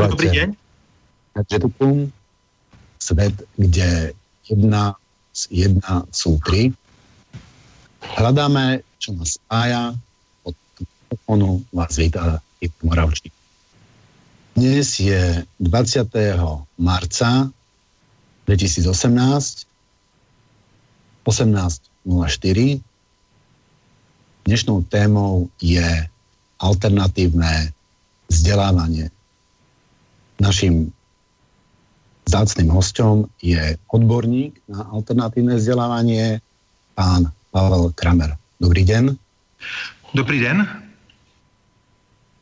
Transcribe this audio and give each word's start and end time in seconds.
Počúvajte. 0.00 0.16
Dobrý 0.16 0.28
deň. 0.32 0.48
Svet, 3.00 3.36
kde 3.60 4.16
jedna, 4.48 4.96
jedna 5.52 6.08
sú 6.08 6.40
tri. 6.40 6.72
Hľadáme, 8.16 8.80
čo 8.96 9.12
nás 9.12 9.36
spája. 9.36 9.92
Od 10.48 10.56
telefónu 10.80 11.60
vás 11.76 12.00
vítá 12.00 12.40
Ivo 12.64 12.80
Moravčík. 12.88 13.32
Dnes 14.56 14.96
je 14.96 15.44
20. 15.60 16.08
marca 16.80 17.52
2018 18.48 19.68
18.04. 21.28 22.80
Dnešnou 24.48 24.80
témou 24.88 25.52
je 25.60 25.84
alternatívne 26.56 27.76
vzdelávanie. 28.32 29.12
Naším 30.40 30.88
zácným 32.24 32.72
hostom 32.72 33.28
je 33.44 33.76
odborník 33.92 34.56
na 34.72 34.88
alternatívne 34.88 35.60
vzdelávanie, 35.60 36.40
pán 36.96 37.28
Pavel 37.52 37.92
Kramer. 37.92 38.40
Dobrý 38.56 38.88
den. 38.88 39.20
Dobrý 40.16 40.40
den. 40.40 40.64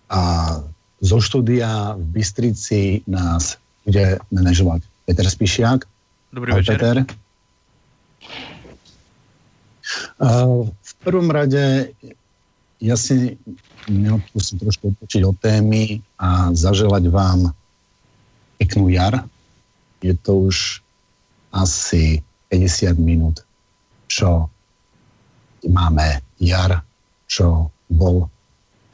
A 0.09 0.21
zo 1.03 1.19
štúdia 1.19 1.99
v 1.99 2.05
Bystrici 2.23 3.03
nás 3.11 3.59
bude 3.83 4.23
manažovať 4.31 4.87
Peter 5.07 5.27
Spišiak. 5.27 5.83
Dobrý 6.31 6.55
večer. 6.55 6.79
Peter. 6.79 6.97
V 10.63 10.93
prvom 11.03 11.29
rade 11.33 11.91
ja 12.79 12.95
si 12.95 13.35
neodpustím 13.89 14.59
trošku 14.63 14.95
odpočiť 14.95 15.23
od 15.25 15.37
témy 15.41 15.99
a 16.21 16.53
zaželať 16.55 17.09
vám 17.09 17.51
peknú 18.59 18.91
jar. 18.91 19.25
Je 20.03 20.15
to 20.15 20.51
už 20.51 20.83
asi 21.55 22.23
50 22.53 22.99
minút, 23.01 23.43
čo 24.07 24.47
máme 25.67 26.21
jar, 26.39 26.85
čo 27.27 27.73
bol, 27.89 28.29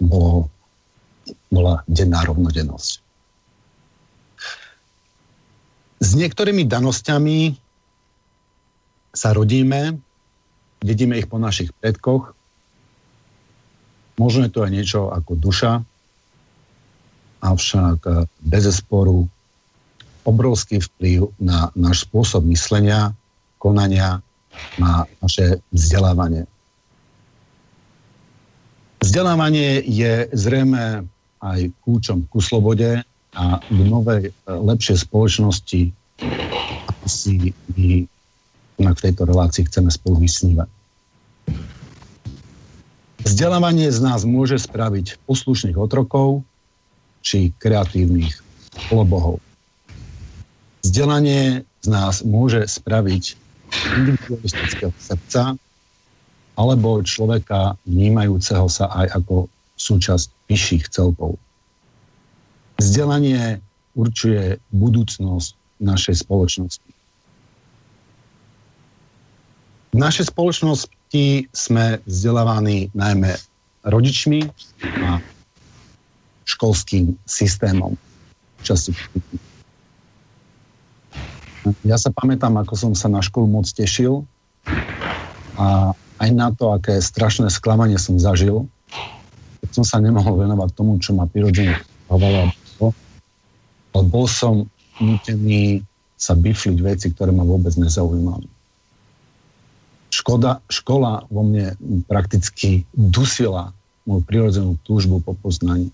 bol, 0.00 0.48
bola 1.50 1.82
denná 1.90 2.24
rovnodennosť. 2.24 3.02
S 6.04 6.08
niektorými 6.12 6.68
danosťami 6.68 7.56
sa 9.14 9.32
rodíme, 9.32 9.96
vidíme 10.84 11.16
ich 11.16 11.30
po 11.30 11.40
našich 11.40 11.72
predkoch, 11.80 12.34
Možno 14.14 14.46
je 14.46 14.52
to 14.54 14.62
aj 14.62 14.70
niečo 14.70 15.00
ako 15.10 15.32
duša, 15.34 15.82
avšak 17.42 17.98
eh, 18.06 18.14
bez 18.46 18.64
sporu 18.70 19.26
obrovský 20.24 20.80
vplyv 20.80 21.30
na 21.40 21.68
náš 21.76 22.08
spôsob 22.08 22.44
myslenia, 22.48 23.12
konania, 23.60 24.20
na 24.80 25.08
naše 25.20 25.60
vzdelávanie. 25.72 26.44
Vzdelávanie 29.04 29.84
je 29.84 30.28
zrejme 30.32 31.04
aj 31.44 31.60
kľúčom 31.84 32.24
ku 32.32 32.40
slobode 32.40 33.04
a 33.36 33.44
k 33.60 33.78
novej, 33.84 34.30
eh, 34.30 34.32
lepšej 34.48 35.04
spoločnosti 35.04 35.92
si 37.04 37.34
my 37.76 38.08
v 38.80 39.00
tejto 39.04 39.28
relácii 39.28 39.68
chceme 39.68 39.92
spolu 39.92 40.24
vysnívať. 40.24 40.68
Vzdelávanie 43.24 43.88
z 43.88 44.00
nás 44.04 44.24
môže 44.28 44.60
spraviť 44.60 45.20
poslušných 45.24 45.76
otrokov 45.80 46.44
či 47.24 47.52
kreatívnych 47.56 48.36
polobohov. 48.92 49.40
Vzdelanie 50.84 51.64
z 51.80 51.88
nás 51.88 52.20
môže 52.20 52.60
spraviť 52.68 53.40
individualistického 53.96 54.92
srdca 55.00 55.56
alebo 56.60 57.00
človeka 57.00 57.74
vnímajúceho 57.88 58.68
sa 58.68 58.92
aj 58.92 59.24
ako 59.24 59.48
súčasť 59.80 60.28
vyšších 60.46 60.84
celkov. 60.92 61.40
Vzdelanie 62.76 63.64
určuje 63.96 64.60
budúcnosť 64.76 65.56
našej 65.80 66.20
spoločnosti. 66.20 66.90
V 69.94 69.98
našej 69.98 70.30
spoločnosti 70.30 71.26
sme 71.54 72.02
vzdelávaní 72.04 72.90
najmä 72.92 73.34
rodičmi 73.88 74.42
a 75.06 75.22
školským 76.44 77.14
systémom. 77.24 77.96
Ja 81.84 81.96
sa 81.96 82.12
pamätám, 82.12 82.54
ako 82.60 82.74
som 82.76 82.92
sa 82.92 83.08
na 83.08 83.24
školu 83.24 83.48
moc 83.48 83.66
tešil 83.68 84.24
a 85.56 85.96
aj 86.20 86.30
na 86.32 86.52
to, 86.52 86.72
aké 86.72 87.00
strašné 87.00 87.48
sklamanie 87.48 87.96
som 87.96 88.20
zažil, 88.20 88.68
keď 89.64 89.70
som 89.80 89.84
sa 89.84 89.98
nemohol 90.00 90.44
venovať 90.44 90.70
tomu, 90.76 91.00
čo 91.00 91.16
ma 91.16 91.24
prirodzene. 91.24 91.80
Ale 92.08 94.02
bol 94.06 94.26
som 94.28 94.68
nutený 95.00 95.82
sa 96.20 96.36
bifliť 96.36 96.78
veci, 96.80 97.06
ktoré 97.10 97.32
ma 97.32 97.42
vôbec 97.42 97.74
nezaujímali 97.74 98.46
škoda, 100.14 100.62
škola 100.72 101.28
vo 101.28 101.42
mne 101.42 101.74
prakticky 102.06 102.88
dusila 102.96 103.76
moju 104.08 104.22
prirodzenú 104.22 104.72
túžbu 104.86 105.18
po 105.18 105.34
poznaní. 105.36 105.92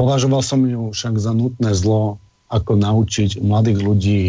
Považoval 0.00 0.40
som 0.40 0.64
ju 0.64 0.94
však 0.96 1.20
za 1.20 1.36
nutné 1.36 1.76
zlo, 1.76 2.22
ako 2.52 2.76
naučiť 2.76 3.40
mladých 3.40 3.78
ľudí 3.80 4.20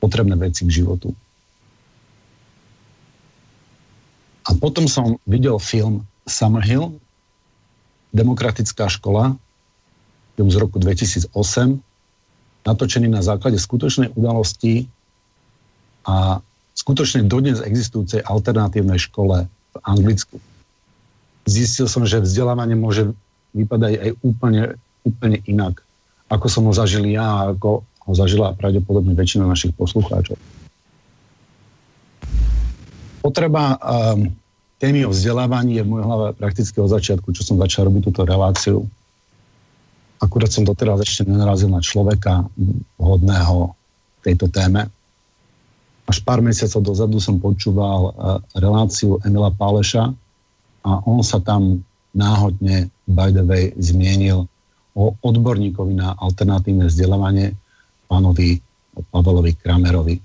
potrebné 0.00 0.40
veci 0.40 0.64
k 0.64 0.80
životu. 0.82 1.12
A 4.46 4.54
potom 4.56 4.88
som 4.88 5.20
videl 5.28 5.60
film 5.60 6.08
Summerhill, 6.24 6.96
Demokratická 8.16 8.88
škola, 8.88 9.36
film 10.38 10.48
z 10.48 10.56
roku 10.56 10.80
2008, 10.80 11.28
natočený 12.64 13.12
na 13.12 13.20
základe 13.20 13.60
skutočnej 13.60 14.16
udalosti 14.16 14.88
a 16.08 16.40
skutočne 16.72 17.28
dodnes 17.28 17.60
existujúcej 17.60 18.24
alternatívnej 18.24 18.96
škole 18.96 19.44
v 19.46 19.76
Anglicku. 19.84 20.40
Zistil 21.44 21.86
som, 21.86 22.08
že 22.08 22.24
vzdelávanie 22.24 22.74
môže 22.74 23.12
vypadať 23.52 23.92
aj 24.00 24.10
úplne, 24.24 24.62
úplne 25.06 25.38
inak, 25.46 25.85
ako 26.26 26.46
som 26.50 26.62
ho 26.66 26.72
zažil 26.74 27.06
ja 27.06 27.24
a 27.24 27.42
ako 27.54 27.82
ho 27.82 28.12
zažila 28.14 28.54
pravdepodobne 28.54 29.14
väčšina 29.14 29.46
našich 29.46 29.74
poslucháčov. 29.74 30.38
Potreba 33.22 33.74
um, 33.74 34.30
témy 34.78 35.02
o 35.06 35.10
vzdelávaní 35.10 35.78
je 35.78 35.82
v 35.82 35.90
mojej 35.90 36.06
hlave 36.06 36.26
prakticky 36.38 36.78
od 36.78 36.94
začiatku, 36.94 37.34
čo 37.34 37.42
som 37.42 37.58
začal 37.58 37.90
robiť 37.90 38.02
túto 38.06 38.22
reláciu. 38.22 38.86
Akurát 40.22 40.48
som 40.54 40.62
doteraz 40.62 41.02
ešte 41.02 41.26
nenarazil 41.26 41.66
na 41.66 41.82
človeka 41.82 42.46
hodného 42.96 43.74
tejto 44.22 44.46
téme 44.46 44.86
až 46.06 46.22
pár 46.22 46.38
mesiacov 46.38 46.86
dozadu 46.86 47.18
som 47.18 47.42
počúval 47.42 48.14
uh, 48.14 48.38
reláciu 48.54 49.18
Emila 49.26 49.50
Páleša 49.50 50.14
a 50.86 50.90
on 51.02 51.20
sa 51.26 51.42
tam 51.42 51.82
náhodne, 52.14 52.88
by 53.10 53.34
the 53.34 53.42
way, 53.42 53.74
zmienil 53.76 54.46
o 54.96 55.12
odborníkovi 55.20 55.92
na 55.92 56.16
alternatívne 56.16 56.88
vzdelávanie 56.88 57.52
pánovi 58.08 58.64
Pavelovi 59.12 59.52
Kramerovi. 59.60 60.16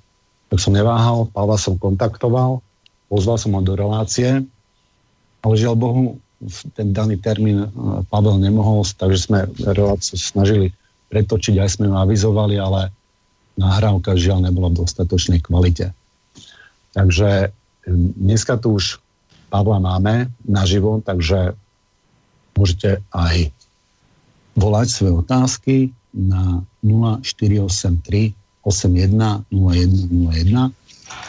Tak 0.47 0.57
som 0.63 0.71
neváhal, 0.71 1.27
Pavla 1.35 1.59
som 1.59 1.75
kontaktoval, 1.75 2.63
pozval 3.11 3.35
som 3.35 3.51
ho 3.55 3.61
do 3.61 3.75
relácie, 3.75 4.47
ale 5.43 5.53
žiaľ 5.59 5.75
Bohu, 5.75 6.03
ten 6.73 6.95
daný 6.95 7.19
termín 7.19 7.67
Pavel 8.07 8.39
nemohol, 8.39 8.87
takže 8.87 9.19
sme 9.19 9.39
reláciu 9.61 10.15
snažili 10.15 10.71
pretočiť, 11.11 11.59
aj 11.59 11.69
sme 11.77 11.91
ho 11.91 11.99
avizovali, 11.99 12.55
ale 12.55 12.89
nahrávka 13.59 14.15
žiaľ 14.15 14.47
nebola 14.47 14.71
v 14.71 14.87
dostatočnej 14.87 15.43
kvalite. 15.43 15.91
Takže 16.95 17.51
hm, 17.51 18.15
dneska 18.15 18.55
tu 18.55 18.79
už 18.79 19.03
Pavla 19.51 19.83
máme 19.83 20.31
naživo, 20.47 21.03
takže 21.03 21.51
môžete 22.55 23.03
aj 23.11 23.51
volať 24.55 24.87
svoje 24.89 25.13
otázky 25.23 25.75
na 26.13 26.63
0483 26.83 28.35
81 28.63 29.47
01 29.51 30.71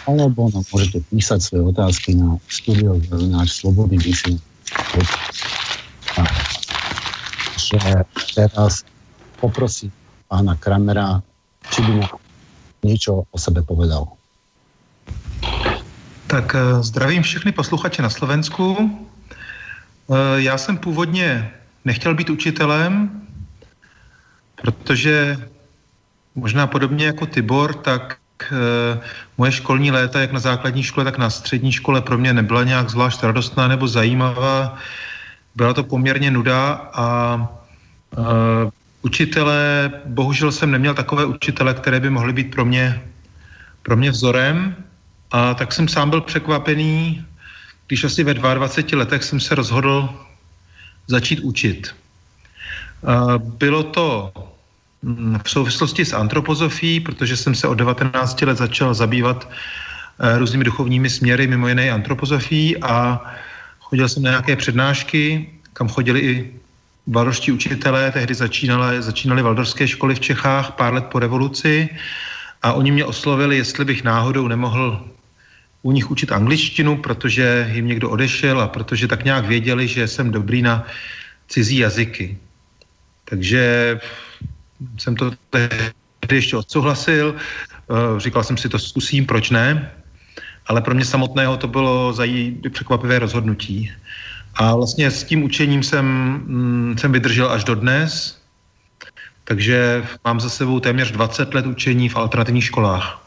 alebo 0.07 0.51
nám 0.51 0.65
môžete 0.71 1.03
písať 1.11 1.41
svoje 1.43 1.65
otázky 1.75 2.15
na 2.15 2.39
studio 2.51 2.99
náš 3.31 3.63
Slobodný 3.63 3.99
vyšší. 3.99 4.39
Takže 7.73 8.05
teraz 8.35 8.85
poprosím 9.41 9.91
pána 10.29 10.55
Kramera, 10.59 11.23
či 11.71 11.83
by 11.83 11.93
mu 11.99 12.07
niečo 12.83 13.25
o 13.31 13.37
sebe 13.39 13.63
povedal. 13.63 14.07
Tak 16.27 16.55
eh, 16.55 16.83
zdravím 16.83 17.23
všechny 17.23 17.53
posluchače 17.53 18.03
na 18.03 18.11
Slovensku. 18.11 18.77
Eh, 18.81 20.43
já 20.43 20.59
jsem 20.59 20.77
původně 20.77 21.51
nechtěl 21.85 22.15
být 22.15 22.31
učitelem, 22.31 23.23
protože 24.63 25.39
možná 26.35 26.67
podobně 26.67 27.07
jako 27.07 27.27
Tibor, 27.27 27.75
tak 27.75 28.19
e, 28.53 29.01
moje 29.39 29.53
školní 29.53 29.91
léta, 29.91 30.21
jak 30.21 30.33
na 30.33 30.41
základní 30.41 30.83
škole, 30.83 31.05
tak 31.05 31.19
na 31.19 31.31
střední 31.31 31.73
škole 31.73 32.01
pro 32.01 32.19
mě 32.19 32.33
nebyla 32.33 32.65
nějak 32.65 32.91
zvlášť 32.91 33.23
radostná 33.23 33.69
nebo 33.69 33.89
zajímavá. 33.89 34.79
Byla 35.55 35.75
to 35.75 35.85
poměrně 35.85 36.31
nuda 36.31 36.91
a 36.95 37.37
e, 38.13 38.71
učitelé, 39.03 39.91
bohužel 40.05 40.53
jsem 40.53 40.71
neměl 40.71 40.95
takové 40.95 41.25
učitele, 41.25 41.75
které 41.75 42.01
by 42.01 42.11
mohly 42.11 42.33
být 42.33 42.51
pro 42.51 42.65
mě, 42.65 43.03
pro 43.83 43.97
mě 43.97 44.11
vzorem. 44.11 44.77
A 45.31 45.55
tak 45.55 45.73
jsem 45.73 45.89
sám 45.89 46.11
byl 46.11 46.21
překvapený, 46.21 47.27
když 47.87 48.05
asi 48.05 48.25
ve 48.25 48.35
22 48.35 48.99
letech 48.99 49.25
jsem 49.25 49.41
se 49.41 49.55
rozhodl 49.55 50.09
začít 51.07 51.41
učit. 51.41 51.95
Bylo 53.39 53.83
to 53.83 54.33
mm, 55.03 55.39
v 55.45 55.51
souvislosti 55.51 56.05
s 56.05 56.13
antropozofií, 56.13 57.01
protože 57.01 57.37
jsem 57.37 57.55
se 57.55 57.69
od 57.69 57.75
19 57.75 58.43
let 58.43 58.59
začal 58.59 58.95
zabývat 58.95 59.49
e, 60.19 60.39
různými 60.39 60.65
duchovními 60.65 61.11
směry, 61.11 61.47
mimo 61.47 61.69
jiné 61.69 61.91
antropozofií 61.91 62.77
a 62.83 63.21
chodil 63.81 64.09
jsem 64.09 64.23
na 64.23 64.31
nějaké 64.31 64.57
přednášky, 64.57 65.51
kam 65.73 65.89
chodili 65.89 66.21
i 66.21 66.35
valdoští 67.07 67.53
učitelé, 67.53 68.11
tehdy 68.13 68.35
začínali, 68.35 69.03
začínali 69.03 69.43
valdorské 69.43 69.89
školy 69.89 70.15
v 70.15 70.21
Čechách 70.21 70.73
pár 70.73 70.95
let 70.95 71.05
po 71.05 71.19
revoluci 71.19 71.89
a 72.63 72.73
oni 72.73 72.91
mě 72.91 73.05
oslovili, 73.05 73.57
jestli 73.57 73.85
bych 73.85 74.05
náhodou 74.05 74.49
nemohl 74.49 75.05
u 75.83 75.93
nich 75.93 76.11
učit 76.11 76.33
angličtinu, 76.33 76.97
protože 76.97 77.71
jim 77.73 77.87
někdo 77.87 78.11
odešel 78.11 78.61
a 78.61 78.69
protože 78.69 79.09
tak 79.09 79.25
nějak 79.25 79.47
věděli, 79.47 79.89
že 79.89 80.09
jsem 80.09 80.31
dobrý 80.31 80.63
na 80.63 80.87
cizí 81.49 81.79
jazyky. 81.79 82.39
Takže 83.25 83.99
jsem 84.99 85.17
to 85.17 85.31
tehdy 85.51 85.93
ještě 86.31 86.57
odsouhlasil, 86.57 87.35
eh, 87.35 88.21
říkal 88.21 88.45
jsem 88.45 88.57
si, 88.57 88.69
to 88.69 88.79
zkusím, 88.79 89.27
proč 89.27 89.51
ne, 89.51 89.91
ale 90.67 90.81
pro 90.81 90.95
mě 90.95 91.05
samotného 91.05 91.57
to 91.57 91.69
bylo 91.69 92.13
zají, 92.13 92.63
překvapivé 92.71 93.19
rozhodnutí. 93.19 93.91
A 94.55 94.75
vlastně 94.77 95.11
s 95.11 95.25
tím 95.25 95.43
učením 95.43 95.83
jsem, 95.83 96.07
mm, 96.47 96.95
jsem 96.99 97.13
vydržel 97.13 97.51
až 97.51 97.65
do 97.65 97.75
dnes, 97.75 98.39
takže 99.45 100.05
mám 100.25 100.41
za 100.41 100.51
sebou 100.51 100.81
téměř 100.81 101.11
20 101.11 101.55
let 101.55 101.67
učení 101.67 102.09
v 102.09 102.17
alternativních 102.17 102.65
školách. 102.65 103.23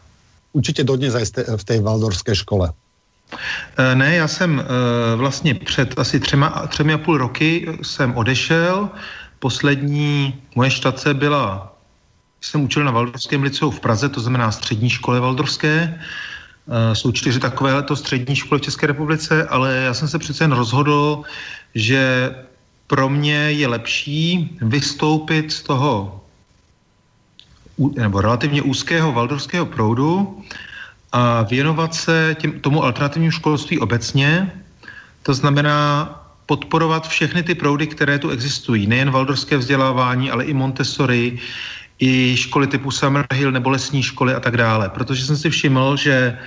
Určitě 0.55 0.87
dodnes 0.87 1.11
aj 1.15 1.25
v 1.59 1.63
té 1.63 1.75
valdorské 1.83 2.31
škole. 2.31 2.71
E, 3.75 3.95
ne, 3.95 4.15
já 4.15 4.27
jsem 4.27 4.59
e, 4.59 4.65
vlastně 5.15 5.53
před 5.53 5.99
asi 5.99 6.19
třema, 6.19 6.67
třemi 6.71 6.93
a 6.93 6.97
půl 6.97 7.17
roky 7.17 7.67
jsem 7.83 8.15
odešel. 8.15 8.89
Poslední 9.39 10.31
moje 10.55 10.71
štace 10.71 11.13
byla, 11.13 11.75
jsem 12.41 12.63
učil 12.63 12.83
na 12.83 12.91
Valdorském 12.91 13.43
liceu 13.43 13.69
v 13.69 13.79
Praze, 13.79 14.09
to 14.09 14.23
znamená 14.23 14.51
střední 14.51 14.89
škole 14.89 15.19
Valdorské. 15.19 15.91
Eh, 15.91 16.95
jsou 16.95 17.11
čtyři 17.11 17.39
takovéto 17.39 17.95
střední 17.95 18.35
školy 18.35 18.61
v 18.61 18.71
České 18.71 18.87
republice, 18.87 19.43
ale 19.51 19.75
já 19.75 19.93
jsem 19.93 20.07
se 20.07 20.19
přece 20.19 20.43
jen 20.43 20.51
rozhodl, 20.51 21.21
že 21.75 22.31
pro 22.87 23.09
mě 23.09 23.51
je 23.59 23.67
lepší 23.67 24.57
vystoupit 24.61 25.51
z 25.51 25.61
toho 25.61 26.24
nebo 27.77 28.21
relativně 28.21 28.61
úzkého 28.61 29.11
valdorského 29.11 29.65
proudu 29.65 30.41
a 31.11 31.41
věnovat 31.41 31.95
se 31.95 32.35
těm, 32.39 32.59
tomu 32.59 32.83
alternativnímu 32.83 33.31
školství 33.31 33.79
obecně. 33.79 34.51
To 35.23 35.33
znamená 35.33 36.09
podporovat 36.45 37.07
všechny 37.07 37.43
ty 37.43 37.55
proudy, 37.55 37.87
které 37.87 38.19
tu 38.19 38.29
existují. 38.29 38.87
Nejen 38.87 39.11
valdorské 39.11 39.57
vzdělávání, 39.57 40.31
ale 40.31 40.45
i 40.45 40.53
Montessori, 40.53 41.39
i 41.99 42.37
školy 42.37 42.67
typu 42.67 42.91
Summerhill 42.91 43.51
nebo 43.51 43.69
lesní 43.69 44.03
školy 44.03 44.33
a 44.33 44.39
tak 44.39 44.57
dále. 44.57 44.89
Protože 44.89 45.25
jsem 45.25 45.37
si 45.37 45.49
všiml, 45.49 45.97
že 45.97 46.37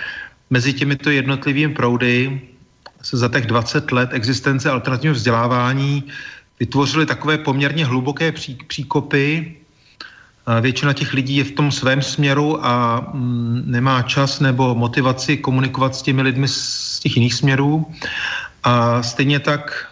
mezi 0.51 0.73
těmito 0.73 1.11
jednotlivými 1.11 1.75
proudy 1.75 2.41
se 3.03 3.17
za 3.17 3.29
těch 3.29 3.47
20 3.47 3.93
let 3.93 4.11
existence 4.13 4.71
alternativního 4.71 5.15
vzdělávání 5.15 6.05
vytvořily 6.61 7.07
takové 7.07 7.39
poměrně 7.39 7.85
hluboké 7.85 8.33
pří, 8.33 8.59
příkopy. 8.67 9.57
Většina 10.61 10.93
těch 10.93 11.13
lidí 11.13 11.37
je 11.37 11.45
v 11.45 11.51
tom 11.51 11.73
svém 11.73 12.03
směru 12.03 12.67
a 12.67 13.07
mm, 13.13 13.63
nemá 13.67 14.03
čas 14.03 14.41
nebo 14.41 14.75
motivaci 14.75 15.37
komunikovat 15.37 15.95
s 15.95 16.03
těmi 16.03 16.23
lidmi 16.23 16.49
z 16.49 16.99
těch 17.01 17.17
jiných 17.17 17.35
směrů. 17.35 17.87
A 18.65 19.03
stejně 19.03 19.41
tak 19.41 19.89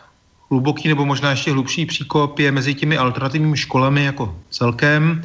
hluboký 0.51 0.89
nebo 0.89 1.07
možná 1.07 1.31
ještě 1.31 1.53
hlubší 1.53 1.87
příkop 1.87 2.39
je 2.39 2.53
mezi 2.53 2.75
těmi 2.75 2.99
alternativními 2.99 3.57
školami 3.57 4.05
jako 4.05 4.37
celkem 4.51 5.23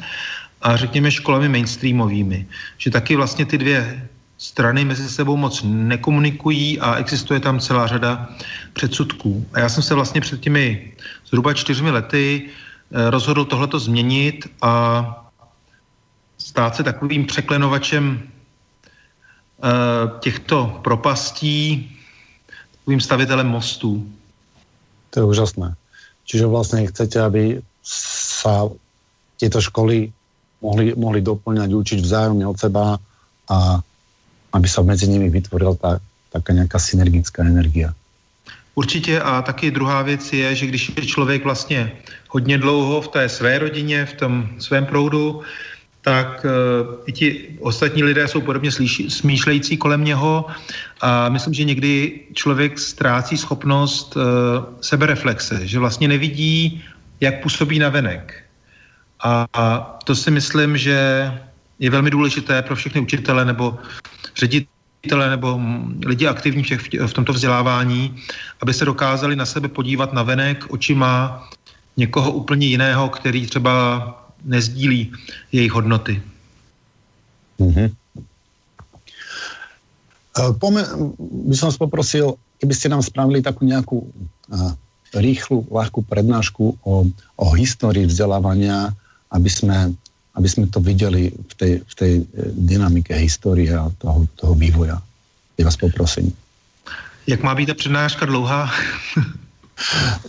a 0.62 0.76
řekněme 0.76 1.10
školami 1.10 1.48
mainstreamovými. 1.48 2.46
Že 2.78 2.90
taky 2.90 3.16
vlastně 3.16 3.44
ty 3.46 3.58
dvě 3.58 4.08
strany 4.38 4.84
mezi 4.84 5.08
sebou 5.08 5.36
moc 5.36 5.62
nekomunikují 5.64 6.80
a 6.80 6.94
existuje 6.94 7.40
tam 7.40 7.60
celá 7.60 7.86
řada 7.86 8.28
předsudků. 8.72 9.46
A 9.52 9.60
já 9.60 9.68
jsem 9.68 9.82
se 9.82 9.94
vlastně 9.94 10.20
před 10.20 10.40
těmi 10.40 10.92
zhruba 11.26 11.54
čtyřmi 11.54 11.90
lety 11.90 12.42
eh, 12.42 13.10
rozhodl 13.10 13.44
tohleto 13.44 13.78
změnit 13.78 14.46
a 14.62 15.21
stát 16.52 16.76
se 16.76 16.82
takovým 16.84 17.24
překlenovačem 17.24 18.20
eh, 18.20 18.20
těchto 20.20 20.80
propastí, 20.84 21.88
takovým 22.76 23.00
stavitelem 23.00 23.48
mostů. 23.48 24.04
To 25.10 25.20
je 25.20 25.24
úžasné. 25.24 25.74
Čiže 26.24 26.46
vlastně 26.46 26.86
chcete, 26.86 27.20
aby 27.20 27.60
sa 27.82 28.68
tieto 29.40 29.60
školy 29.60 30.12
mohli, 30.62 30.94
mohli 30.94 31.20
doplňať, 31.24 31.72
učiť 31.72 31.98
vzájomne 32.04 32.46
od 32.46 32.56
seba 32.60 33.00
a 33.48 33.58
aby 34.52 34.68
sa 34.68 34.84
mezi 34.84 35.08
nimi 35.08 35.32
vytvorila 35.32 35.74
ta, 35.80 36.00
taká 36.32 36.52
nějaká 36.52 36.78
synergická 36.78 37.42
energia. 37.42 37.96
Určitě 38.74 39.20
a 39.20 39.42
taky 39.42 39.70
druhá 39.70 40.02
věc 40.02 40.32
je, 40.32 40.54
že 40.54 40.66
když 40.66 40.92
je 40.96 41.06
člověk 41.06 41.44
vlastně 41.44 41.92
hodně 42.28 42.58
dlouho 42.58 43.00
v 43.00 43.08
té 43.08 43.28
své 43.28 43.58
rodině, 43.58 44.06
v 44.06 44.12
tom 44.12 44.48
svém 44.58 44.86
proudu, 44.86 45.42
tak 46.02 46.46
i 47.06 47.12
ti 47.12 47.48
ostatní 47.60 48.02
lidé 48.02 48.28
jsou 48.28 48.40
podobně 48.40 48.72
slíši, 48.72 49.10
smýšlející 49.10 49.76
kolem 49.76 50.04
něho 50.04 50.46
a 51.00 51.28
myslím, 51.28 51.54
že 51.54 51.64
někdy 51.64 52.20
člověk 52.34 52.78
ztrácí 52.78 53.36
schopnost 53.38 54.16
uh, 54.16 54.22
sebereflexe, 54.80 55.66
že 55.66 55.78
vlastně 55.78 56.08
nevidí, 56.08 56.84
jak 57.20 57.42
působí 57.42 57.78
na 57.78 57.88
venek. 57.88 58.44
A, 59.20 59.46
a 59.54 59.78
to 60.04 60.14
si 60.14 60.30
myslím, 60.30 60.76
že 60.76 61.30
je 61.78 61.90
velmi 61.90 62.10
důležité 62.10 62.62
pro 62.62 62.76
všechny 62.76 63.00
učitele 63.00 63.44
nebo 63.44 63.78
ředitele 64.36 65.30
nebo 65.30 65.60
lidi 66.06 66.26
aktivní 66.26 66.62
v, 66.62 67.06
v 67.06 67.12
tomto 67.12 67.32
vzdělávání, 67.32 68.16
aby 68.60 68.74
se 68.74 68.84
dokázali 68.84 69.36
na 69.36 69.46
sebe 69.46 69.68
podívat 69.68 70.12
na 70.12 70.22
venek 70.22 70.64
očima 70.68 71.42
někoho 71.96 72.32
úplně 72.32 72.66
jiného, 72.66 73.08
který 73.08 73.46
třeba 73.46 74.21
nezdílí 74.44 75.12
jejich 75.52 75.72
hodnoty. 75.72 76.22
Mm-hmm. 77.60 77.88
Pome, 80.58 80.82
by 81.48 81.54
som 81.54 81.68
vás 81.68 81.76
poprosil, 81.76 82.40
keby 82.56 82.72
ste 82.72 82.88
nám 82.88 83.04
spravili 83.04 83.44
takú 83.44 83.68
nejakú 83.68 84.00
uh, 84.00 84.72
rýchlu, 85.12 85.68
ľahkú 85.68 86.08
prednášku 86.08 86.80
o, 86.80 86.92
o 87.36 87.46
histórii 87.52 88.08
vzdelávania, 88.08 88.96
aby 89.28 89.50
sme 89.52 89.92
aby 90.32 90.48
sme 90.48 90.64
to 90.72 90.80
viděli 90.80 91.28
v 91.28 91.54
tej, 91.54 91.72
v 91.84 91.94
tej 91.94 92.12
eh, 92.20 92.24
dynamike 92.56 93.12
historie 93.12 93.68
a 93.68 93.92
toho, 93.98 94.26
toho 94.36 94.54
vývoja. 94.54 95.02
Já 95.58 95.64
vás 95.64 95.76
poprosím. 95.76 96.32
Jak 97.26 97.42
má 97.42 97.54
být 97.54 97.66
ta 97.66 97.74
přednáška 97.74 98.26
dlouhá? 98.26 98.70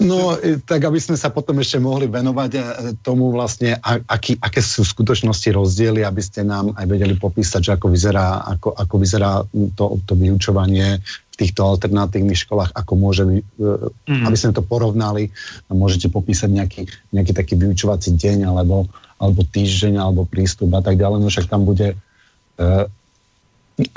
No, 0.01 0.37
tak 0.65 0.81
aby 0.83 0.99
sme 0.99 1.17
sa 1.17 1.29
potom 1.29 1.59
ešte 1.61 1.77
mohli 1.77 2.09
venovať 2.09 2.51
eh, 2.55 2.63
tomu 3.05 3.29
vlastne, 3.29 3.77
aký, 3.83 4.37
aké 4.41 4.59
sú 4.59 4.81
v 4.83 4.93
skutočnosti 4.93 5.49
rozdiely, 5.53 6.01
aby 6.01 6.21
ste 6.21 6.41
nám 6.41 6.73
aj 6.73 6.85
vedeli 6.89 7.15
popísať, 7.17 7.61
že 7.61 7.71
ako 7.77 7.87
vyzerá, 7.93 8.43
ako, 8.57 8.73
ako 8.73 8.95
vyzerá 8.97 9.31
to, 9.77 10.01
to 10.05 10.13
vyučovanie 10.17 10.99
v 11.33 11.35
týchto 11.35 11.65
alternatívnych 11.65 12.45
školách, 12.45 12.77
ako 12.77 12.93
môže, 12.93 13.23
mm. 13.25 14.21
aby 14.21 14.37
sme 14.37 14.53
to 14.53 14.61
porovnali 14.61 15.33
a 15.65 15.73
môžete 15.73 16.13
popísať 16.13 16.49
nejaký, 16.53 16.81
nejaký 17.09 17.33
taký 17.33 17.53
vyučovací 17.57 18.13
deň 18.13 18.53
alebo, 18.53 18.85
alebo 19.17 19.41
týždeň, 19.41 19.97
alebo 19.97 20.29
prístup 20.29 20.69
a 20.77 20.85
tak 20.85 21.01
ďalej, 21.01 21.25
no 21.25 21.33
však 21.33 21.49
tam 21.49 21.65
bude, 21.65 21.97
uh, 21.97 22.85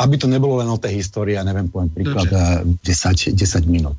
aby 0.00 0.14
to 0.16 0.32
nebylo 0.32 0.64
len 0.64 0.68
o 0.72 0.80
té 0.80 0.88
historii, 0.88 1.36
já 1.36 1.44
nevím, 1.44 1.68
povím 1.68 1.88
příklad, 1.92 2.28
10, 2.84 3.36
10 3.36 3.66
minut. 3.66 3.96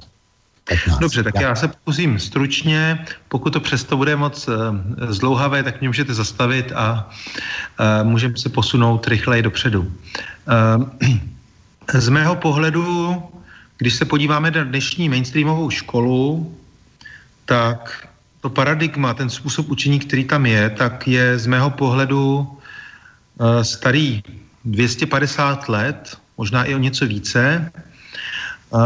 15. 0.68 1.00
Dobře, 1.00 1.24
tak 1.24 1.40
já 1.40 1.56
se 1.56 1.68
pokusím 1.68 2.20
stručně. 2.20 3.06
Pokud 3.28 3.54
to 3.54 3.60
přesto 3.60 3.98
bude 3.98 4.16
moc 4.16 4.48
uh, 4.48 4.54
zdlouhavé, 5.08 5.64
tak 5.64 5.80
mě 5.80 5.90
můžete 5.90 6.14
zastavit 6.14 6.72
a 6.76 7.10
uh, 7.80 8.08
můžeme 8.10 8.38
se 8.38 8.50
posunout 8.50 9.08
rychleji 9.08 9.44
dopředu. 9.44 9.82
Uh, 9.82 10.90
z 11.94 12.10
mého 12.10 12.36
pohledu, 12.36 13.24
když 13.78 13.94
se 13.94 14.06
podíváme 14.06 14.52
na 14.52 14.64
dnešní 14.64 15.10
mainstreamovou 15.10 15.70
školu, 15.70 16.58
tak 17.46 18.08
to 18.42 18.50
paradigma, 18.50 19.14
ten 19.14 19.30
způsob 19.30 19.70
učení, 19.70 20.00
který 20.00 20.24
tam 20.24 20.46
je, 20.46 20.70
tak 20.70 21.08
je 21.08 21.40
z 21.40 21.48
mého 21.48 21.70
pohledu 21.70 22.58
starý 23.62 24.24
250 24.66 25.70
let, 25.70 26.18
možná 26.38 26.64
i 26.64 26.76
o 26.76 26.78
něco 26.78 27.06
více. 27.06 27.72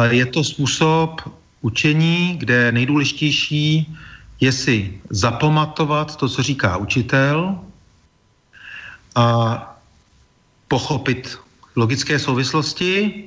Je 0.09 0.25
to 0.25 0.43
způsob 0.43 1.21
učení, 1.61 2.37
kde 2.37 2.71
nejdůležitější 2.71 3.97
je 4.39 4.51
si 4.51 5.01
zapamatovat 5.09 6.15
to, 6.15 6.29
co 6.29 6.43
říká 6.43 6.77
učitel 6.77 7.59
a 9.15 9.25
pochopit 10.67 11.37
logické 11.75 12.19
souvislosti 12.19 13.23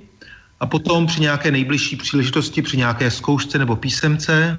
a 0.61 0.67
potom 0.67 1.07
při 1.07 1.21
nějaké 1.21 1.51
nejbližší 1.51 1.97
příležitosti, 1.97 2.63
při 2.63 2.77
nějaké 2.77 3.11
zkoušce 3.11 3.59
nebo 3.59 3.77
písemce, 3.77 4.59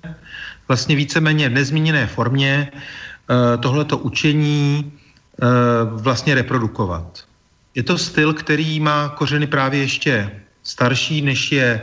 vlastně 0.68 0.96
víceméně 0.96 1.50
v 1.50 1.54
nezmíněné 1.54 2.08
formě 2.08 2.72
eh, 2.72 3.58
tohleto 3.58 3.98
učení 3.98 4.92
eh, 4.92 5.46
vlastně 5.92 6.36
reprodukovat. 6.36 7.24
Je 7.76 7.84
to 7.84 7.98
styl, 7.98 8.34
který 8.34 8.80
má 8.80 9.10
kořeny 9.10 9.48
právě 9.48 9.80
ještě 9.82 10.32
starší, 10.64 11.22
než 11.22 11.52
je 11.52 11.82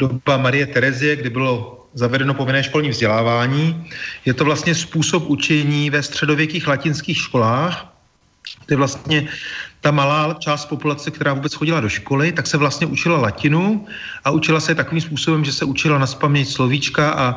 doba 0.00 0.36
Marie 0.36 0.66
Terezie, 0.66 1.16
kdy 1.16 1.30
bylo 1.30 1.86
zavedeno 1.94 2.34
povinné 2.34 2.62
školní 2.62 2.88
vzdělávání. 2.88 3.84
Je 4.24 4.34
to 4.34 4.44
vlastně 4.44 4.74
způsob 4.74 5.28
učení 5.28 5.90
ve 5.90 6.02
středověkých 6.02 6.68
latinských 6.68 7.16
školách, 7.16 7.92
kde 8.66 8.76
vlastně 8.76 9.28
ta 9.80 9.90
malá 9.90 10.36
část 10.38 10.66
populace, 10.66 11.10
která 11.10 11.32
vůbec 11.32 11.54
chodila 11.54 11.80
do 11.80 11.88
školy, 11.88 12.32
tak 12.32 12.46
se 12.46 12.56
vlastně 12.56 12.86
učila 12.86 13.18
latinu 13.18 13.86
a 14.24 14.30
učila 14.30 14.60
se 14.60 14.74
takovým 14.74 15.00
způsobem, 15.00 15.44
že 15.44 15.52
se 15.52 15.64
učila 15.64 15.98
na 15.98 16.06
slovíčka 16.44 17.10
a, 17.10 17.36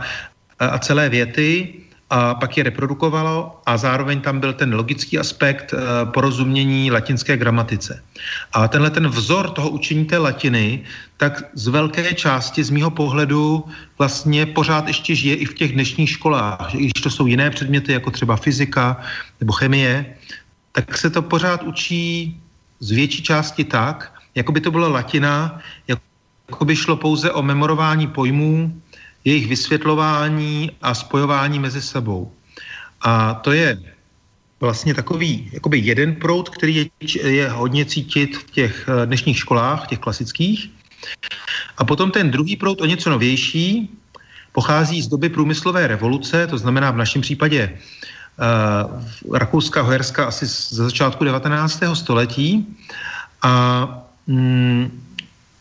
a 0.59 0.79
celé 0.79 1.09
věty 1.09 1.73
a 2.13 2.35
pak 2.37 2.57
je 2.57 2.63
reprodukovalo 2.63 3.57
a 3.65 3.77
zároveň 3.77 4.21
tam 4.21 4.39
byl 4.39 4.53
ten 4.53 4.69
logický 4.75 5.19
aspekt 5.19 5.73
e, 5.73 5.77
porozumění 6.05 6.91
latinské 6.91 7.37
gramatice. 7.37 8.03
A 8.53 8.67
tenhle 8.67 8.89
ten 8.89 9.07
vzor 9.07 9.49
toho 9.49 9.69
učení 9.69 10.05
té 10.05 10.17
latiny, 10.17 10.85
tak 11.17 11.41
z 11.53 11.67
velké 11.67 12.13
části 12.13 12.63
z 12.63 12.69
mýho 12.69 12.91
pohledu 12.93 13.65
vlastně 13.97 14.45
pořád 14.45 14.87
ještě 14.87 15.15
žije 15.15 15.35
i 15.35 15.45
v 15.45 15.53
těch 15.53 15.73
dnešních 15.73 16.09
školách. 16.09 16.69
Že 16.69 16.77
když 16.77 17.01
to 17.01 17.09
jsou 17.09 17.25
jiné 17.25 17.49
předměty, 17.49 17.91
jako 17.97 18.11
třeba 18.11 18.37
fyzika 18.37 19.01
nebo 19.41 19.53
chemie, 19.53 20.05
tak 20.71 20.97
se 20.97 21.09
to 21.09 21.21
pořád 21.21 21.63
učí 21.63 22.37
z 22.79 22.91
větší 22.91 23.23
části 23.23 23.63
tak, 23.63 24.13
jako 24.35 24.51
by 24.51 24.61
to 24.61 24.71
byla 24.71 24.87
latina, 24.87 25.59
jako 25.87 26.65
by 26.65 26.75
šlo 26.75 26.95
pouze 26.95 27.31
o 27.31 27.41
memorování 27.41 28.07
pojmů, 28.07 28.81
jejich 29.25 29.47
vysvětlování 29.47 30.71
a 30.81 30.93
spojování 30.93 31.59
mezi 31.59 31.81
sebou. 31.81 32.31
A 33.01 33.33
to 33.33 33.51
je 33.51 33.79
vlastně 34.59 34.93
takový 34.93 35.49
jakoby 35.53 35.79
jeden 35.79 36.15
proud, 36.15 36.49
který 36.49 36.75
je, 36.75 36.87
je 37.27 37.49
hodně 37.49 37.85
cítit 37.85 38.37
v 38.37 38.51
těch 38.51 38.89
eh, 38.89 39.05
dnešních 39.05 39.37
školách, 39.37 39.87
těch 39.87 39.99
klasických. 39.99 40.71
A 41.77 41.83
potom 41.83 42.11
ten 42.11 42.31
druhý 42.31 42.55
proud 42.55 42.81
o 42.81 42.85
něco 42.85 43.09
novější, 43.09 43.89
pochází 44.51 45.01
z 45.01 45.07
doby 45.07 45.29
průmyslové 45.29 45.87
revoluce, 45.87 46.47
to 46.47 46.57
znamená 46.57 46.91
v 46.91 46.97
našem 46.97 47.21
případě 47.21 47.75
uh, 47.75 49.35
Rakouska, 49.35 49.81
Hojerska 49.81 50.25
asi 50.25 50.45
ze 50.45 50.83
začátku 50.83 51.23
19. 51.23 51.83
století. 51.93 52.67
A 53.41 53.87
mm, 54.27 55.03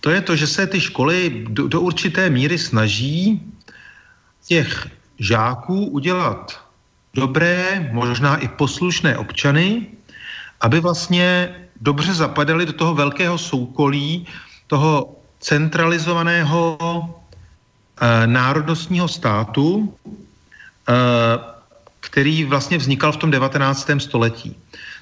to 0.00 0.10
je 0.10 0.20
to, 0.20 0.36
že 0.36 0.46
se 0.46 0.66
ty 0.66 0.80
školy 0.80 1.44
do, 1.48 1.68
do 1.68 1.80
určité 1.80 2.30
míry 2.30 2.58
snaží 2.58 3.51
těch 4.46 4.88
žáků 5.18 5.86
udělat 5.86 6.60
dobré, 7.14 7.90
možná 7.92 8.36
i 8.36 8.48
poslušné 8.48 9.18
občany, 9.18 9.86
aby 10.60 10.80
vlastně 10.80 11.54
dobře 11.80 12.14
zapadali 12.14 12.66
do 12.66 12.72
toho 12.72 12.94
velkého 12.94 13.38
soukolí, 13.38 14.26
toho 14.66 15.16
centralizovaného 15.40 16.78
e, 18.00 18.26
národnostního 18.26 19.08
státu, 19.08 19.94
e, 20.88 20.92
který 22.00 22.44
vlastně 22.44 22.78
vznikal 22.78 23.12
v 23.12 23.16
tom 23.16 23.30
19. 23.30 23.90
století. 23.98 24.56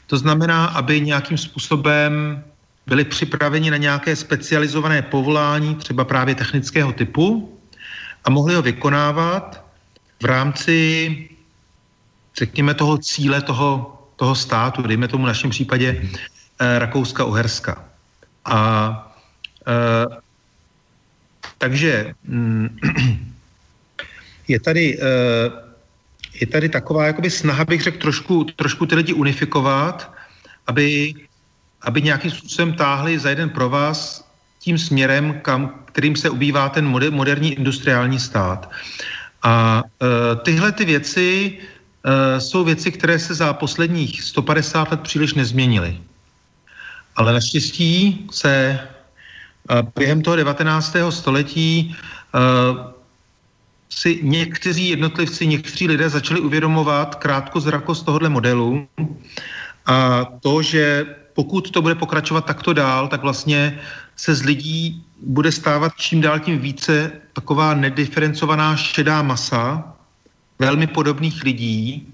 To 0.07 0.19
znamená, 0.19 0.65
aby 0.67 1.01
nějakým 1.01 1.39
způsobem 1.39 2.45
byli 2.87 3.05
připraveni 3.05 3.71
na 3.71 3.77
nějaké 3.77 4.17
specializované 4.17 5.03
povolání, 5.03 5.75
třeba 5.75 6.05
právě 6.05 6.35
technického 6.35 6.93
typu, 6.93 7.60
a 8.25 8.31
mohli 8.31 8.55
ho 8.55 8.63
vykonávat 8.63 9.65
v 10.23 10.25
rámci, 10.25 11.29
řekněme, 12.37 12.75
toho 12.75 12.99
cíle 12.99 13.43
toho, 13.43 13.99
toho 14.17 14.35
státu, 14.35 14.83
dejme 14.83 15.09
tomu 15.09 15.25
v 15.25 15.27
našem 15.27 15.51
případě 15.51 16.03
eh, 16.61 16.79
Rakouska-Uherska. 16.79 17.85
A 18.45 18.59
eh, 19.67 20.21
takže 21.59 22.15
mm, 22.25 22.79
je 24.49 24.61
tady, 24.61 24.99
eh, 25.01 25.51
je 26.41 26.47
tady 26.47 26.69
taková 26.69 27.07
jakoby 27.07 27.31
snaha, 27.31 27.65
bych 27.65 27.83
řekl, 27.83 27.99
trošku, 27.99 28.45
trošku 28.45 28.87
ty 28.87 28.95
lidi 28.95 29.13
unifikovat, 29.13 30.13
aby, 30.67 31.15
aby 31.83 32.03
nějakým 32.03 32.31
způsobem 32.31 32.73
táhli 32.73 33.19
za 33.19 33.31
jeden 33.31 33.51
pro 33.51 33.69
vás 33.69 34.25
tím 34.59 34.79
směrem, 34.79 35.41
kam, 35.41 35.85
kterým 36.01 36.17
se 36.17 36.31
ubývá 36.31 36.69
ten 36.69 36.89
moderní 37.11 37.53
industriální 37.53 38.17
stát. 38.17 38.73
A 39.43 39.83
e, 39.85 40.37
tyhle 40.37 40.73
ty 40.73 40.85
věci 40.85 41.59
e, 41.61 42.41
jsou 42.41 42.65
věci, 42.65 42.89
které 42.93 43.19
se 43.19 43.35
za 43.35 43.53
posledních 43.53 44.23
150 44.23 44.91
let 44.91 45.01
příliš 45.01 45.35
nezměnily. 45.35 46.01
Ale 47.17 47.33
naštěstí 47.33 48.27
se 48.33 48.81
e, 48.81 48.81
během 49.99 50.25
toho 50.25 50.37
19. 50.41 50.97
století 51.11 51.93
e, 51.93 52.41
si 53.93 54.21
někteří 54.23 54.89
jednotlivci, 54.89 55.47
někteří 55.47 55.89
lidé 55.89 56.09
začali 56.09 56.41
uvědomovat 56.41 57.21
krátkozrakost 57.21 58.09
tohohle 58.09 58.29
modelu 58.29 58.89
a 59.87 60.25
to, 60.41 60.63
že 60.65 61.07
pokud 61.37 61.71
to 61.71 61.83
bude 61.85 61.95
pokračovat 61.95 62.49
takto 62.49 62.73
dál, 62.73 63.09
tak 63.09 63.21
vlastně 63.21 63.81
se 64.17 64.35
z 64.35 64.43
lidí 64.43 65.05
bude 65.23 65.53
stávat 65.53 65.93
čím 65.97 66.21
dál 66.21 66.39
tím 66.41 66.59
více 66.59 67.13
taková 67.33 67.75
nediferencovaná 67.75 68.77
šedá 68.77 69.23
masa 69.23 69.85
velmi 70.59 70.87
podobných 70.87 71.43
lidí, 71.43 72.07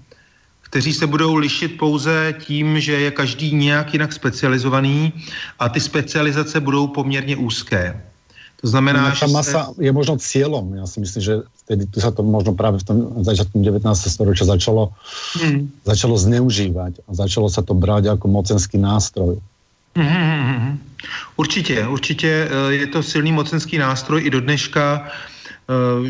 kteří 0.61 0.93
se 0.93 1.07
budou 1.07 1.35
lišit 1.35 1.77
pouze 1.77 2.35
tím, 2.39 2.79
že 2.79 2.91
je 2.91 3.11
každý 3.11 3.55
nějak 3.55 3.93
jinak 3.93 4.13
specializovaný 4.13 5.13
a 5.59 5.69
ty 5.69 5.79
specializace 5.79 6.59
budou 6.59 6.87
poměrně 6.87 7.37
úzké. 7.37 8.03
To 8.61 8.67
znamená, 8.67 9.13
že 9.13 9.27
masa 9.27 9.69
se... 9.69 9.85
je 9.85 9.91
možno 9.93 10.17
cieľom. 10.17 10.65
Ja 10.81 10.89
si 10.89 10.97
myslím, 10.97 11.21
že 11.21 11.33
vtedy 11.61 11.85
tu 11.93 12.01
sa 12.01 12.09
to 12.09 12.25
možno 12.25 12.57
práve 12.57 12.81
v 12.81 12.85
tom 12.89 12.97
začiatku 13.21 13.53
19. 13.53 13.85
storočia 13.85 14.49
začalo, 14.49 14.97
hmm. 15.37 15.85
začalo 15.85 16.17
zneužívať 16.17 17.05
a 17.05 17.09
začalo 17.13 17.53
sa 17.53 17.61
to 17.61 17.77
brať 17.77 18.17
ako 18.17 18.25
mocenský 18.25 18.81
nástroj. 18.81 19.37
Mm-hmm. 19.97 20.77
Určitě, 21.35 21.87
určitě 21.87 22.49
eh, 22.49 22.73
je 22.73 22.87
to 22.87 23.03
silný 23.03 23.31
mocenský 23.31 23.77
nástroj 23.77 24.21
i 24.25 24.29
do 24.29 24.41
dneška 24.41 25.05
eh, 25.05 25.13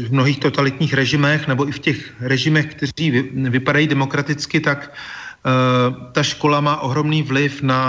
v 0.08 0.12
mnohých 0.12 0.40
totalitních 0.40 0.94
režimech 0.94 1.48
nebo 1.48 1.70
i 1.70 1.72
v 1.72 1.80
těch 1.80 2.14
režimech, 2.20 2.66
kteří 2.76 3.12
vypadají 3.32 3.88
demokraticky, 3.88 4.60
tak 4.60 4.92
eh, 4.92 6.12
ta 6.12 6.24
škola 6.24 6.60
má 6.60 6.82
ohromný 6.82 7.24
vliv 7.24 7.62
na 7.62 7.80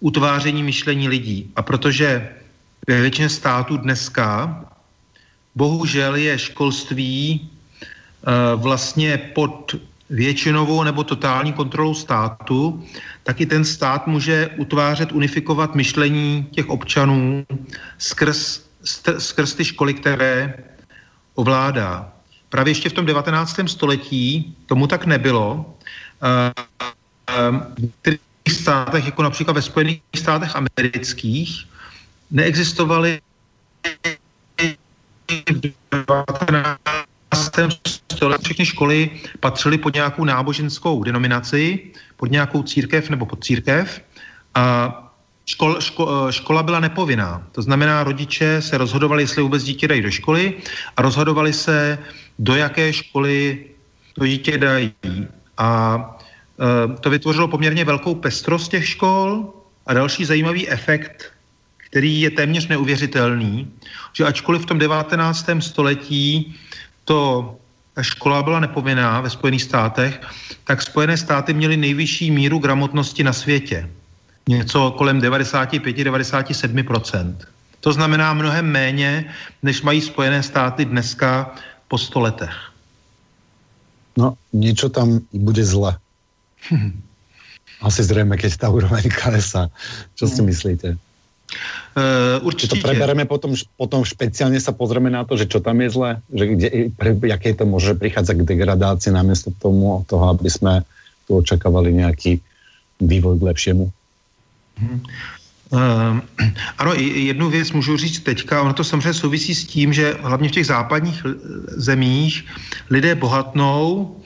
utváření 0.00 0.62
myšlení 0.62 1.08
lidí. 1.08 1.50
A 1.56 1.62
protože 1.62 2.28
ve 2.88 3.00
většině 3.00 3.28
států 3.28 3.76
dneska 3.76 4.60
bohužel 5.54 6.16
je 6.16 6.38
školství 6.38 7.50
vlastně 8.56 9.18
pod 9.34 9.74
většinovou 10.10 10.82
nebo 10.82 11.04
totální 11.04 11.52
kontrolou 11.52 11.94
státu, 11.94 12.84
tak 13.26 13.40
i 13.40 13.46
ten 13.46 13.64
stát 13.64 14.06
může 14.06 14.50
utvářet, 14.56 15.12
unifikovat 15.12 15.74
myšlení 15.74 16.48
těch 16.50 16.68
občanů 16.68 17.46
skrz, 17.98 18.62
skrz 19.18 19.54
ty 19.54 19.64
školy, 19.64 19.94
které 19.94 20.54
ovládá. 21.34 22.12
Právě 22.48 22.70
ještě 22.70 22.88
v 22.88 22.92
tom 22.92 23.06
19. 23.06 23.60
století 23.66 24.56
tomu 24.66 24.86
tak 24.86 25.06
nebylo. 25.06 25.74
V 27.26 27.80
některých 27.80 28.20
státech, 28.50 29.06
jako 29.06 29.22
například 29.22 29.54
ve 29.54 29.62
Spojených 29.62 30.02
státech 30.16 30.56
amerických, 30.56 31.66
neexistovaly 32.30 33.20
v 35.50 35.70
19 35.90 36.80
století 38.12 38.44
všechny 38.44 38.66
školy 38.66 39.10
patřily 39.40 39.78
pod 39.78 39.94
nějakou 39.94 40.24
náboženskou 40.24 41.04
denominaci, 41.04 41.78
pod 42.16 42.30
nějakou 42.30 42.62
církev 42.62 43.10
nebo 43.10 43.26
pod 43.26 43.44
církev 43.44 44.00
a 44.54 44.92
škol, 45.46 45.80
ško, 45.80 46.26
škola 46.30 46.62
byla 46.62 46.80
nepovinná. 46.80 47.46
To 47.52 47.62
znamená, 47.62 48.04
rodiče 48.04 48.62
se 48.62 48.78
rozhodovali, 48.78 49.22
jestli 49.22 49.42
vůbec 49.42 49.62
dítě 49.62 49.88
dají 49.88 50.02
do 50.02 50.10
školy 50.10 50.54
a 50.96 51.02
rozhodovali 51.02 51.52
se, 51.52 51.98
do 52.38 52.54
jaké 52.54 52.92
školy 52.92 53.64
to 54.18 54.26
dítě 54.26 54.58
dají. 54.58 54.92
A 55.58 55.98
e, 56.60 56.96
to 56.96 57.10
vytvořilo 57.10 57.48
poměrně 57.48 57.84
velkou 57.84 58.14
pestrost 58.14 58.70
těch 58.70 58.88
škol 58.88 59.52
a 59.86 59.94
další 59.94 60.24
zajímavý 60.24 60.68
efekt, 60.68 61.32
který 61.76 62.20
je 62.20 62.30
téměř 62.30 62.68
neuvěřitelný, 62.68 63.72
že 64.12 64.24
ačkoliv 64.24 64.62
v 64.62 64.66
tom 64.66 64.78
19. 64.78 65.46
století 65.60 66.56
to 67.06 67.54
ta 67.94 68.02
škola 68.02 68.42
byla 68.42 68.60
nepovinná 68.60 69.20
ve 69.20 69.30
Spojených 69.30 69.62
státech, 69.62 70.20
tak 70.64 70.82
Spojené 70.82 71.16
státy 71.16 71.54
měly 71.54 71.76
nejvyšší 71.76 72.30
míru 72.30 72.58
gramotnosti 72.58 73.24
na 73.24 73.32
světě. 73.32 73.90
Něco 74.48 74.94
kolem 74.98 75.20
95-97%. 75.20 77.36
To 77.80 77.92
znamená 77.92 78.34
mnohem 78.34 78.66
méně, 78.66 79.24
než 79.62 79.82
mají 79.82 80.00
Spojené 80.00 80.42
státy 80.42 80.84
dneska 80.84 81.54
po 81.88 81.98
100 81.98 82.20
letech. 82.20 82.72
No, 84.18 84.34
něco 84.52 84.88
tam 84.88 85.20
bude 85.32 85.64
zle. 85.64 85.96
Asi 87.80 88.04
zřejmě, 88.04 88.36
keď 88.36 88.56
ta 88.56 88.68
úroveň 88.68 89.02
klesá. 89.22 89.68
Co 90.14 90.28
si 90.28 90.36
hmm. 90.36 90.46
myslíte? 90.46 90.96
Uh, 91.96 92.46
určitě. 92.46 92.76
to 92.76 92.82
prebereme 92.82 93.24
potom, 93.24 93.56
potom 93.80 94.04
špeciálne 94.04 94.60
sa 94.60 94.76
pozrieme 94.76 95.08
na 95.08 95.24
to, 95.24 95.32
že 95.40 95.48
čo 95.48 95.64
tam 95.64 95.80
je 95.80 95.88
zlé, 95.90 96.10
že 96.28 96.44
kde, 96.44 96.68
pre, 96.92 97.16
jaké 97.24 97.56
to 97.56 97.64
môže 97.64 97.96
prichádzať 97.96 98.36
k 98.44 98.48
degradácii 98.52 99.12
namiesto 99.16 99.48
tomu, 99.56 100.04
toho, 100.04 100.36
aby 100.36 100.50
sme 100.52 100.84
tu 101.24 101.40
očakávali 101.40 101.96
nějaký 101.96 102.36
vývoj 103.00 103.40
k 103.40 103.42
lepšímu. 103.48 103.84
Hmm. 104.76 105.00
Uh, 105.72 106.20
ano, 106.78 106.94
jednu 107.00 107.50
věc 107.50 107.72
můžu 107.72 107.96
říct 107.96 108.20
teďka, 108.20 108.62
ono 108.62 108.72
to 108.72 108.84
samozřejmě 108.84 109.14
souvisí 109.14 109.54
s 109.54 109.64
tím, 109.64 109.92
že 109.92 110.14
hlavně 110.20 110.48
v 110.48 110.52
těch 110.52 110.66
západních 110.66 111.22
zemích 111.80 112.44
lidé 112.90 113.14
bohatnou, 113.14 114.16
Eh, 114.20 114.25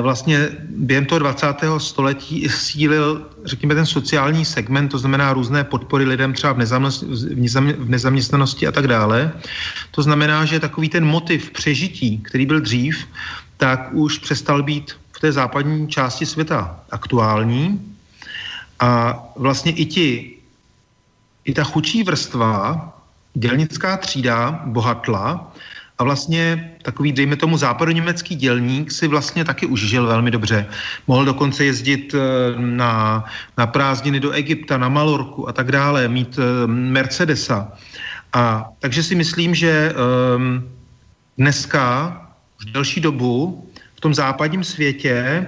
vlastně 0.00 0.48
během 0.68 1.06
toho 1.06 1.18
20. 1.18 1.46
století 1.78 2.48
sílil, 2.48 3.26
řekněme, 3.44 3.74
ten 3.74 3.86
sociální 3.86 4.44
segment, 4.44 4.88
to 4.88 4.98
znamená 4.98 5.32
různé 5.32 5.64
podpory 5.64 6.04
lidem 6.04 6.32
třeba 6.32 6.52
v, 6.52 6.58
v 7.78 7.88
nezaměstnanosti 7.88 8.66
a 8.66 8.72
tak 8.72 8.88
dále. 8.88 9.32
To 9.90 10.02
znamená, 10.02 10.44
že 10.44 10.60
takový 10.60 10.88
ten 10.88 11.04
motiv 11.04 11.50
přežití, 11.50 12.18
který 12.18 12.46
byl 12.46 12.60
dřív, 12.60 13.06
tak 13.56 13.88
už 13.92 14.18
přestal 14.18 14.62
být 14.62 14.92
v 15.12 15.20
té 15.20 15.32
západní 15.32 15.88
části 15.88 16.26
světa 16.26 16.80
aktuální. 16.90 17.80
A 18.80 19.22
vlastně 19.36 19.72
i 19.72 19.84
ti, 19.84 20.36
i 21.44 21.54
ta 21.54 21.64
chudší 21.64 22.02
vrstva, 22.02 22.92
dělnická 23.34 23.96
třída 23.96 24.62
bohatla 24.64 25.53
a 25.98 26.04
vlastně 26.04 26.74
takový, 26.82 27.12
dejme 27.12 27.36
tomu, 27.36 27.56
západoněmecký 27.56 28.34
dělník 28.34 28.92
si 28.92 29.08
vlastně 29.08 29.44
taky 29.44 29.66
užil 29.66 30.06
velmi 30.06 30.30
dobře. 30.30 30.66
Mohl 31.06 31.24
dokonce 31.24 31.64
jezdit 31.64 32.14
eh, 32.14 32.18
na, 32.60 33.24
na 33.58 33.66
prázdniny 33.66 34.20
do 34.20 34.30
Egypta, 34.30 34.78
na 34.78 34.88
Malorku 34.88 35.48
a 35.48 35.52
tak 35.52 35.72
dále, 35.72 36.08
mít 36.08 36.38
eh, 36.38 36.66
Mercedesa. 36.66 37.72
A 38.32 38.70
takže 38.78 39.02
si 39.02 39.14
myslím, 39.14 39.54
že 39.54 39.94
um, 39.94 40.68
dneska 41.38 42.10
už 42.58 42.64
delší 42.72 43.00
dobu 43.00 43.68
v 43.94 44.00
tom 44.00 44.14
západním 44.14 44.64
světě 44.64 45.46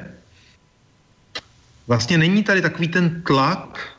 vlastně 1.86 2.18
není 2.18 2.42
tady 2.42 2.62
takový 2.62 2.88
ten 2.88 3.22
tlak 3.26 3.96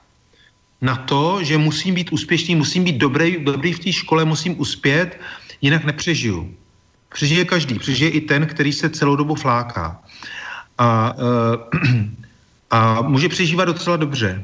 na 0.82 0.96
to, 0.96 1.44
že 1.44 1.58
musím 1.58 1.96
být 1.96 2.12
úspěšný, 2.12 2.56
musím 2.56 2.84
být 2.84 2.98
dobrý, 2.98 3.44
dobrý 3.44 3.74
v 3.74 3.80
té 3.80 3.92
škole, 3.92 4.26
musím 4.26 4.60
uspět, 4.60 5.20
jinak 5.62 5.84
nepřežiju. 5.84 6.56
Přežije 7.14 7.46
každý, 7.46 7.80
přežije 7.80 8.10
i 8.12 8.22
ten, 8.22 8.46
který 8.46 8.74
se 8.74 8.90
celou 8.90 9.16
dobu 9.16 9.36
fláká. 9.36 10.00
A, 10.78 11.16
uh, 11.18 12.02
a 12.70 13.02
může 13.02 13.30
přežívat 13.30 13.66
docela 13.66 13.98
dobře. 13.98 14.44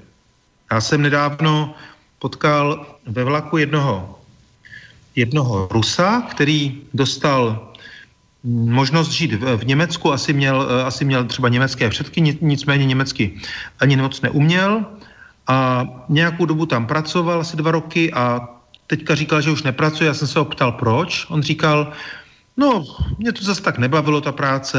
Já 0.72 0.82
jsem 0.82 1.02
nedávno 1.02 1.76
potkal 2.20 2.86
ve 3.06 3.24
vlaku 3.24 3.58
jednoho, 3.58 4.20
jednoho 5.16 5.68
Rusa, 5.72 6.22
který 6.32 6.82
dostal 6.94 7.74
možnost 8.44 9.12
žít 9.12 9.34
v, 9.34 9.58
v 9.58 9.66
Německu, 9.66 10.14
asi 10.14 10.34
měl, 10.34 10.68
eh, 10.70 10.84
asi 10.84 11.06
měl 11.06 11.26
třeba 11.26 11.50
německé 11.50 11.90
předky, 11.90 12.38
nicméně 12.42 12.86
německy 12.86 13.36
ani 13.80 13.96
moc 13.96 14.22
neuměl 14.22 14.86
a 15.48 15.84
nějakou 16.10 16.46
dobu 16.46 16.66
tam 16.66 16.88
pracoval, 16.88 17.40
asi 17.40 17.58
dva 17.58 17.72
roky 17.72 18.14
a 18.14 18.48
teďka 18.98 19.16
říkal, 19.16 19.42
že 19.42 19.52
už 19.52 19.64
nepracuje, 19.64 20.08
já 20.08 20.14
jsem 20.14 20.28
se 20.28 20.40
ho 20.40 20.46
ptal, 20.46 20.72
proč. 20.72 21.26
On 21.30 21.42
říkal, 21.42 21.92
no, 22.58 22.86
mě 23.18 23.32
to 23.34 23.44
zase 23.44 23.62
tak 23.62 23.78
nebavilo, 23.78 24.22
ta 24.22 24.32
práce, 24.32 24.78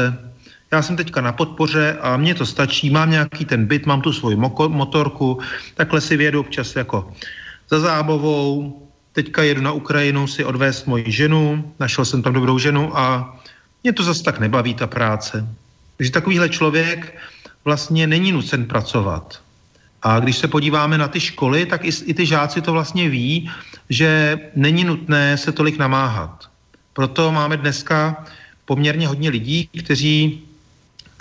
já 0.71 0.81
jsem 0.81 0.95
teďka 0.95 1.21
na 1.21 1.31
podpoře 1.31 1.97
a 2.01 2.17
mně 2.17 2.35
to 2.35 2.45
stačí, 2.45 2.89
mám 2.89 3.11
nějaký 3.11 3.45
ten 3.45 3.65
byt, 3.65 3.85
mám 3.85 4.01
tu 4.01 4.13
svoji 4.13 4.35
motorku, 4.67 5.39
takhle 5.75 6.01
si 6.01 6.17
vědu 6.17 6.39
občas 6.39 6.75
jako 6.75 7.11
za 7.69 7.79
zábavou, 7.79 8.81
teďka 9.11 9.43
jedu 9.43 9.61
na 9.61 9.71
Ukrajinu 9.71 10.27
si 10.27 10.45
odvést 10.45 10.87
moji 10.87 11.11
ženu, 11.11 11.73
našel 11.79 12.05
jsem 12.05 12.23
tam 12.23 12.33
dobrou 12.33 12.59
ženu 12.59 12.97
a 12.97 13.35
mě 13.83 13.93
to 13.93 14.03
zase 14.03 14.23
tak 14.23 14.39
nebaví, 14.39 14.73
ta 14.73 14.87
práce. 14.87 15.47
Takže 15.97 16.11
takovýhle 16.11 16.49
člověk 16.49 17.19
vlastně 17.65 18.07
není 18.07 18.31
nucen 18.31 18.65
pracovat. 18.65 19.44
A 20.05 20.19
když 20.19 20.37
se 20.37 20.47
podíváme 20.47 20.97
na 20.97 21.07
ty 21.07 21.19
školy, 21.19 21.65
tak 21.65 21.85
i, 21.85 21.89
i 22.05 22.13
ty 22.13 22.25
žáci 22.25 22.61
to 22.61 22.71
vlastně 22.71 23.09
ví, 23.09 23.51
že 23.89 24.39
není 24.55 24.83
nutné 24.83 25.37
se 25.37 25.51
tolik 25.51 25.77
namáhat. 25.77 26.49
Proto 26.93 27.31
máme 27.31 27.57
dneska 27.57 28.25
poměrně 28.65 29.07
hodně 29.07 29.29
lidí, 29.29 29.69
kteří 29.83 30.43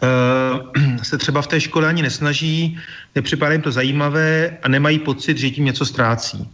uh, 0.03 0.97
se 1.03 1.19
třeba 1.19 1.43
v 1.43 1.47
té 1.47 1.61
škole 1.61 1.89
ani 1.89 2.03
nesnaží, 2.03 2.79
nepřipadá 3.15 3.53
jim 3.53 3.63
to 3.63 3.73
zajímavé 3.73 4.59
a 4.63 4.69
nemají 4.69 4.99
pocit, 4.99 5.39
že 5.39 5.51
tím 5.51 5.65
něco 5.65 5.87
ztrácí. 5.87 6.49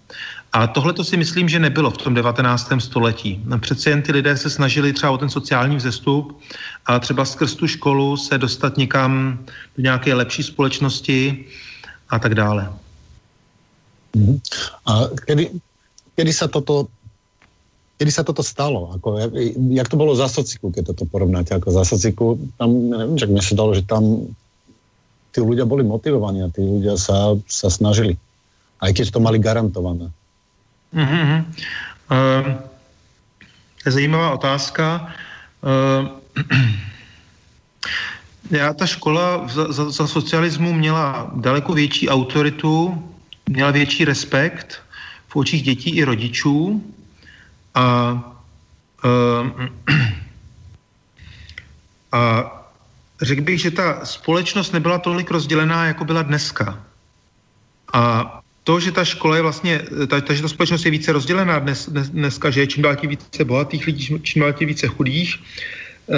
A 0.53 0.67
tohle 0.67 0.93
to 0.93 1.05
si 1.05 1.17
myslím, 1.17 1.49
že 1.49 1.59
nebylo 1.59 1.91
v 1.91 1.99
tom 1.99 2.15
19. 2.15 2.73
století. 2.79 3.43
No, 3.45 3.59
přece 3.59 3.91
jen 3.91 4.03
ty 4.03 4.13
lidé 4.13 4.37
se 4.37 4.51
snažili 4.51 4.93
třeba 4.93 5.13
o 5.13 5.19
ten 5.19 5.31
sociální 5.31 5.77
vzestup 5.77 6.41
a 6.87 6.99
třeba 6.99 7.25
skrz 7.25 7.55
tu 7.55 7.67
školu 7.67 8.17
se 8.17 8.39
dostat 8.39 8.77
někam 8.77 9.39
do 9.77 9.83
nějaké 9.83 10.15
lepší 10.15 10.43
společnosti 10.43 11.45
a 12.11 12.17
tak 12.19 12.35
dále. 12.35 12.67
Mm-hmm. 14.19 14.37
A 14.91 14.93
kedy, 15.15 15.45
kedy 16.19 16.33
sa 16.35 16.51
toto 16.51 16.91
kedy 18.01 18.11
sa 18.17 18.25
toto 18.25 18.41
stalo? 18.41 18.97
Ako, 18.97 19.21
jak, 19.21 19.33
jak 19.77 19.89
to 19.93 19.97
bolo 20.01 20.17
za 20.17 20.25
sociku, 20.25 20.73
keď 20.73 20.97
toto 20.97 21.05
porovnáte 21.05 21.53
ako 21.53 21.69
za 21.69 21.85
sociku? 21.85 22.41
Tam, 22.57 22.73
neviem, 22.73 23.21
že 23.21 23.29
mi 23.29 23.45
sa 23.45 23.53
dalo, 23.53 23.77
že 23.77 23.85
tam 23.85 24.25
tí 25.37 25.45
ľudia 25.45 25.69
boli 25.69 25.85
motivovaní 25.85 26.41
a 26.41 26.49
tí 26.49 26.65
ľudia 26.65 26.97
sa, 26.97 27.37
sa 27.45 27.69
snažili. 27.69 28.17
Aj 28.81 28.89
keď 28.89 29.13
to 29.13 29.21
mali 29.21 29.37
garantované. 29.37 30.09
Mm-hmm. 30.97 31.39
Uh, 32.09 32.65
zajímavá 33.85 34.33
otázka. 34.33 35.13
Uh, 35.61 36.17
já, 38.51 38.73
ta 38.73 38.87
škola 38.87 39.49
za, 39.49 39.73
za, 39.73 39.91
za 39.91 40.07
socialismu 40.07 40.73
měla 40.73 41.31
daleko 41.35 41.73
větší 41.73 42.09
autoritu, 42.09 43.03
měla 43.49 43.71
větší 43.71 44.05
respekt 44.05 44.83
v 45.29 45.37
očích 45.37 45.63
dětí 45.63 45.97
i 45.97 46.05
rodičů 46.05 46.85
a, 47.75 48.13
uh, 49.05 49.51
a 52.13 52.53
řekl 53.23 53.43
bych, 53.43 53.61
že 53.61 53.71
ta 53.71 54.05
společnost 54.05 54.73
nebyla 54.73 54.99
tolik 54.99 55.31
rozdělená, 55.31 55.87
jako 55.87 56.05
byla 56.05 56.23
dneska. 56.23 56.85
A 57.93 58.37
to, 58.65 58.81
že 58.81 58.93
ta 58.93 59.05
škola 59.05 59.37
je 59.37 59.43
vlastně, 59.43 59.83
ta, 60.09 60.21
ta, 60.21 60.35
že 60.35 60.43
ta 60.43 60.49
společnost 60.49 60.85
je 60.85 60.91
více 60.91 61.13
rozdělená 61.13 61.59
dnes, 61.59 61.89
dnes, 61.89 62.09
dneska, 62.09 62.51
že 62.51 62.61
je 62.61 62.67
čím 62.67 62.83
dál 62.83 62.97
tím 62.97 63.11
více 63.11 63.45
bohatých 63.45 63.87
lidí, 63.87 64.21
čím 64.23 64.43
dál 64.43 64.53
tím 64.53 64.69
více 64.69 64.87
chudých, 64.87 65.39
uh, 66.07 66.17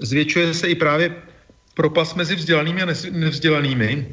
zvětšuje 0.00 0.54
se 0.54 0.68
i 0.68 0.74
právě 0.74 1.31
propas 1.74 2.14
mezi 2.14 2.36
vzdělanými 2.36 2.82
a 2.82 2.86
nevzdělanými, 3.10 4.06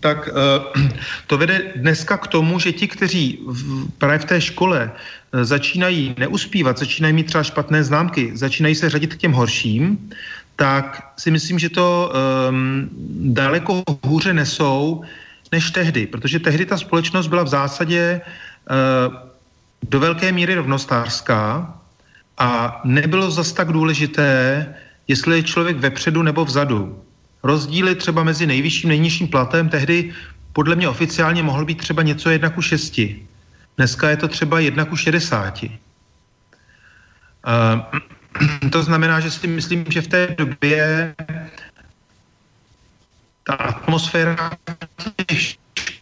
tak 0.00 0.28
uh, 0.28 0.82
to 1.26 1.38
vede 1.38 1.72
dneska 1.76 2.16
k 2.16 2.26
tomu, 2.26 2.58
že 2.58 2.72
ti, 2.72 2.88
kteří 2.88 3.40
v, 3.46 3.90
právě 3.98 4.18
v 4.18 4.24
té 4.24 4.40
škole 4.40 4.90
uh, 4.90 5.40
začínají 5.42 6.14
neuspívat, 6.18 6.78
začínají 6.78 7.14
mít 7.14 7.26
třeba 7.26 7.44
špatné 7.44 7.84
známky, 7.84 8.30
začínají 8.34 8.74
se 8.74 8.90
řadit 8.90 9.14
k 9.14 9.16
těm 9.16 9.32
horším, 9.32 10.10
tak 10.56 11.12
si 11.16 11.30
myslím, 11.30 11.58
že 11.58 11.68
to 11.68 12.12
um, 12.12 12.88
daleko 13.32 13.82
hůře 14.04 14.34
nesou 14.34 15.04
než 15.52 15.70
tehdy, 15.70 16.06
protože 16.06 16.38
tehdy 16.38 16.66
ta 16.66 16.78
společnost 16.78 17.26
byla 17.26 17.42
v 17.42 17.48
zásadě 17.48 18.20
uh, 18.20 19.14
do 19.88 20.00
velké 20.00 20.32
míry 20.32 20.54
rovnostářská 20.54 21.74
a 22.38 22.80
nebylo 22.84 23.30
zas 23.30 23.52
tak 23.52 23.72
důležité, 23.72 24.66
jestli 25.08 25.36
je 25.36 25.42
člověk 25.42 25.76
vepředu 25.76 26.22
nebo 26.22 26.44
vzadu. 26.44 27.02
Rozdíly 27.42 27.94
třeba 27.94 28.24
mezi 28.24 28.46
nejvyšším 28.46 28.90
a 28.90 28.92
nejnižším 28.92 29.28
platem 29.28 29.68
tehdy 29.68 30.14
podle 30.52 30.76
mě 30.76 30.88
oficiálně 30.88 31.42
mohl 31.42 31.64
být 31.64 31.78
třeba 31.78 32.02
něco 32.02 32.30
jedna 32.30 32.50
ku 32.50 32.62
šesti. 32.62 33.26
Dneska 33.76 34.10
je 34.10 34.16
to 34.16 34.28
třeba 34.28 34.60
jedna 34.60 34.84
ku 34.84 34.96
šedesáti. 34.96 35.78
Uh, 37.46 38.00
to 38.72 38.82
znamená, 38.82 39.20
že 39.20 39.30
si 39.30 39.46
myslím, 39.46 39.84
že 39.88 40.02
v 40.02 40.08
té 40.08 40.34
době 40.38 41.14
ta 43.44 43.54
atmosféra 43.54 44.50
v 45.30 45.58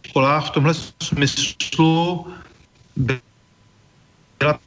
školách 0.07 0.47
v 0.47 0.49
tomhle 0.49 0.73
smyslu 1.03 2.27
byla 2.95 4.59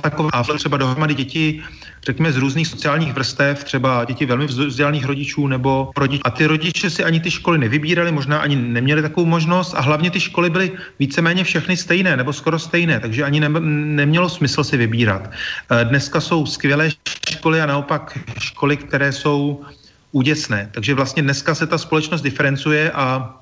taková, 0.00 0.30
třeba 0.56 0.76
dohromady 0.76 1.14
děti, 1.14 1.62
řekněme, 2.06 2.32
z 2.32 2.36
různých 2.36 2.68
sociálních 2.68 3.12
vrstev, 3.12 3.64
třeba 3.64 4.04
děti 4.04 4.26
velmi 4.26 4.46
vzdělaných 4.46 5.04
rodičů 5.04 5.46
nebo 5.46 5.90
rodič. 5.96 6.20
A 6.24 6.30
ty 6.30 6.46
rodiče 6.46 6.90
si 6.90 7.04
ani 7.04 7.20
ty 7.20 7.30
školy 7.30 7.58
nevybírali, 7.58 8.12
možná 8.12 8.38
ani 8.38 8.56
neměli 8.56 9.02
takovou 9.02 9.26
možnost 9.26 9.74
a 9.74 9.80
hlavně 9.80 10.10
ty 10.10 10.20
školy 10.20 10.50
byly 10.50 10.72
víceméně 10.98 11.44
všechny 11.44 11.76
stejné 11.76 12.16
nebo 12.16 12.32
skoro 12.32 12.58
stejné, 12.58 13.00
takže 13.00 13.24
ani 13.24 13.40
ne, 13.40 13.48
nemělo 13.70 14.28
smysl 14.28 14.64
si 14.64 14.76
vybírat. 14.76 15.30
Eh, 15.30 15.84
dneska 15.84 16.20
jsou 16.20 16.46
skvělé 16.46 16.90
školy 17.30 17.60
a 17.60 17.66
naopak 17.66 18.18
školy, 18.38 18.76
které 18.76 19.12
jsou 19.12 19.64
úděsné. 20.12 20.70
Takže 20.72 20.94
vlastně 20.94 21.22
dneska 21.22 21.54
se 21.54 21.66
ta 21.66 21.78
společnost 21.78 22.22
diferencuje 22.22 22.90
a 22.90 23.34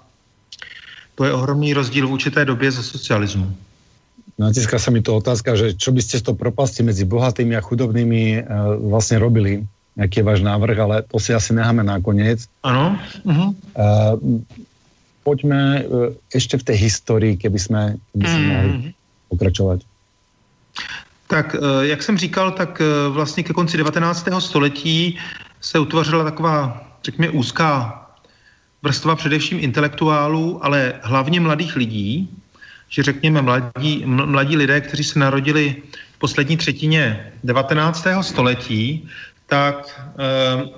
to 1.15 1.25
je 1.25 1.33
ohromný 1.33 1.75
rozdíl 1.75 2.09
v 2.09 2.13
určité 2.13 2.45
době 2.45 2.71
ze 2.71 2.83
socialismu. 2.83 3.57
Natiska 4.39 4.81
sa 4.81 4.91
mi 4.91 5.05
to 5.05 5.21
otázka, 5.21 5.53
že 5.55 5.77
čo 5.77 5.93
by 5.93 6.01
ste 6.01 6.19
z 6.19 6.31
toho 6.31 6.37
propasti 6.37 6.81
medzi 6.81 7.05
bohatými 7.05 7.53
a 7.53 7.65
chudobnými 7.65 8.23
uh, 8.41 8.81
vlastne 8.81 9.21
robili, 9.21 9.63
aký 10.01 10.25
je 10.25 10.29
váš 10.29 10.41
návrh, 10.41 10.77
ale 10.81 10.97
to 11.05 11.21
si 11.21 11.37
asi 11.37 11.53
necháme 11.53 11.85
nakoniec. 11.85 12.49
Ano. 12.65 12.97
Uh-huh. 13.29 13.53
Uh, 13.77 14.17
poďme 15.23 15.85
uh, 15.85 16.17
ešte 16.33 16.57
v 16.57 16.65
tej 16.65 16.77
histórii, 16.89 17.35
keby 17.37 17.59
sme, 17.61 17.83
keby 18.17 18.25
sme 18.25 18.41
uh-huh. 18.41 18.53
mohli 18.53 18.71
pokračovať. 19.29 19.79
Tak, 21.33 21.57
jak 21.81 22.03
jsem 22.03 22.19
říkal, 22.19 22.51
tak 22.51 22.83
vlastně 23.09 23.43
ke 23.43 23.53
konci 23.53 23.77
19. 23.77 24.29
století 24.39 25.19
se 25.61 25.79
utvořila 25.79 26.25
taková, 26.25 26.85
řekněme, 27.05 27.31
úzká 27.31 28.03
vrstva 28.83 29.17
především 29.17 29.59
intelektuálů, 29.61 30.65
ale 30.65 30.93
hlavně 31.03 31.41
mladých 31.41 31.77
lidí, 31.77 32.29
že 32.93 33.03
řekněme 33.03 33.43
mladí, 33.43 34.05
mladí 34.07 34.57
lidé, 34.57 34.81
kteří 34.81 35.05
se 35.05 35.19
narodili 35.19 35.77
v 36.13 36.19
poslední 36.19 36.57
třetině 36.57 37.33
19. 37.45 38.07
století, 38.21 39.09
tak 39.47 40.01
e, 40.19 40.69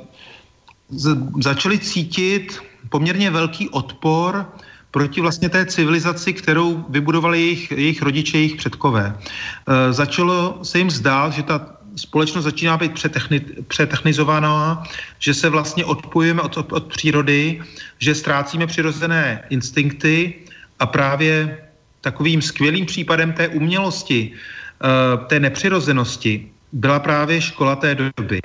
začali 1.43 1.79
cítit 1.79 2.59
poměrně 2.89 3.31
velký 3.31 3.69
odpor 3.69 4.47
proti 4.91 5.21
vlastně 5.21 5.49
té 5.49 5.67
civilizaci, 5.67 6.33
kterou 6.33 6.85
vybudovali 6.89 7.41
jejich, 7.41 7.71
jejich 7.71 8.03
rodiče, 8.03 8.39
jejich 8.39 8.57
předkové. 8.57 9.11
E, 9.11 9.93
začalo 9.93 10.59
se 10.63 10.79
jim 10.79 10.91
zdát, 10.91 11.33
že 11.33 11.43
ta 11.43 11.67
společnost 11.97 12.45
začíná 12.45 12.77
být 12.77 12.95
přetechni, 12.95 13.41
přetechnizovaná, 13.69 14.83
že 15.19 15.35
se 15.35 15.49
vlastně 15.49 15.85
odpojujeme 15.85 16.43
od, 16.43 16.73
od 16.73 16.87
přírody, 16.87 17.63
že 17.99 18.15
ztrácíme 18.15 18.67
přirozené 18.67 19.43
instinkty 19.51 20.35
a 20.79 20.87
právě 20.87 21.59
takovým 22.05 22.43
skvělým 22.43 22.87
případem 22.87 23.33
té 23.33 23.49
umělosti, 23.49 24.31
eh, 24.31 25.17
té 25.27 25.41
nepřirozenosti 25.41 26.49
byla 26.73 27.01
právě 27.01 27.41
škola 27.41 27.77
té 27.77 27.95
doby. 27.95 28.41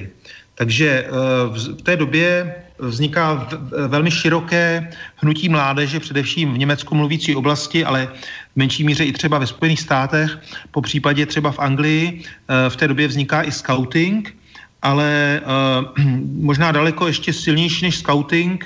Takže 0.56 0.88
eh, 0.88 1.12
v 1.76 1.82
té 1.84 2.00
době 2.00 2.56
vzniká 2.80 3.48
velmi 3.88 4.12
široké 4.12 4.88
hnutí 5.20 5.52
mládeže, 5.52 6.00
především 6.00 6.56
v 6.56 6.58
německu 6.64 6.96
mluvící 6.96 7.36
oblasti, 7.36 7.84
ale 7.84 8.08
v 8.08 8.56
menší 8.56 8.88
míře 8.88 9.04
i 9.04 9.12
třeba 9.12 9.38
ve 9.38 9.48
Spojených 9.48 9.84
státech, 9.84 10.40
po 10.72 10.80
případě 10.82 11.28
třeba 11.28 11.52
v 11.52 11.60
Anglii. 11.60 12.04
Eh, 12.24 12.70
v 12.72 12.76
té 12.80 12.88
době 12.88 13.08
vzniká 13.08 13.44
i 13.44 13.52
scouting, 13.52 14.32
ale 14.82 15.44
možná 16.40 16.72
daleko 16.72 17.12
ještě 17.12 17.36
silnější 17.36 17.92
než 17.92 18.00
scouting 18.00 18.64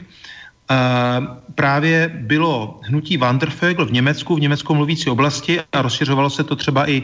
právě 1.55 2.11
bylo 2.13 2.79
hnutí 2.83 3.17
Wandervögel 3.17 3.85
v 3.85 3.91
Německu, 3.91 4.35
v 4.35 4.39
německo 4.39 4.75
mluvící 4.75 5.09
oblasti 5.09 5.59
a 5.71 5.81
rozšiřovalo 5.81 6.29
se 6.29 6.43
to 6.43 6.55
třeba 6.55 6.89
i, 6.89 7.03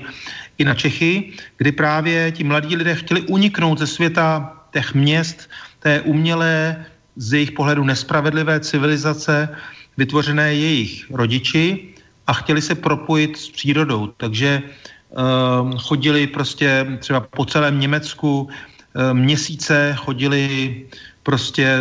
i 0.57 0.63
na 0.63 0.73
Čechy, 0.73 1.31
kdy 1.57 1.71
právě 1.71 2.31
ti 2.31 2.43
mladí 2.43 2.75
lidé 2.75 2.95
chtěli 2.95 3.21
uniknout 3.21 3.79
ze 3.79 3.87
světa 3.87 4.55
těch 4.71 4.93
měst, 4.93 5.49
té 5.79 6.01
umělé, 6.01 6.85
z 7.15 7.33
jejich 7.33 7.51
pohledu 7.51 7.83
nespravedlivé 7.83 8.59
civilizace, 8.59 9.49
vytvořené 9.97 10.53
jejich 10.53 11.11
rodiči 11.11 11.93
a 12.27 12.33
chtěli 12.33 12.61
se 12.61 12.75
propojit 12.75 13.37
s 13.37 13.49
přírodou. 13.49 14.07
Takže 14.17 14.61
um, 14.61 15.77
chodili 15.77 16.27
prostě 16.27 16.85
třeba 16.99 17.19
po 17.19 17.45
celém 17.45 17.79
Německu 17.79 18.47
um, 18.47 19.19
měsíce, 19.19 19.95
chodili 19.97 20.75
prostě 21.23 21.77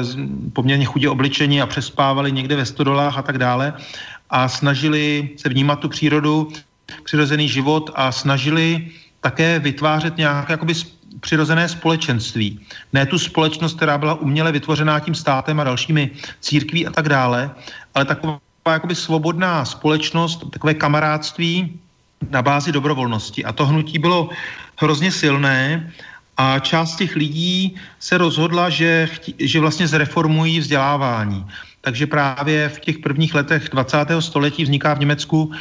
poměrně 0.53 0.85
chudě 0.85 1.09
obličení 1.09 1.63
a 1.63 1.67
přespávali 1.67 2.33
někde 2.33 2.57
ve 2.57 2.67
stodolách 2.67 3.19
a 3.19 3.23
tak 3.23 3.39
dále 3.39 3.73
a 4.31 4.49
snažili 4.49 5.31
se 5.37 5.49
vnímat 5.49 5.79
tu 5.81 5.89
přírodu, 5.89 6.53
přirozený 7.05 7.49
život 7.49 7.91
a 7.95 8.13
snažili 8.13 8.89
také 9.21 9.59
vytvářet 9.59 10.17
nějaké 10.17 10.53
jakoby 10.53 10.75
přirozené 11.21 11.69
společenství. 11.69 12.61
Ne 12.93 13.07
tu 13.07 13.19
společnost, 13.19 13.77
která 13.77 13.99
byla 13.99 14.15
uměle 14.15 14.53
vytvořená 14.53 15.01
tím 15.01 15.15
státem 15.15 15.61
a 15.61 15.65
dalšími 15.65 16.11
církví 16.41 16.87
a 16.87 16.91
tak 16.91 17.09
dále, 17.09 17.51
ale 17.95 18.05
taková 18.05 18.39
jakoby 18.69 18.95
svobodná 18.95 19.65
společnost, 19.65 20.45
takové 20.51 20.75
kamarádství 20.75 21.81
na 22.31 22.43
bázi 22.43 22.73
dobrovolnosti. 22.73 23.45
A 23.45 23.53
to 23.53 23.67
hnutí 23.67 23.99
bylo 23.99 24.29
hrozně 24.77 25.13
silné 25.13 25.93
a 26.39 26.59
část 26.59 26.97
těch 26.97 27.17
lidí 27.17 27.75
se 27.99 28.19
rozhodla, 28.19 28.71
že, 28.71 29.09
že 29.39 29.61
vlastně 29.61 29.89
zreformují 29.89 30.61
vzdělávání. 30.61 31.47
Takže 31.81 32.07
právě 32.07 32.69
v 32.69 32.81
těch 32.81 32.99
prvních 32.99 33.35
letech 33.35 33.69
20. 33.73 33.99
století 34.21 34.63
vzniká 34.65 34.95
v 34.95 34.99
Německu 34.99 35.43
uh, 35.43 35.55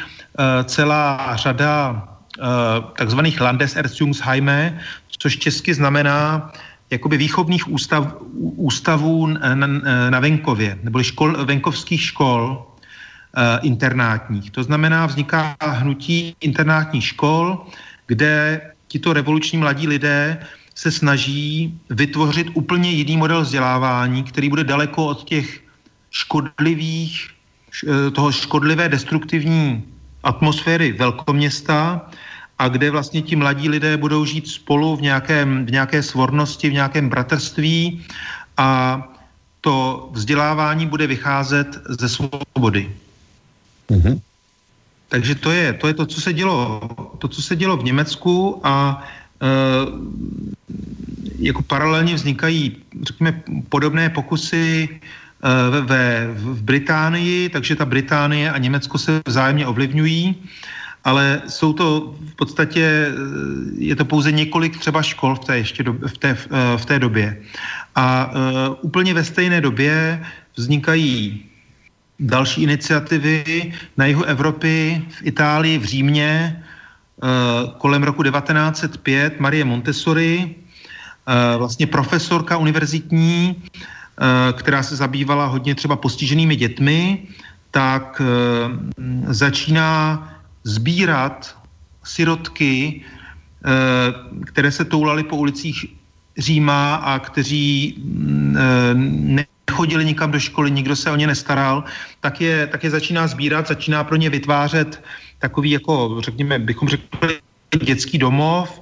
celá 0.64 1.36
řada 1.36 1.92
uh, 1.92 2.46
takzvaných 2.98 3.42
Landeserziehungsheime, 3.42 4.80
což 5.18 5.38
česky 5.38 5.74
znamená 5.74 6.52
jakoby 6.90 7.18
výchovných 7.18 7.72
ústav, 7.72 8.16
ústavů 8.38 9.28
na, 9.28 9.56
na, 10.10 10.20
venkově, 10.20 10.78
nebo 10.84 11.04
škol, 11.04 11.46
venkovských 11.46 12.02
škol 12.02 12.66
uh, 12.66 13.44
internátních. 13.62 14.52
To 14.52 14.64
znamená, 14.64 15.06
vzniká 15.06 15.56
hnutí 15.62 16.36
internátních 16.42 17.06
škol, 17.06 17.66
kde 18.08 18.62
tito 18.88 19.14
revoluční 19.14 19.58
mladí 19.58 19.88
lidé 19.88 20.40
se 20.78 20.92
snaží 20.92 21.74
vytvořit 21.90 22.48
úplně 22.54 22.92
jiný 22.92 23.18
model 23.18 23.42
vzdělávání, 23.42 24.24
který 24.24 24.50
bude 24.50 24.64
daleko 24.64 25.06
od 25.06 25.24
těch 25.24 25.62
škodlivých, 26.12 27.34
eh, 27.90 28.12
toho 28.14 28.32
škodlivé 28.32 28.90
destruktivní 28.90 29.84
atmosféry 30.24 30.94
velkoměsta 30.94 32.06
a 32.62 32.64
kde 32.70 32.94
vlastně 32.94 33.22
ti 33.26 33.36
mladí 33.36 33.70
lidé 33.70 33.98
budou 33.98 34.22
žít 34.26 34.48
spolu 34.48 34.96
v, 34.96 35.02
nějakém, 35.02 35.66
v 35.66 35.72
nějaké 35.82 36.04
svornosti, 36.06 36.70
v 36.70 36.78
nějakém 36.78 37.10
bratrství 37.10 38.06
a 38.58 39.02
to 39.62 40.10
vzdělávání 40.14 40.86
bude 40.86 41.10
vycházet 41.10 41.82
ze 41.90 42.10
svobody. 42.10 42.86
Mm-hmm. 43.90 44.22
Takže 45.10 45.36
to 45.36 45.50
je, 45.52 45.74
to 45.74 45.88
je 45.88 45.94
to, 45.94 46.06
co 46.06 46.22
se 46.22 46.34
dělo, 46.34 46.86
to, 47.18 47.28
co 47.28 47.42
se 47.42 47.56
dělo 47.56 47.78
v 47.78 47.84
Německu 47.84 48.62
a 48.62 49.02
jako 51.40 51.62
paralelně 51.62 52.16
vznikají, 52.16 52.78
řekněme, 53.02 53.42
podobné 53.70 54.10
pokusy 54.10 54.90
eh, 54.90 55.70
ve, 55.70 55.82
ve, 55.82 56.28
v 56.34 56.62
Británii, 56.64 57.50
takže 57.50 57.76
ta 57.76 57.86
Británie 57.86 58.52
a 58.52 58.58
Německo 58.58 58.98
se 58.98 59.22
vzájemně 59.26 59.68
ovlivňují, 59.68 60.36
ale 61.04 61.42
jsou 61.48 61.74
to 61.74 62.16
v 62.32 62.36
podstatě, 62.36 62.84
eh, 62.84 63.14
je 63.78 63.96
to 63.96 64.06
pouze 64.06 64.32
několik 64.32 64.78
třeba 64.78 65.02
škol 65.02 65.36
v 65.36 65.40
té, 65.40 65.58
ještě 65.58 65.84
do, 65.84 65.94
v 65.94 66.18
té, 66.18 66.38
v 66.78 66.86
té 66.86 67.00
době. 67.00 67.42
A 68.00 68.30
uh, 68.30 68.76
úplně 68.82 69.14
ve 69.14 69.24
stejné 69.24 69.62
době 69.62 70.26
vznikají 70.56 71.46
další 72.20 72.64
iniciativy 72.64 73.74
na 73.98 74.06
jihu 74.06 74.24
Evropy, 74.24 75.02
v 75.10 75.26
Itálii, 75.26 75.78
v 75.78 75.84
Římě, 75.84 76.64
Eh, 76.64 76.67
kolem 77.78 78.04
roku 78.04 78.24
1905 78.24 79.40
Marie 79.40 79.66
Montessori, 79.66 80.56
eh, 80.56 81.58
vlastně 81.58 81.88
profesorka 81.88 82.58
univerzitní, 82.58 83.56
eh, 83.58 84.54
která 84.54 84.84
se 84.84 84.96
zabývala 84.96 85.46
hodně 85.46 85.76
třeba 85.76 85.96
postiženými 85.96 86.56
dětmi, 86.56 87.28
tak 87.72 88.22
začíná 89.28 90.24
sbírat 90.64 91.58
sirotky, 92.04 93.02
které 94.46 94.72
se 94.72 94.86
toulali 94.86 95.24
po 95.24 95.36
ulicích 95.36 95.86
Říma 96.38 96.96
a 96.96 97.20
kteří 97.20 97.96
mm, 97.98 98.56
nechodili 99.68 100.06
nikam 100.06 100.32
do 100.32 100.40
školy, 100.40 100.72
nikdo 100.72 100.96
se 100.96 101.12
o 101.12 101.16
ně 101.16 101.28
nestaral, 101.28 101.84
tak 102.22 102.42
je, 102.42 102.68
tak 102.68 102.84
je 102.84 102.90
začíná 102.90 103.28
sbírat, 103.28 103.68
začíná 103.68 104.04
pro 104.04 104.16
ně 104.16 104.30
vytvářet 104.30 105.02
takový 105.40 105.72
jako, 105.72 106.18
řekněme, 106.20 106.60
bychom 106.60 106.90
řekli 106.90 107.40
dětský 107.84 108.18
domov 108.18 108.82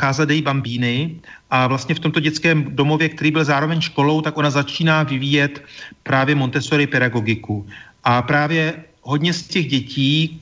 Casa 0.00 0.24
dei 0.24 0.42
Bambini 0.42 1.20
a 1.50 1.66
vlastně 1.66 1.94
v 1.94 2.00
tomto 2.00 2.20
dětském 2.20 2.76
domově, 2.76 3.08
který 3.08 3.30
byl 3.30 3.44
zároveň 3.44 3.80
školou, 3.80 4.20
tak 4.20 4.36
ona 4.36 4.50
začíná 4.50 5.02
vyvíjet 5.02 5.64
právě 6.02 6.34
Montessori 6.34 6.86
pedagogiku. 6.86 7.66
A 8.04 8.22
právě 8.22 8.74
hodně 9.02 9.32
z 9.32 9.42
těch 9.42 9.66
dětí 9.68 10.40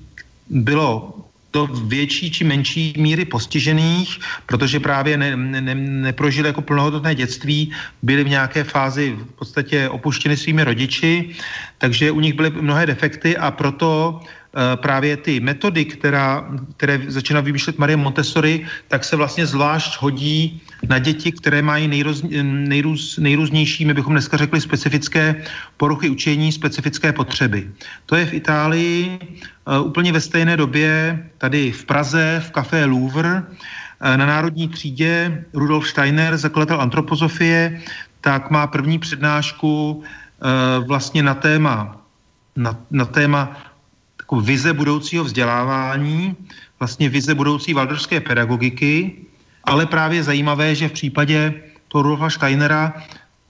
bylo 0.51 1.15
do 1.53 1.67
větší 1.67 2.31
či 2.31 2.45
menší 2.45 2.95
míry 2.97 3.25
postižených, 3.25 4.19
protože 4.47 4.81
právě 4.81 5.17
ne, 5.17 5.37
ne, 5.37 5.75
neprožili 5.75 6.49
jako 6.49 6.63
plnohodnotné 6.63 7.15
dětství, 7.15 7.73
byli 8.03 8.25
v 8.25 8.29
nějaké 8.29 8.65
fázi 8.65 9.17
v 9.17 9.33
podstatě 9.33 9.89
opuštěni 9.89 10.37
svými 10.37 10.65
rodiči, 10.65 11.33
takže 11.79 12.11
u 12.11 12.21
nich 12.21 12.35
byly 12.35 12.51
mnohé 12.51 12.87
defekty 12.87 13.37
a 13.37 13.51
proto 13.51 14.21
Eh, 14.21 14.46
právě 14.77 15.17
ty 15.17 15.41
metody, 15.41 15.85
která, 15.85 16.49
které 16.77 17.01
začíná 17.09 17.41
vymýšlet 17.41 17.79
Marie 17.79 17.97
Montessori, 17.97 18.67
tak 18.89 19.05
se 19.05 19.17
vlastně 19.17 19.47
zvlášť 19.47 20.01
hodí 20.01 20.63
na 20.89 20.99
děti, 20.99 21.33
které 21.33 21.63
mají 21.63 21.89
nejrůz, 21.89 22.25
nejrůz, 22.43 23.19
nejrůznější, 23.19 23.85
my 23.85 23.95
bychom 23.95 24.13
dneska 24.13 24.37
řekli, 24.37 24.61
specifické 24.61 25.45
poruchy 25.77 26.09
učení, 26.09 26.53
specifické 26.53 27.13
potřeby. 27.13 27.71
To 28.07 28.17
je 28.17 28.27
v 28.27 28.35
Itálii 28.35 29.19
uh, 29.21 29.87
úplně 29.87 30.13
ve 30.13 30.21
stejné 30.21 30.57
době, 30.57 31.19
tady 31.39 31.73
v 31.73 31.85
Praze, 31.85 32.43
v 32.47 32.51
kafé 32.51 32.85
Louvre, 32.85 33.43
na 34.01 34.27
Národní 34.27 34.69
třídě 34.69 35.45
Rudolf 35.53 35.89
Steiner, 35.89 36.37
zakladatel 36.37 36.81
antropozofie, 36.81 37.81
tak 38.21 38.51
má 38.51 38.67
první 38.67 38.99
přednášku 38.99 40.03
vlastně 40.87 41.23
na 41.23 41.35
téma, 41.35 41.97
na, 42.57 42.77
na 42.91 43.05
téma 43.05 43.57
jako 44.27 44.41
vize 44.41 44.73
budoucího 44.73 45.25
vzdělávání, 45.25 46.35
vlastně 46.79 47.09
vize 47.09 47.35
budoucí 47.35 47.75
valdorské 47.75 48.21
pedagogiky, 48.21 49.23
ale 49.65 49.87
právě 49.87 50.23
zajímavé, 50.23 50.75
že 50.75 50.89
v 50.89 50.93
případě 50.93 51.55
toho 51.89 52.03
Rudolfa 52.03 52.31
Steinera 52.31 52.93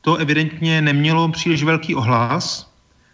to 0.01 0.17
evidentně 0.17 0.83
nemělo 0.83 1.29
příliš 1.29 1.65
velký 1.65 1.95
ohlas 1.95 2.69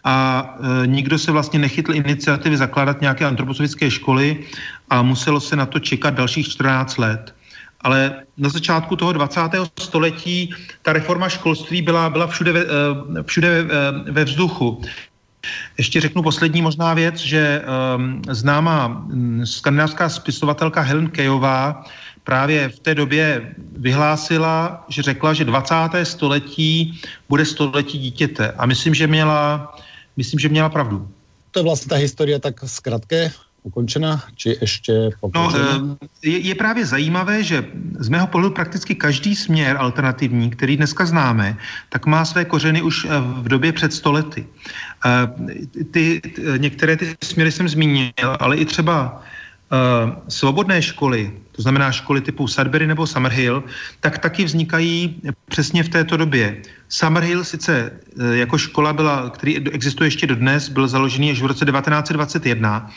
a 0.05 0.42
e, 0.83 0.87
nikdo 0.87 1.18
se 1.18 1.31
vlastně 1.31 1.59
nechytl 1.59 1.94
iniciativy 1.94 2.57
zakládat 2.57 3.01
nějaké 3.01 3.25
antroposofické 3.25 3.90
školy 3.90 4.42
a 4.90 5.03
muselo 5.03 5.38
se 5.40 5.57
na 5.57 5.66
to 5.66 5.79
čekat 5.79 6.14
dalších 6.14 6.59
14 6.59 6.98
let. 6.98 7.35
Ale 7.81 8.27
na 8.38 8.48
začátku 8.48 8.96
toho 8.96 9.12
20. 9.12 9.40
století 9.79 10.51
ta 10.83 10.92
reforma 10.92 11.29
školství 11.29 11.83
byla, 11.83 12.11
byla 12.11 12.27
všude, 12.27 12.53
ve, 12.53 12.61
e, 12.61 13.22
všude 13.22 13.62
ve, 13.62 14.11
ve 14.12 14.25
vzduchu. 14.25 14.83
Ještě 15.78 16.00
řeknu 16.00 16.22
poslední 16.22 16.62
možná 16.62 16.94
věc, 16.94 17.16
že 17.16 17.62
um, 17.96 18.22
známá 18.31 18.87
um, 18.87 19.46
skandinávská 19.46 20.09
spisovatelka 20.09 20.81
Helen 20.81 21.11
Kejová 21.11 21.85
právě 22.24 22.68
v 22.68 22.78
té 22.78 22.94
době 22.94 23.55
vyhlásila, 23.72 24.85
že 24.88 25.02
řekla, 25.02 25.35
že 25.35 25.44
20. 25.44 25.74
století 26.02 27.00
bude 27.28 27.44
století 27.44 27.98
dítěte. 27.98 28.52
A 28.52 28.66
myslím, 28.66 28.94
že 28.94 29.07
měla, 29.07 29.74
myslím, 30.16 30.40
že 30.40 30.48
měla 30.48 30.68
pravdu. 30.68 31.09
To 31.50 31.59
je 31.59 31.62
vlastně 31.62 31.88
ta 31.88 31.96
historie 31.96 32.38
tak 32.38 32.61
zkratké 32.66 33.31
ukončena, 33.62 34.22
či 34.35 34.59
ještě 34.61 35.11
No, 35.35 35.53
eh, 35.57 36.31
je, 36.31 36.38
je 36.38 36.55
právě 36.55 36.87
zajímavé, 36.87 37.42
že 37.42 37.64
z 37.98 38.09
mého 38.09 38.27
pohledu 38.27 38.55
prakticky 38.55 38.94
každý 38.94 39.37
směr 39.37 39.77
alternativní, 39.77 40.51
který 40.51 40.77
dneska 40.77 41.07
známe, 41.07 41.57
tak 41.88 42.07
má 42.07 42.25
své 42.25 42.44
kořeny 42.44 42.83
už 42.83 43.05
eh, 43.05 43.09
v 43.18 43.48
době 43.48 43.72
před 43.72 43.92
stolety. 43.92 44.46
Eh, 45.07 45.29
ty, 45.90 46.20
některé 46.59 46.96
ty 46.96 47.16
směry 47.25 47.53
jsem 47.53 47.68
zmínil, 47.68 48.12
ale 48.40 48.57
i 48.57 48.64
třeba 48.64 49.22
svobodné 50.29 50.83
školy, 50.83 51.33
to 51.53 51.63
znamená 51.63 51.93
školy 51.93 52.21
typu 52.21 52.49
Sudbury 52.49 52.87
nebo 52.87 53.07
Summerhill, 53.07 53.65
tak 54.01 54.19
taky 54.19 54.45
vznikají 54.45 55.21
přesně 55.49 55.83
v 55.83 55.89
této 55.89 56.17
době. 56.17 56.57
Summerhill 56.89 57.45
sice 57.45 57.93
e, 58.21 58.37
jako 58.37 58.59
škola 58.59 58.93
byla, 58.93 59.31
který 59.31 59.57
existuje 59.57 60.07
ještě 60.07 60.27
dodnes, 60.27 60.69
byl 60.69 60.89
založený 60.89 61.31
až 61.31 61.43
v 61.43 61.47
roce 61.47 61.65
1921, 61.65 62.91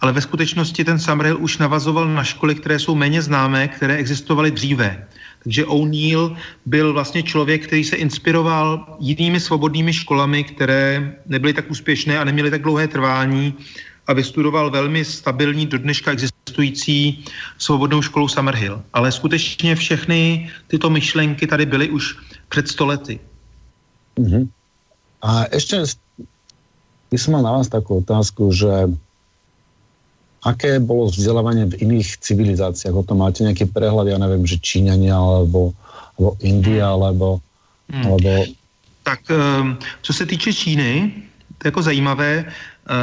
ale 0.00 0.12
ve 0.12 0.20
skutečnosti 0.20 0.84
ten 0.84 0.98
Summerhill 0.98 1.42
už 1.42 1.58
navazoval 1.58 2.08
na 2.08 2.24
školy, 2.24 2.54
které 2.54 2.78
jsou 2.78 2.94
méně 2.94 3.22
známé, 3.22 3.68
které 3.68 3.96
existovaly 3.96 4.50
dříve. 4.50 5.06
Takže 5.42 5.66
O'Neill 5.66 6.36
byl 6.66 6.92
vlastně 6.92 7.22
člověk, 7.22 7.66
který 7.66 7.84
se 7.84 7.96
inspiroval 7.96 8.96
jinými 9.00 9.40
svobodnými 9.40 9.92
školami, 9.92 10.44
které 10.44 11.12
nebyly 11.26 11.52
tak 11.52 11.70
úspěšné 11.70 12.18
a 12.18 12.24
neměly 12.24 12.50
tak 12.50 12.62
dlouhé 12.62 12.88
trvání 12.88 13.54
a 14.10 14.12
vystudoval 14.12 14.70
velmi 14.70 15.04
stabilní, 15.04 15.66
do 15.66 15.78
dneška 15.78 16.10
existující 16.10 17.24
svobodnou 17.58 18.02
školu 18.02 18.28
Summerhill. 18.28 18.82
Ale 18.92 19.12
skutečně 19.12 19.76
všechny 19.76 20.50
tyto 20.66 20.90
myšlenky 20.90 21.46
tady 21.46 21.66
byly 21.66 21.90
už 21.90 22.16
před 22.48 22.68
stolety. 22.68 23.20
Uh-huh. 24.18 24.48
A 25.22 25.54
ještě 25.54 25.84
by 27.10 27.18
som 27.18 27.32
mal 27.38 27.42
na 27.42 27.52
vás 27.52 27.68
takú 27.68 28.02
otázku, 28.02 28.50
že 28.54 28.70
aké 30.42 30.78
bolo 30.78 31.10
vzdelávanie 31.10 31.66
v 31.66 31.78
iných 31.86 32.18
civilizáciách? 32.18 32.94
O 32.94 33.06
tom 33.06 33.22
máte 33.22 33.42
nejaký 33.46 33.66
prehľad, 33.70 34.10
ja 34.10 34.18
neviem, 34.18 34.46
že 34.46 34.62
Číňania 34.62 35.14
alebo, 35.14 35.74
alebo 36.18 36.38
India, 36.42 36.86
alebo, 36.86 37.42
hmm. 37.90 38.04
alebo... 38.06 38.30
Tak 39.02 39.20
ehm, 39.30 39.78
co 40.02 40.12
se 40.12 40.26
týče 40.26 40.52
Číny, 40.52 41.12
to 41.58 41.66
je 41.66 41.68
jako 41.68 41.82
zajímavé, 41.82 42.44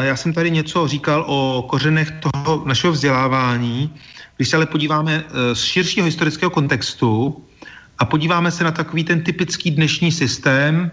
já 0.01 0.15
jsem 0.15 0.33
tady 0.33 0.51
něco 0.51 0.87
říkal 0.87 1.25
o 1.27 1.65
kořenech 1.69 2.11
toho 2.11 2.63
našeho 2.65 2.93
vzdělávání. 2.93 3.93
Když 4.35 4.49
se 4.49 4.55
ale 4.55 4.65
podíváme 4.65 5.23
eh, 5.23 5.55
z 5.55 5.63
širšího 5.63 6.05
historického 6.05 6.49
kontextu 6.49 7.43
a 7.97 8.05
podíváme 8.05 8.51
se 8.51 8.63
na 8.63 8.71
takový 8.71 9.03
ten 9.03 9.21
typický 9.21 9.71
dnešní 9.71 10.11
systém, 10.11 10.91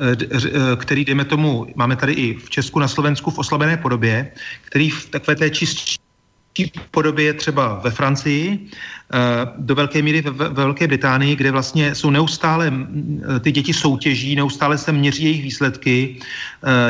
eh, 0.00 0.76
který, 0.76 1.04
dejme 1.04 1.24
tomu, 1.24 1.66
máme 1.74 1.96
tady 1.96 2.12
i 2.12 2.34
v 2.34 2.50
Česku, 2.50 2.78
na 2.78 2.88
Slovensku 2.88 3.30
v 3.30 3.38
oslabené 3.38 3.76
podobě, 3.76 4.32
který 4.62 4.90
v 4.90 5.08
takové 5.08 5.36
té 5.36 5.50
čistší 5.50 6.03
podobě 6.90 7.24
je 7.24 7.34
třeba 7.34 7.80
ve 7.84 7.90
Francii, 7.90 8.68
do 9.58 9.74
velké 9.74 10.02
míry 10.02 10.22
ve, 10.22 10.30
ve 10.30 10.48
Velké 10.48 10.86
Británii, 10.86 11.36
kde 11.36 11.50
vlastně 11.50 11.94
jsou 11.94 12.10
neustále, 12.10 12.72
ty 13.40 13.52
děti 13.52 13.72
soutěží, 13.74 14.36
neustále 14.36 14.78
se 14.78 14.92
měří 14.92 15.24
jejich 15.24 15.42
výsledky, 15.42 16.16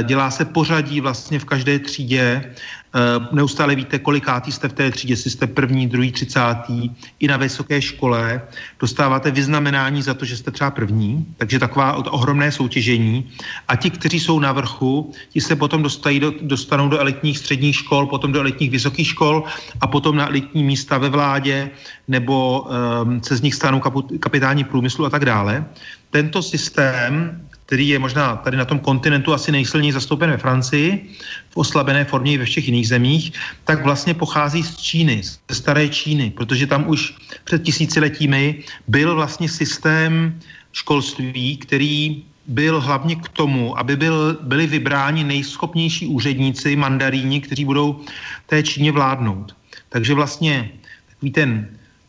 dělá 0.02 0.30
se 0.30 0.44
pořadí 0.44 1.00
vlastně 1.00 1.38
v 1.38 1.44
každé 1.44 1.78
třídě, 1.78 2.54
Eh, 2.83 2.83
neustále 3.32 3.74
víte, 3.74 3.98
kolikátý 3.98 4.52
jste 4.52 4.68
v 4.68 4.72
té 4.72 4.90
třídě, 4.90 5.12
jestli 5.12 5.30
jste 5.30 5.46
první, 5.46 5.86
druhý, 5.86 6.12
třicátý, 6.12 6.90
i 7.20 7.26
na 7.28 7.36
vysoké 7.36 7.82
škole. 7.82 8.42
Dostáváte 8.80 9.30
vyznamenání 9.30 10.02
za 10.02 10.14
to, 10.14 10.24
že 10.24 10.36
jste 10.36 10.50
třeba 10.50 10.70
první, 10.70 11.26
takže 11.36 11.58
taková 11.58 12.12
ohromné 12.12 12.52
soutěžení. 12.52 13.30
A 13.68 13.76
ti, 13.76 13.90
kteří 13.90 14.20
jsou 14.20 14.40
na 14.40 14.52
vrchu, 14.52 15.12
ti 15.30 15.40
se 15.40 15.56
potom 15.56 15.82
dostají 15.82 16.20
do, 16.20 16.32
dostanou 16.40 16.88
do 16.88 16.98
elitních 16.98 17.38
středních 17.38 17.76
škol, 17.76 18.06
potom 18.06 18.32
do 18.32 18.40
elitních 18.40 18.70
vysokých 18.70 19.08
škol 19.08 19.44
a 19.80 19.86
potom 19.86 20.16
na 20.16 20.28
elitní 20.28 20.64
místa 20.64 20.98
ve 20.98 21.08
vládě 21.08 21.70
nebo 22.08 22.60
um, 23.04 23.22
se 23.22 23.36
z 23.36 23.42
nich 23.42 23.54
stanou 23.54 23.80
kapitáni 24.20 24.64
průmyslu 24.64 25.06
a 25.06 25.10
tak 25.10 25.24
dále. 25.24 25.64
Tento 26.10 26.42
systém 26.42 27.40
který 27.66 27.88
je 27.88 27.98
možná 27.98 28.36
tady 28.36 28.56
na 28.56 28.64
tom 28.64 28.78
kontinentu 28.78 29.32
asi 29.32 29.52
nejsilněji 29.52 29.92
zastoupen 29.92 30.30
ve 30.30 30.38
Francii, 30.38 31.10
v 31.50 31.56
oslabené 31.56 32.04
formě 32.04 32.32
i 32.32 32.38
ve 32.38 32.44
všech 32.44 32.66
jiných 32.66 32.88
zemích, 32.88 33.32
tak 33.64 33.84
vlastně 33.84 34.14
pochází 34.14 34.62
z 34.62 34.76
Číny, 34.76 35.22
ze 35.22 35.54
staré 35.54 35.88
Číny, 35.88 36.30
protože 36.30 36.66
tam 36.66 36.88
už 36.88 37.14
před 37.44 37.62
tisíciletími 37.62 38.64
byl 38.88 39.14
vlastně 39.14 39.48
systém 39.48 40.40
školství, 40.72 41.56
který 41.56 42.24
byl 42.46 42.80
hlavně 42.80 43.16
k 43.16 43.28
tomu, 43.28 43.78
aby 43.78 43.96
byl, 43.96 44.38
byli 44.40 44.66
vybráni 44.66 45.24
nejschopnější 45.24 46.06
úředníci, 46.06 46.76
mandaríni, 46.76 47.40
kteří 47.40 47.64
budou 47.64 48.04
té 48.46 48.62
Číně 48.62 48.92
vládnout. 48.92 49.56
Takže 49.88 50.14
vlastně 50.14 50.70
takový 51.08 51.30
ten 51.32 51.68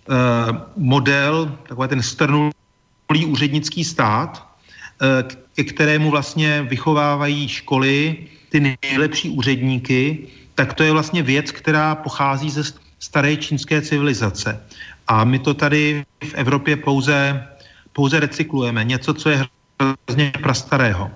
uh, 0.09 0.57
model, 0.77 1.57
takový 1.67 1.87
ten 1.87 2.01
strnulý 2.03 3.23
úřednický 3.25 3.83
stát, 3.83 4.43
uh, 5.01 5.44
ke 5.55 5.63
kterému 5.63 6.11
vlastně 6.11 6.61
vychovávají 6.61 7.47
školy 7.47 8.17
ty 8.49 8.77
nejlepší 8.83 9.29
úředníky, 9.29 10.27
tak 10.55 10.73
to 10.73 10.83
je 10.83 10.91
vlastně 10.91 11.23
věc, 11.23 11.51
která 11.51 11.95
pochází 11.95 12.49
ze 12.49 12.63
staré 12.99 13.35
čínské 13.35 13.81
civilizace. 13.81 14.61
A 15.07 15.23
my 15.23 15.39
to 15.39 15.53
tady 15.53 16.05
v 16.23 16.33
Evropě 16.33 16.75
pouze, 16.75 17.47
pouze 17.93 18.19
recyklujeme. 18.19 18.83
Něco, 18.83 19.13
co 19.13 19.29
je 19.29 19.45
hrozně 19.79 20.31
prastarého. 20.41 21.11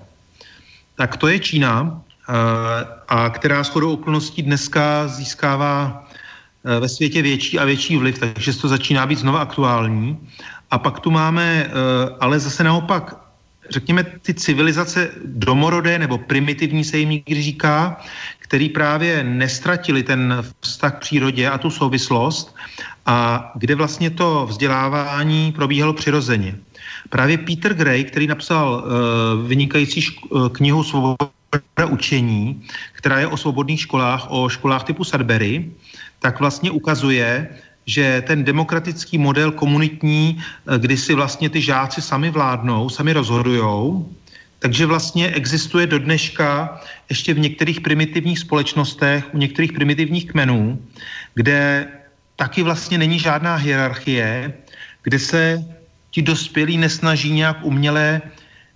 Tak 0.96 1.16
to 1.16 1.28
je 1.28 1.38
Čína, 1.38 2.02
eh, 2.28 2.32
a 3.08 3.30
která 3.30 3.62
shodou 3.62 3.92
okolností 3.92 4.42
dneska 4.42 5.08
získává 5.08 6.08
eh, 6.64 6.80
ve 6.80 6.88
světě 6.88 7.22
větší 7.22 7.58
a 7.58 7.64
větší 7.64 7.96
vliv, 7.96 8.18
takže 8.18 8.52
to 8.52 8.68
začíná 8.68 9.06
být 9.06 9.18
znova 9.18 9.40
aktuální. 9.40 10.18
A 10.70 10.78
pak 10.78 11.00
tu 11.00 11.10
máme, 11.10 11.66
eh, 11.66 11.70
ale 12.20 12.40
zase 12.40 12.64
naopak 12.64 13.19
řekněme, 13.70 14.04
ty 14.22 14.34
civilizace 14.34 15.10
domorodé 15.24 15.98
nebo 15.98 16.18
primitivní 16.18 16.84
se 16.84 16.98
jim 16.98 17.10
někdy 17.10 17.42
říká, 17.42 18.00
který 18.38 18.68
právě 18.68 19.24
nestratili 19.24 20.02
ten 20.02 20.44
vztah 20.60 20.94
k 20.96 21.00
přírodě 21.00 21.48
a 21.48 21.58
tu 21.58 21.70
souvislost 21.70 22.56
a 23.06 23.50
kde 23.54 23.74
vlastně 23.74 24.10
to 24.10 24.46
vzdělávání 24.46 25.52
probíhalo 25.52 25.92
přirozeně. 25.92 26.56
Právě 27.08 27.38
Peter 27.38 27.74
Gray, 27.74 28.04
který 28.04 28.26
napsal 28.26 28.84
uh, 28.84 29.48
vynikající 29.48 30.00
šk- 30.00 30.50
knihu 30.50 30.84
Svoboda 30.84 31.86
učení, 31.88 32.62
která 32.92 33.20
je 33.20 33.26
o 33.26 33.36
svobodných 33.36 33.80
školách, 33.80 34.26
o 34.28 34.48
školách 34.48 34.84
typu 34.84 35.04
Sudbury, 35.04 35.70
tak 36.18 36.40
vlastně 36.40 36.70
ukazuje, 36.70 37.48
že 37.90 38.22
ten 38.22 38.46
demokratický 38.46 39.18
model 39.18 39.50
komunitní, 39.50 40.38
eh, 40.38 40.78
kdy 40.78 40.96
si 40.96 41.14
vlastně 41.14 41.50
ty 41.50 41.58
žáci 41.58 41.98
sami 41.98 42.30
vládnou, 42.30 42.86
sami 42.86 43.12
rozhodujou, 43.12 44.06
takže 44.62 44.86
vlastně 44.86 45.34
existuje 45.34 45.86
do 45.90 45.98
dneška 45.98 46.78
ještě 47.08 47.34
v 47.34 47.38
některých 47.38 47.80
primitivních 47.80 48.38
společnostech, 48.38 49.34
u 49.34 49.38
některých 49.38 49.72
primitivních 49.72 50.30
kmenů, 50.30 50.78
kde 51.34 51.88
taky 52.36 52.62
vlastně 52.62 52.98
není 52.98 53.18
žádná 53.18 53.56
hierarchie, 53.56 54.52
kde 55.02 55.18
se 55.18 55.42
ti 56.10 56.22
dospělí 56.22 56.78
nesnaží 56.78 57.32
nějak 57.32 57.58
uměle 57.62 58.22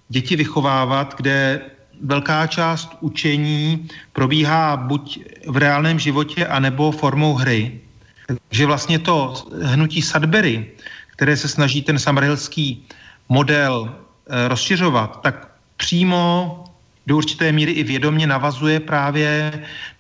děti 0.08 0.36
vychovávat, 0.36 1.14
kde 1.16 1.60
velká 2.00 2.46
část 2.46 2.96
učení 3.00 3.88
probíhá 4.12 4.76
buď 4.76 5.18
v 5.46 5.56
reálném 5.56 5.98
životě, 5.98 6.46
anebo 6.46 6.92
formou 6.92 7.34
hry. 7.34 7.80
Takže 8.26 8.66
vlastně 8.66 8.98
to 8.98 9.34
hnutí 9.62 10.02
Sudbury, 10.02 10.70
které 11.16 11.36
se 11.36 11.48
snaží 11.48 11.82
ten 11.82 11.98
samarilský 11.98 12.86
model 13.28 13.88
e, 14.26 14.48
rozšiřovat, 14.48 15.20
tak 15.22 15.48
přímo 15.76 16.64
do 17.06 17.16
určité 17.16 17.52
míry 17.52 17.72
i 17.72 17.82
vědomě 17.82 18.26
navazuje 18.26 18.80
právě 18.80 19.52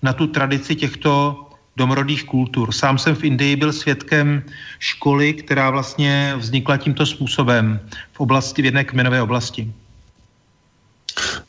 na 0.02 0.12
tu 0.12 0.26
tradici 0.26 0.74
těchto 0.76 1.40
domorodých 1.76 2.24
kultur. 2.24 2.72
Sám 2.72 2.98
jsem 2.98 3.14
v 3.14 3.24
Indii 3.24 3.56
byl 3.56 3.72
svědkem 3.72 4.42
školy, 4.78 5.34
která 5.34 5.70
vlastně 5.70 6.34
vznikla 6.36 6.76
tímto 6.76 7.06
způsobem 7.06 7.80
v 8.12 8.20
oblasti, 8.20 8.62
v 8.62 8.64
jedné 8.64 8.84
kmenové 8.84 9.22
oblasti. 9.22 9.72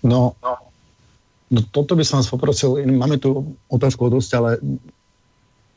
No, 0.04 0.32
no 1.52 1.62
toto 1.72 1.96
by 1.96 2.06
som 2.06 2.22
vás 2.22 2.30
poprosil, 2.30 2.78
máme 2.86 3.18
tu 3.18 3.58
otázku 3.70 4.06
o 4.06 4.10
dosť, 4.10 4.32
ale 4.34 4.58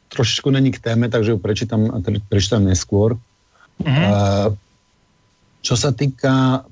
trošičku 0.09 0.51
není 0.51 0.73
k 0.73 0.81
téme, 0.81 1.09
takže 1.09 1.37
ju 1.37 1.39
prečítam, 1.39 2.03
prečítam 2.29 2.65
neskôr. 2.65 3.17
Mm-hmm. 3.79 4.07
Uh, 4.11 4.49
čo 5.63 5.75
sa 5.79 5.95
týka 5.95 6.65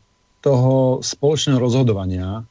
toho 0.43 0.99
spoločného 1.03 1.59
rozhodovania 1.59 2.43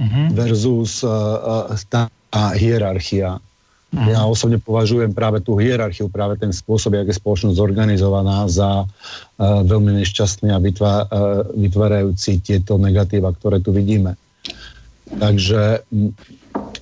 mm-hmm. 0.00 0.26
versus 0.32 1.04
uh, 1.04 1.68
tá 1.88 2.08
hierarchia, 2.56 3.36
mm-hmm. 3.36 4.08
ja 4.08 4.24
osobne 4.24 4.56
považujem 4.60 5.12
práve 5.12 5.44
tú 5.44 5.60
hierarchiu, 5.60 6.08
práve 6.08 6.40
ten 6.40 6.52
spôsob, 6.56 6.96
jak 6.96 7.08
je 7.08 7.20
spoločnosť 7.20 7.56
zorganizovaná 7.56 8.48
za 8.48 8.84
uh, 8.84 9.60
veľmi 9.64 10.00
nešťastný 10.00 10.54
a 10.54 10.62
vytvá, 10.62 10.94
uh, 11.04 11.08
vytvárajúci 11.52 12.40
tieto 12.40 12.80
negatíva, 12.80 13.34
ktoré 13.36 13.60
tu 13.60 13.76
vidíme. 13.76 14.16
Takže 15.08 15.88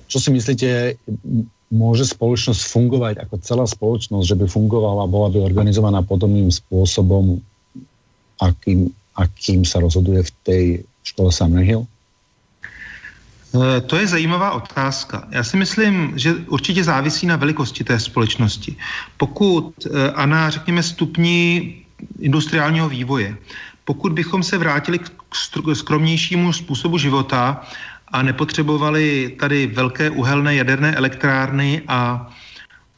čo 0.07 0.17
si 0.19 0.29
myslíte, 0.31 0.99
môže 1.67 2.07
spoločnosť 2.07 2.61
fungovať 2.63 3.13
ako 3.27 3.35
celá 3.43 3.65
spoločnosť, 3.67 4.25
že 4.27 4.39
by 4.39 4.45
fungovala, 4.47 5.11
bola 5.11 5.27
by 5.27 5.43
organizovaná 5.43 5.99
podobným 5.99 6.47
spôsobom, 6.47 7.43
akým, 8.39 8.87
akým 9.19 9.67
sa 9.67 9.83
rozhoduje 9.83 10.23
v 10.23 10.31
tej 10.47 10.63
škole 11.03 11.27
Summerhill? 11.27 11.83
E, 13.51 13.81
to 13.81 13.95
je 13.99 14.07
zajímavá 14.07 14.51
otázka. 14.51 15.27
Já 15.31 15.43
si 15.43 15.57
myslím, 15.57 16.13
že 16.15 16.35
určitě 16.47 16.83
závisí 16.83 17.27
na 17.27 17.35
velikosti 17.35 17.83
té 17.83 17.99
společnosti. 17.99 18.75
Pokud 19.17 19.85
e, 19.85 20.11
a 20.11 20.25
na, 20.25 20.49
řekněme, 20.49 20.83
stupni 20.83 21.75
industriálního 22.19 22.89
vývoje, 22.89 23.37
pokud 23.85 24.13
bychom 24.13 24.43
se 24.43 24.57
vrátili 24.57 24.99
k 24.99 25.09
skromnějšímu 25.73 26.53
způsobu 26.53 26.97
života 26.97 27.63
a 28.11 28.21
nepotřebovali 28.21 29.35
tady 29.39 29.67
velké 29.67 30.09
uhelné 30.09 30.55
jaderné 30.55 30.95
elektrárny 30.95 31.81
a 31.87 32.29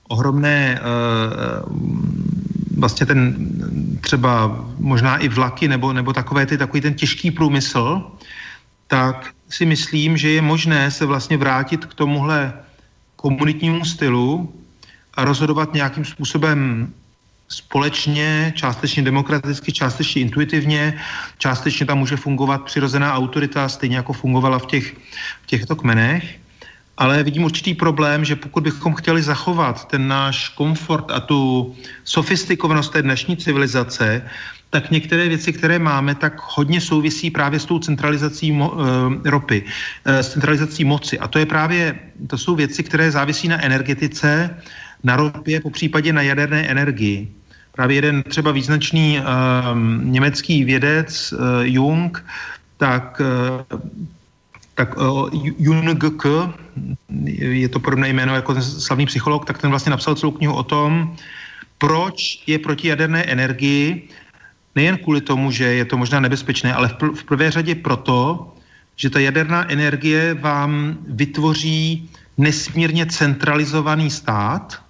ohromné 0.07 0.79
uh, 0.81 1.77
vlastně 2.77 3.05
ten 3.05 3.35
třeba 4.01 4.65
možná 4.77 5.17
i 5.17 5.27
vlaky 5.27 5.67
nebo, 5.67 5.93
nebo 5.93 6.13
takové 6.13 6.45
ty, 6.45 6.57
takový 6.57 6.81
ten 6.81 6.93
těžký 6.93 7.31
průmysl, 7.31 8.01
tak 8.87 9.33
si 9.49 9.65
myslím, 9.65 10.17
že 10.17 10.29
je 10.29 10.41
možné 10.41 10.91
se 10.91 11.05
vlastně 11.05 11.37
vrátit 11.37 11.85
k 11.85 11.93
tomuhle 11.93 12.53
komunitnímu 13.15 13.85
stylu 13.85 14.53
a 15.13 15.25
rozhodovat 15.25 15.73
nějakým 15.73 16.05
způsobem 16.05 16.87
společně, 17.49 18.53
částečně 18.55 19.03
demokraticky, 19.03 19.71
částečně 19.71 20.21
intuitivně, 20.21 20.93
částečně 21.37 21.85
tam 21.85 21.97
může 21.97 22.15
fungovat 22.15 22.63
přirozená 22.63 23.13
autorita, 23.13 23.69
stejně 23.69 23.95
jako 23.95 24.13
fungovala 24.13 24.59
v, 24.59 24.65
těch, 24.65 24.95
v 25.41 25.45
těchto 25.45 25.75
kmenech. 25.75 26.39
Ale 26.97 27.23
vidím 27.23 27.43
určitý 27.43 27.73
problém, 27.73 28.25
že 28.25 28.35
pokud 28.35 28.63
bychom 28.63 28.93
chtěli 28.93 29.23
zachovat 29.23 29.87
ten 29.87 30.07
náš 30.07 30.49
komfort 30.49 31.11
a 31.11 31.19
tu 31.19 31.75
sofistikovanost 32.03 32.93
té 32.93 33.01
dnešní 33.01 33.37
civilizace, 33.37 34.21
tak 34.69 34.91
některé 34.91 35.27
věci, 35.27 35.53
které 35.53 35.79
máme, 35.79 36.15
tak 36.15 36.33
hodně 36.43 36.81
souvisí 36.81 37.31
právě 37.31 37.59
s 37.59 37.65
tou 37.65 37.79
centralizací 37.79 38.51
mo, 38.51 38.73
e, 39.25 39.29
ropy, 39.29 39.63
e, 40.05 40.23
s 40.23 40.31
centralizací 40.33 40.85
moci. 40.85 41.19
A 41.19 41.27
to 41.27 41.39
je 41.39 41.45
právě, 41.45 41.99
to 42.27 42.37
jsou 42.37 42.55
věci, 42.55 42.83
které 42.83 43.11
závisí 43.11 43.47
na 43.47 43.63
energetice, 43.63 44.61
na 45.03 45.15
ropě, 45.15 45.59
po 45.59 45.69
případě 45.69 46.13
na 46.13 46.21
jaderné 46.21 46.67
energii. 46.67 47.38
Právě 47.79 47.97
jeden 47.97 48.23
třeba 48.23 48.51
význačný 48.51 49.19
um, 49.19 50.11
německý 50.11 50.63
vědec 50.63 51.31
uh, 51.31 51.39
Jung, 51.61 52.25
tak, 52.77 53.21
uh, 53.71 53.79
tak 54.75 54.97
uh, 54.97 55.29
Jung 55.57 56.03
je 57.23 57.69
to 57.69 57.79
podobné 57.79 58.09
jméno 58.09 58.35
jako 58.35 58.53
ten 58.53 58.63
slavný 58.63 59.05
psycholog, 59.05 59.45
tak 59.45 59.57
ten 59.57 59.69
vlastně 59.69 59.89
napsal 59.89 60.15
celou 60.15 60.31
knihu 60.31 60.53
o 60.53 60.63
tom, 60.63 61.15
proč 61.77 62.43
je 62.47 62.59
proti 62.59 62.87
jaderné 62.87 63.23
energii, 63.23 64.09
nejen 64.75 64.97
kvůli 64.97 65.21
tomu, 65.21 65.51
že 65.51 65.63
je 65.63 65.85
to 65.85 65.97
možná 65.97 66.19
nebezpečné, 66.19 66.73
ale 66.73 66.87
v, 66.87 66.93
pr- 66.93 67.15
v 67.15 67.23
prvé 67.23 67.51
řadě 67.51 67.75
proto, 67.75 68.53
že 68.95 69.09
ta 69.09 69.19
jaderná 69.19 69.71
energie 69.71 70.33
vám 70.33 70.97
vytvoří 71.07 72.09
nesmírně 72.37 73.05
centralizovaný 73.05 74.09
stát, 74.09 74.83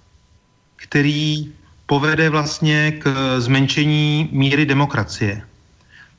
který 0.76 1.52
povede 1.90 2.30
vlastně 2.30 3.02
k 3.02 3.10
zmenšení 3.42 4.30
míry 4.30 4.62
demokracie. 4.62 5.42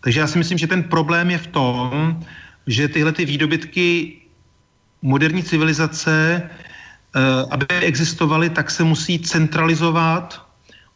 Takže 0.03 0.19
já 0.19 0.27
si 0.27 0.37
myslím, 0.37 0.57
že 0.57 0.67
ten 0.67 0.83
problém 0.83 1.31
je 1.31 1.37
v 1.37 1.47
tom, 1.47 2.19
že 2.67 2.91
tyhle 2.91 3.15
ty 3.15 3.23
výdobytky 3.25 4.17
moderní 5.01 5.43
civilizace, 5.43 6.43
eh, 6.43 7.19
aby 7.55 7.65
existovaly, 7.87 8.51
tak 8.51 8.67
se 8.67 8.83
musí 8.83 9.19
centralizovat 9.23 10.43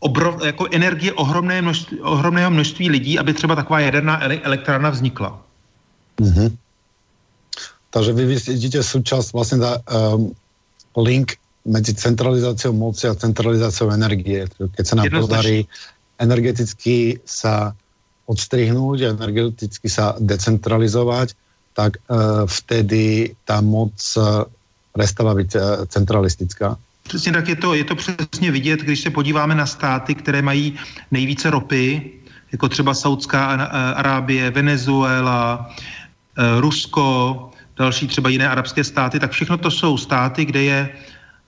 obrov, 0.04 0.44
jako 0.44 0.68
energie 0.76 1.14
ohromné 1.16 1.64
množství, 1.64 2.04
ohromného 2.04 2.52
množství 2.52 2.92
lidí, 2.92 3.16
aby 3.16 3.32
třeba 3.32 3.56
taková 3.56 3.80
jaderná 3.80 4.20
elektrárna 4.44 4.92
vznikla. 4.92 5.40
Mm-hmm. 6.20 6.52
Takže 7.96 8.12
vy 8.12 8.26
vidíte 8.28 8.84
součást 8.84 9.32
vlastně 9.32 9.58
ta 9.58 9.80
um, 9.88 10.36
link 11.00 11.40
medzi 11.66 11.94
centralizáciou 11.94 12.74
moci 12.74 13.08
a 13.08 13.18
centralizáciou 13.18 13.90
energie. 13.90 14.46
Keď 14.54 14.86
sa 14.86 14.96
nám 14.96 15.10
podarí 15.10 15.66
energeticky 16.22 17.20
sa 17.26 17.74
odstrihnúť 18.30 18.98
a 19.06 19.14
energeticky 19.18 19.90
sa 19.90 20.14
decentralizovať, 20.22 21.34
tak 21.74 21.98
uh, 22.08 22.46
vtedy 22.48 23.36
tá 23.44 23.62
moc 23.62 23.94
uh, 24.16 24.46
prestává 24.94 25.36
být 25.36 25.56
uh, 25.56 25.86
centralistická. 25.86 26.78
Přesně 27.04 27.32
tak 27.32 27.48
je 27.48 27.56
to, 27.56 27.74
je 27.74 27.84
to 27.84 27.96
přesně 27.96 28.52
vidět, 28.52 28.80
když 28.80 29.00
se 29.00 29.10
podíváme 29.10 29.56
na 29.56 29.66
státy, 29.66 30.16
které 30.16 30.42
mají 30.42 30.74
nejvíce 31.12 31.50
ropy, 31.50 32.12
jako 32.52 32.70
třeba 32.70 32.94
Saudská 32.94 33.46
Arábie, 33.94 34.52
Venezuela, 34.52 35.70
Rusko, 36.60 37.40
další 37.78 38.08
třeba 38.08 38.30
jiné 38.30 38.50
arabské 38.50 38.84
státy, 38.84 39.20
tak 39.20 39.32
všechno 39.32 39.58
to 39.58 39.72
jsou 39.72 39.98
státy, 39.98 40.46
kde 40.46 40.64
je 40.64 40.90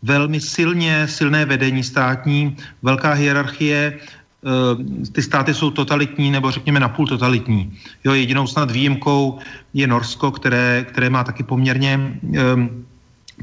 velmi 0.04 0.40
silně, 0.40 1.08
silné 1.08 1.46
vedení 1.46 1.84
státní, 1.84 2.58
velká 2.82 3.14
hierarchie, 3.14 3.94
eh, 3.98 5.10
ty 5.12 5.22
státy 5.22 5.54
jsou 5.54 5.72
totalitní 5.72 6.32
nebo 6.32 6.52
řekněme 6.52 6.80
napůl 6.80 7.08
totalitní. 7.08 7.74
Jo, 8.04 8.14
jedinou 8.14 8.48
snad 8.48 8.72
výjimkou 8.72 9.40
je 9.74 9.88
Norsko, 9.88 10.32
které, 10.32 10.86
které 10.90 11.10
má 11.10 11.24
taky 11.24 11.44
poměrně, 11.44 12.20
um, 12.22 12.86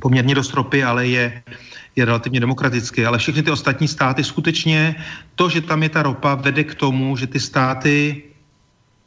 poměrně 0.01 0.35
dost 0.35 0.55
ropy, 0.55 0.85
ale 0.85 1.07
je, 1.07 1.43
je 1.97 2.05
relativně 2.05 2.41
demokratické. 2.41 3.07
Ale 3.07 3.19
všechny 3.19 3.43
ty 3.43 3.51
ostatní 3.51 3.89
státy 3.89 4.25
skutečně, 4.25 4.95
to, 5.35 5.49
že 5.49 5.61
tam 5.61 5.83
je 5.83 5.89
ta 5.89 6.03
ropa, 6.03 6.35
vede 6.35 6.65
k 6.65 6.75
tomu, 6.75 7.17
že 7.17 7.27
ty 7.27 7.41
státy 7.41 8.23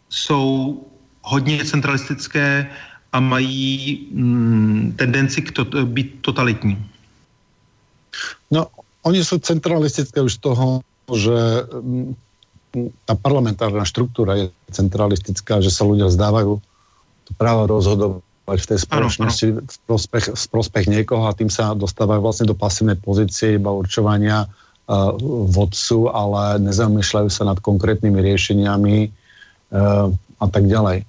jsou 0.09 0.83
hodně 1.21 1.65
centralistické 1.65 2.67
a 3.13 3.19
mají 3.19 4.07
mm, 4.11 4.93
tendenci 4.95 5.41
k 5.41 5.51
to, 5.51 5.65
být 5.85 6.15
totalitní. 6.21 6.77
No, 8.51 8.67
oni 9.03 9.23
jsou 9.23 9.37
centralistické 9.37 10.21
už 10.21 10.33
z 10.33 10.37
toho, 10.37 10.81
že 11.15 11.63
mm, 11.81 12.15
ta 13.07 13.15
parlamentárna 13.15 13.87
štruktúra 13.87 14.35
je 14.35 14.45
centralistická, 14.71 15.63
že 15.63 15.71
sa 15.71 15.87
ľudia 15.87 16.11
vzdávajú 16.11 16.59
to 17.27 17.31
právo 17.35 17.67
rozhodovať 17.67 18.59
v 18.63 18.69
tej 18.69 18.79
spoločnosti 18.87 19.47
ano, 19.51 19.59
ano. 19.63 19.67
v 19.67 19.77
prospech, 19.87 20.25
v 20.35 20.45
prospech 20.51 20.85
niekoho 20.87 21.23
a 21.27 21.35
tým 21.35 21.51
sa 21.51 21.75
dostávajú 21.75 22.19
vlastne 22.23 22.47
do 22.47 22.55
pasívnej 22.55 22.99
pozície 22.99 23.59
iba 23.59 23.71
určovania 23.71 24.47
uh, 24.47 25.11
vodcu, 25.51 26.11
ale 26.11 26.59
nezamýšľajú 26.63 27.29
sa 27.31 27.43
nad 27.47 27.59
konkrétnymi 27.59 28.19
riešeniami 28.19 28.95
uh, 29.07 30.07
a 30.39 30.45
tak 30.47 30.67
ďalej. 30.67 31.03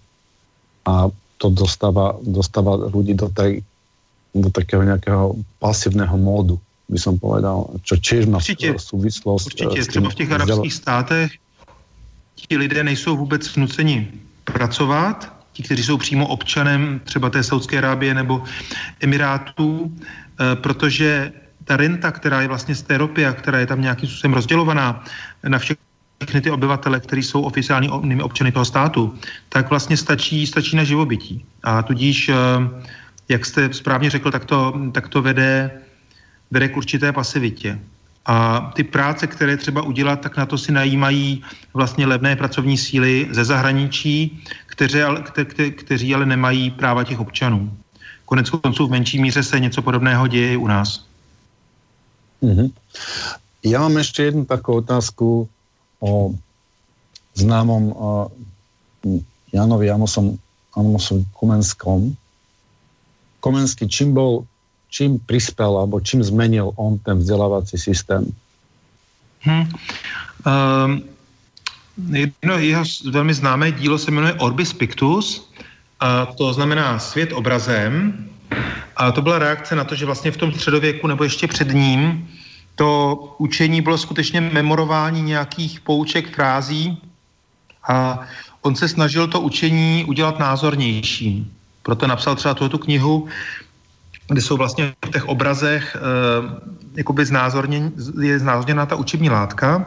A 0.89 1.13
to 1.39 1.47
dostáva, 1.55 2.19
dostáva 2.23 2.91
ľudí 2.91 3.15
do, 3.15 3.31
tej, 3.31 3.63
do 4.35 4.51
takého 4.51 4.83
nejakého 4.83 5.39
pasívneho 5.63 6.19
módu, 6.19 6.59
by 6.89 6.99
som 6.99 7.21
povedal, 7.21 7.69
čo 7.85 8.01
tiež 8.01 8.27
má 8.27 8.41
určitě, 8.41 8.75
súvislosť. 8.81 9.47
Určitě, 9.47 9.85
třeba 9.85 10.11
v 10.11 10.15
těch 10.15 10.33
arabských 10.33 10.75
státech 10.75 11.31
ti 12.35 12.57
lidé 12.57 12.85
nejsou 12.85 13.17
vůbec 13.17 13.57
vnuceni 13.57 14.09
pracovat, 14.45 15.33
ti, 15.53 15.63
kteří 15.63 15.83
jsou 15.83 15.97
přímo 15.97 16.27
občanem 16.27 17.01
třeba 17.05 17.31
té 17.31 17.43
Saudské 17.43 17.79
Arábie 17.79 18.15
nebo 18.15 18.43
Emirátů, 19.01 19.93
eh, 19.93 20.57
protože 20.57 21.33
ta 21.65 21.77
renta, 21.77 22.11
která 22.11 22.41
je 22.41 22.49
vlastně 22.49 22.75
z 22.75 22.83
té 22.83 22.99
ropy 22.99 23.27
a 23.27 23.33
která 23.33 23.59
je 23.59 23.67
tam 23.67 23.81
nějakým 23.81 24.09
způsobem 24.09 24.35
rozdělovaná 24.35 25.05
na 25.49 25.59
všechny 25.59 26.41
ty 26.41 26.51
obyvatele, 26.51 27.01
kteří 27.01 27.23
jsou 27.23 27.43
oficiálními 27.43 28.23
občany 28.23 28.53
toho 28.53 28.65
státu, 28.65 29.15
tak 29.49 29.71
vlastně 29.71 29.97
stačí, 29.97 30.47
stačí 30.47 30.77
na 30.77 30.85
živobytí. 30.85 31.45
A 31.63 31.83
tudíž, 31.83 32.31
jak 33.29 33.47
jste 33.47 33.73
správně 33.73 34.11
řekl, 34.11 34.31
tak 34.31 34.45
to, 34.45 34.73
tak 34.93 35.09
to 35.09 35.23
vede, 35.23 35.71
vede 36.51 36.69
k 36.69 36.77
určité 36.77 37.13
pasivitě. 37.13 37.79
A 38.27 38.61
ty 38.77 38.85
práce, 38.85 39.27
které 39.27 39.57
třeba 39.57 39.83
udělat, 39.83 40.21
tak 40.21 40.37
na 40.37 40.47
to 40.47 40.59
si 40.59 40.73
najímají 40.73 41.43
vlastně 41.75 42.07
levné 42.07 42.37
pracovní 42.37 42.79
síly 42.79 43.29
ze 43.31 43.45
zahraničí, 43.45 44.45
kteří, 44.67 44.99
kte, 45.25 45.45
kte, 45.45 45.71
kteří 45.71 46.15
ale 46.15 46.27
nemají 46.27 46.71
práva 46.71 47.05
těch 47.05 47.21
občanů. 47.21 47.73
Konec 48.25 48.51
konců 48.51 48.87
v 48.87 48.91
menší 48.91 49.19
míře 49.19 49.43
se 49.43 49.61
něco 49.61 49.83
podobného 49.83 50.27
děje 50.27 50.53
i 50.53 50.57
u 50.57 50.67
nás. 50.67 51.05
Mm-hmm. 52.43 52.71
Já 53.65 53.81
mám 53.81 53.97
ještě 53.97 54.23
jednu 54.23 54.45
takovou 54.45 54.79
otázku 54.79 55.49
o 56.01 56.31
známom 57.35 57.83
uh, 57.83 58.29
Janovi 59.53 59.91
Amosom, 59.91 60.39
Amosom 60.75 61.25
Komenskom. 61.33 62.17
Komenský, 63.41 63.89
čím 63.89 64.15
bol 64.15 64.45
čím 64.91 65.19
prispel 65.19 65.79
alebo 65.79 66.01
čím 66.01 66.23
zmenil 66.23 66.73
on 66.77 66.99
ten 66.99 67.19
vzdělávací 67.19 67.79
systém? 67.79 68.27
Hmm. 69.41 69.69
Um, 70.47 71.03
jedno 72.13 72.59
jeho 72.59 72.85
velmi 73.11 73.35
známé 73.35 73.73
dílo 73.73 73.99
se 73.99 74.11
jmenuje 74.11 74.35
Orbis 74.35 74.73
Pictus, 74.73 75.51
a 76.01 76.27
to 76.27 76.53
znamená 76.53 76.99
svět 76.99 77.33
obrazem. 77.33 78.25
A 78.97 79.13
to 79.13 79.23
byla 79.23 79.39
reakce 79.39 79.77
na 79.77 79.85
to, 79.85 79.95
že 79.95 80.07
vlastně 80.07 80.31
v 80.31 80.37
tom 80.37 80.53
středověku 80.53 81.07
nebo 81.07 81.25
ještě 81.25 81.47
před 81.47 81.75
ním 81.75 82.29
to 82.75 83.19
učení 83.39 83.83
bylo 83.83 83.99
skutečně 83.99 84.41
memorování 84.41 85.23
nějakých 85.23 85.81
pouček, 85.81 86.35
frází 86.35 87.03
a 87.89 88.21
on 88.63 88.77
se 88.77 88.89
snažil 88.89 89.27
to 89.27 89.41
učení 89.41 90.05
udělat 90.09 90.39
názornějším. 90.39 91.53
Proto 91.83 92.07
napsal 92.07 92.37
třeba 92.37 92.55
tuto 92.55 92.79
knihu, 92.79 93.29
kde 94.29 94.41
jsou 94.41 94.57
vlastně 94.57 94.95
v 95.07 95.11
těch 95.11 95.29
obrazech 95.29 95.97
e, 95.97 96.01
jakoby 96.97 97.25
znázorněn, 97.25 97.93
je 98.21 98.39
znázorněná 98.39 98.87
ta 98.87 98.97
učební 98.97 99.31
látka. 99.31 99.87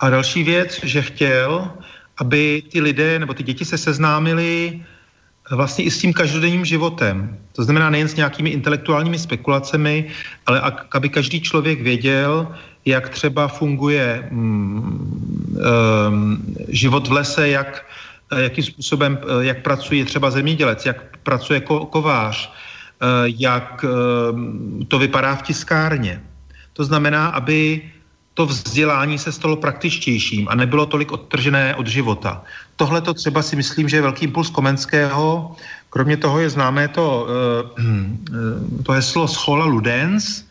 A 0.00 0.10
další 0.10 0.42
věc, 0.42 0.80
že 0.84 1.02
chtěl, 1.02 1.70
aby 2.18 2.62
ty 2.72 2.80
lidé 2.80 3.18
nebo 3.18 3.34
ty 3.34 3.42
děti 3.42 3.64
se 3.64 3.78
seznámili 3.78 4.82
vlastně 5.50 5.84
i 5.84 5.90
s 5.90 5.98
tím 5.98 6.12
každodenním 6.12 6.64
životem. 6.64 7.38
To 7.52 7.64
znamená 7.64 7.90
nejen 7.90 8.08
s 8.08 8.14
nějakými 8.14 8.50
intelektuálními 8.50 9.18
spekulacemi, 9.18 10.10
ale 10.46 10.62
aby 10.90 11.08
každý 11.08 11.40
člověk 11.40 11.82
věděl, 11.82 12.48
jak 12.84 13.08
třeba 13.08 13.48
funguje 13.48 14.06
e, 14.06 14.30
život 16.68 17.08
v 17.08 17.12
lese, 17.12 17.48
jak, 17.48 17.86
jakým 18.36 18.64
způsobem, 18.64 19.18
jak 19.40 19.62
pracuje 19.62 20.04
třeba 20.04 20.30
zemědělec, 20.30 20.86
jak 20.86 21.18
pracuje 21.22 21.60
ko, 21.60 21.86
kovář, 21.86 22.50
Eh, 22.50 22.65
jak 23.26 23.84
eh, 23.84 24.84
to 24.88 24.98
vypadá 24.98 25.34
v 25.34 25.42
tiskárně. 25.42 26.22
To 26.72 26.84
znamená, 26.84 27.26
aby 27.26 27.82
to 28.34 28.46
vzdělání 28.46 29.18
se 29.18 29.32
stalo 29.32 29.56
praktičtějším 29.56 30.48
a 30.48 30.54
nebylo 30.54 30.86
tolik 30.86 31.12
odtržené 31.12 31.74
od 31.74 31.86
života. 31.86 32.42
Tohle 32.76 33.00
to 33.00 33.14
třeba 33.14 33.42
si 33.42 33.56
myslím, 33.56 33.88
že 33.88 33.96
je 33.96 34.02
velký 34.02 34.24
impuls 34.24 34.50
Komenského. 34.50 35.56
Kromě 35.90 36.16
toho 36.16 36.40
je 36.40 36.50
známé 36.50 36.88
to, 36.88 37.26
eh, 37.28 38.82
to 38.82 38.92
heslo 38.92 39.28
Schola 39.28 39.64
Ludens, 39.64 40.44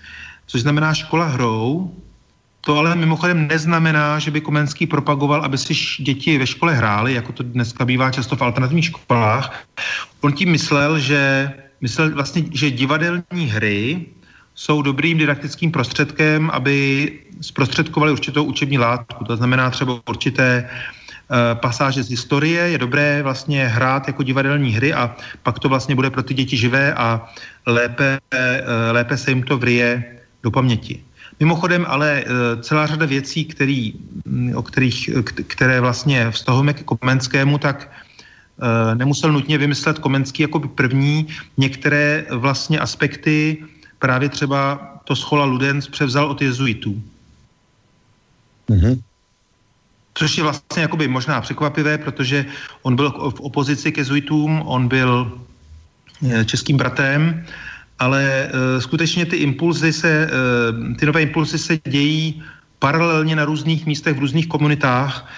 což 0.47 0.61
znamená 0.61 0.93
škola 0.93 1.25
hrou. 1.25 1.93
To 2.65 2.77
ale 2.77 2.95
mimochodem 2.95 3.47
neznamená, 3.47 4.19
že 4.19 4.31
by 4.31 4.41
Komenský 4.41 4.89
propagoval, 4.89 5.45
aby 5.45 5.57
si 5.57 5.73
děti 6.01 6.37
ve 6.37 6.47
škole 6.47 6.73
hrály, 6.73 7.13
jako 7.13 7.31
to 7.31 7.43
dneska 7.43 7.85
bývá 7.85 8.11
často 8.11 8.35
v 8.35 8.41
alternativních 8.41 8.85
školách. 8.85 9.53
On 10.21 10.33
tím 10.33 10.51
myslel, 10.51 10.99
že 10.99 11.53
myslel 11.85 12.17
vlastně, 12.17 12.43
že 12.51 12.71
divadelní 12.71 13.45
hry 13.45 14.05
jsou 14.55 14.81
dobrým 14.81 15.17
didaktickým 15.17 15.71
prostředkem, 15.71 16.49
aby 16.49 17.11
zprostředkovali 17.41 18.11
určitou 18.11 18.43
učební 18.43 18.77
látku. 18.77 19.21
To 19.25 19.37
znamená 19.37 19.69
třeba 19.69 20.01
určité 20.09 20.65
uh, 20.65 21.59
pasáže 21.61 22.03
z 22.03 22.09
historie. 22.09 22.61
Je 22.73 22.77
dobré 22.77 23.21
vlastně 23.21 23.67
hrát 23.67 24.07
jako 24.07 24.23
divadelní 24.23 24.71
hry 24.73 24.93
a 24.93 25.13
pak 25.45 25.59
to 25.59 25.69
vlastně 25.69 25.95
bude 25.95 26.09
pro 26.09 26.23
ty 26.25 26.33
děti 26.33 26.57
živé 26.57 26.93
a 26.93 27.21
lépe, 27.69 28.17
uh, 28.17 28.39
lépe 28.91 29.17
se 29.17 29.31
jim 29.31 29.43
to 29.43 29.57
vryje 29.57 30.17
do 30.43 30.49
paměti. 30.51 31.03
Mimochodem, 31.39 31.85
ale 31.85 32.23
uh, 32.25 32.61
celá 32.65 32.87
řada 32.89 33.05
věcí, 33.05 33.45
který, 33.45 33.93
o 34.55 34.63
kterých, 34.63 35.09
které 35.47 35.81
vlastně 35.81 36.31
vztahujeme 36.31 36.73
k 36.73 36.83
Komenskému, 36.83 37.57
tak 37.61 37.85
Eh, 37.85 38.04
nemusel 38.93 39.31
nutně 39.31 39.57
vymyslet 39.57 39.99
Komenský 39.99 40.41
jako 40.41 40.59
by 40.59 40.67
první. 40.67 41.27
Některé 41.57 42.25
vlastně 42.29 42.79
aspekty 42.79 43.57
právě 43.99 44.29
třeba 44.29 44.91
to 45.03 45.15
schola 45.15 45.45
Ludens 45.45 45.87
převzal 45.87 46.31
od 46.31 46.41
jezuitů. 46.41 47.03
Mm-hmm. 48.69 49.01
Což 50.13 50.37
je 50.37 50.43
vlastně 50.43 50.81
jakoby 50.81 51.07
možná 51.07 51.41
překvapivé, 51.41 51.97
protože 51.97 52.45
on 52.81 52.95
byl 52.95 53.11
v 53.11 53.39
opozici 53.39 53.91
ke 53.91 54.01
jezuitům, 54.01 54.61
on 54.65 54.87
byl 54.87 55.39
eh, 56.31 56.45
českým 56.45 56.77
bratrem, 56.77 57.45
ale 57.99 58.51
uh, 58.51 58.81
skutečně 58.81 59.25
ty 59.25 59.35
impulzy 59.35 59.93
se, 59.93 60.29
ty 60.99 61.05
nové 61.05 61.21
impulzy 61.21 61.57
se 61.57 61.79
dějí 61.87 62.43
paralelně 62.79 63.35
na 63.35 63.45
různých 63.45 63.85
místech, 63.85 64.15
v 64.15 64.19
různých 64.19 64.47
komunitách 64.47 65.31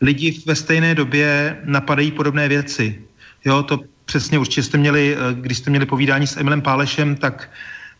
lidi 0.00 0.42
ve 0.46 0.56
stejné 0.56 0.94
době 0.94 1.58
napadají 1.64 2.10
podobné 2.10 2.48
věci. 2.48 2.98
Jo, 3.44 3.62
to 3.62 3.80
přesně 4.04 4.38
určitě 4.38 4.62
jste 4.62 4.78
měli, 4.78 5.16
eh, 5.16 5.34
když 5.34 5.58
jste 5.58 5.70
měli 5.70 5.86
povídání 5.86 6.26
s 6.26 6.36
Emilem 6.36 6.62
Pálešem, 6.62 7.16
tak 7.16 7.50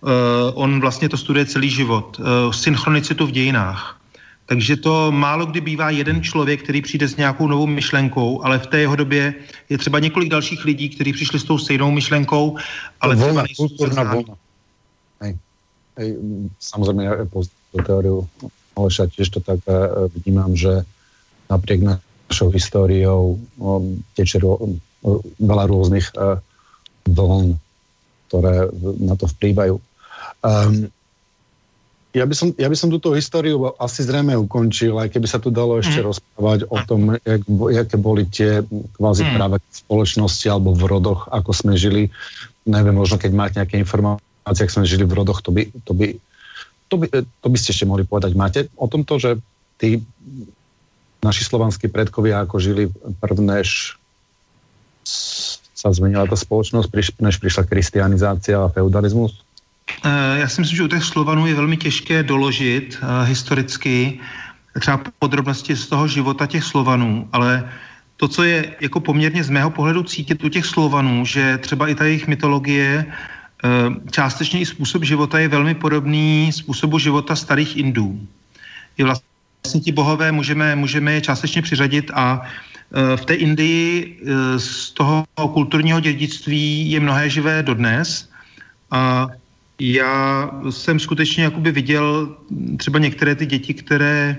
uh, 0.00 0.10
on 0.54 0.80
vlastně 0.80 1.08
to 1.08 1.16
studuje 1.16 1.46
celý 1.46 1.70
život. 1.70 2.18
Uh, 2.18 2.52
synchronicitu 2.52 3.26
v 3.26 3.30
dějinách. 3.30 4.00
Takže 4.46 4.76
to 4.76 5.12
málo 5.12 5.46
kdy 5.46 5.60
bývá 5.60 5.90
jeden 5.90 6.22
člověk, 6.22 6.62
který 6.62 6.82
přijde 6.82 7.08
s 7.08 7.16
nějakou 7.16 7.46
novou 7.46 7.66
myšlenkou, 7.66 8.42
ale 8.42 8.58
v 8.58 8.66
té 8.66 8.78
jeho 8.78 8.96
době 8.96 9.34
je 9.68 9.78
třeba 9.78 9.98
několik 9.98 10.28
dalších 10.28 10.64
lidí, 10.64 10.88
kteří 10.88 11.12
přišli 11.12 11.38
s 11.38 11.44
tou 11.44 11.58
stejnou 11.58 11.90
myšlenkou, 11.90 12.58
ale 13.00 13.16
to 13.16 13.22
třeba 13.22 13.42
nejsou 13.42 13.68
kulturná 13.68 14.02
vlna. 14.02 14.34
Hej. 15.20 15.38
Hej, 15.96 16.16
samozřejmě 16.60 17.04
já 17.04 17.14
po 17.30 17.42
teóriu 17.86 18.28
Aleša 18.76 19.06
tiež 19.06 19.30
to 19.30 19.40
tak 19.40 19.60
vnímám, 20.24 20.56
že 20.56 20.82
napriek 21.50 21.82
našou 21.82 22.54
históriou 22.54 23.42
teče 24.14 24.38
veľa 25.40 25.64
rôznych 25.66 26.14
e, 26.14 26.38
vln, 27.10 27.58
ktoré 28.30 28.70
na 29.02 29.18
to 29.18 29.26
vplývajú. 29.26 29.82
Um, 30.46 30.88
ja 32.10 32.26
by, 32.26 32.34
som, 32.34 32.50
ja 32.58 32.66
by 32.66 32.74
som 32.74 32.90
túto 32.90 33.14
históriu 33.14 33.70
asi 33.78 34.02
zrejme 34.02 34.34
ukončil, 34.34 34.98
aj 34.98 35.14
keby 35.14 35.26
sa 35.30 35.38
tu 35.38 35.54
dalo 35.54 35.78
ešte 35.78 36.02
mm. 36.02 36.06
rozprávať 36.10 36.58
o 36.66 36.76
tom, 36.82 37.14
jak, 37.22 37.42
jaké 37.46 37.96
boli 37.98 38.26
tie 38.26 38.66
kvázi 38.98 39.22
mm. 39.22 39.32
práve 39.38 39.56
spoločnosti 39.70 40.46
alebo 40.50 40.74
v 40.74 40.90
rodoch, 40.90 41.30
ako 41.30 41.50
sme 41.54 41.78
žili. 41.78 42.10
Neviem, 42.66 42.98
možno 42.98 43.14
keď 43.14 43.30
máte 43.30 43.56
nejaké 43.62 43.78
informácie, 43.78 44.26
ako 44.42 44.82
sme 44.82 44.90
žili 44.90 45.06
v 45.06 45.16
rodoch, 45.22 45.38
to 45.38 45.54
by, 45.54 45.70
to 45.86 45.92
by, 45.94 46.06
to 46.90 46.94
by, 46.98 47.06
to 47.14 47.46
by 47.46 47.58
ste 47.58 47.70
ešte 47.70 47.86
mohli 47.86 48.02
povedať. 48.02 48.34
Máte 48.34 48.66
o 48.74 48.90
tomto, 48.90 49.22
že 49.22 49.38
tí 49.78 50.02
naši 51.24 51.44
slovanskí 51.44 51.88
predkovia 51.88 52.42
ako 52.42 52.56
žili 52.60 52.88
prvnež 53.20 53.96
sa 55.80 55.88
zmenila 55.92 56.28
ta 56.28 56.36
společnost, 56.36 56.92
než 57.20 57.36
přišla 57.36 57.64
kristianizácia 57.64 58.60
a 58.60 58.68
feudalismus? 58.68 59.40
Eh, 60.04 60.38
já 60.38 60.48
si 60.48 60.60
myslím, 60.60 60.76
že 60.76 60.84
u 60.84 60.88
těch 60.88 61.04
Slovanů 61.04 61.46
je 61.46 61.54
velmi 61.54 61.76
těžké 61.76 62.22
doložit 62.22 62.98
uh, 63.02 63.28
historicky 63.28 64.20
třeba 64.80 65.00
podrobnosti 65.18 65.76
z 65.76 65.86
toho 65.86 66.08
života 66.08 66.46
těch 66.46 66.64
Slovanů, 66.64 67.28
ale 67.32 67.70
to, 68.16 68.28
co 68.28 68.42
je 68.44 68.76
jako 68.80 69.00
poměrně 69.00 69.44
z 69.44 69.50
mého 69.50 69.70
pohledu 69.70 70.02
cítit 70.02 70.44
u 70.44 70.48
těch 70.48 70.66
Slovanů, 70.66 71.24
že 71.26 71.58
třeba 71.58 71.88
i 71.88 71.94
ta 71.94 72.04
jejich 72.04 72.26
mytologie, 72.28 73.04
uh, 73.08 73.94
částečně 74.10 74.60
i 74.60 74.66
způsob 74.66 75.04
života 75.04 75.38
je 75.38 75.48
velmi 75.48 75.74
podobný 75.74 76.52
způsobu 76.52 76.98
života 76.98 77.36
starých 77.36 77.76
Indů. 77.76 78.20
Je 78.98 79.04
vlastně 79.04 79.29
ti 79.62 79.92
bohové 79.92 80.32
můžeme, 80.32 80.76
můžeme 80.76 81.12
je 81.12 81.20
částečně 81.20 81.62
přiřadit 81.62 82.10
a 82.14 82.42
v 83.16 83.24
té 83.24 83.34
Indii 83.34 84.18
z 84.56 84.90
toho 84.90 85.24
kulturního 85.52 86.00
dědictví 86.00 86.90
je 86.90 87.00
mnohé 87.00 87.30
živé 87.30 87.62
dodnes 87.62 88.28
a 88.90 89.28
já 89.80 90.50
jsem 90.70 91.00
skutečně 91.00 91.44
jakoby 91.44 91.72
viděl 91.72 92.36
třeba 92.76 92.98
některé 92.98 93.34
ty 93.34 93.46
děti, 93.46 93.74
které 93.74 94.36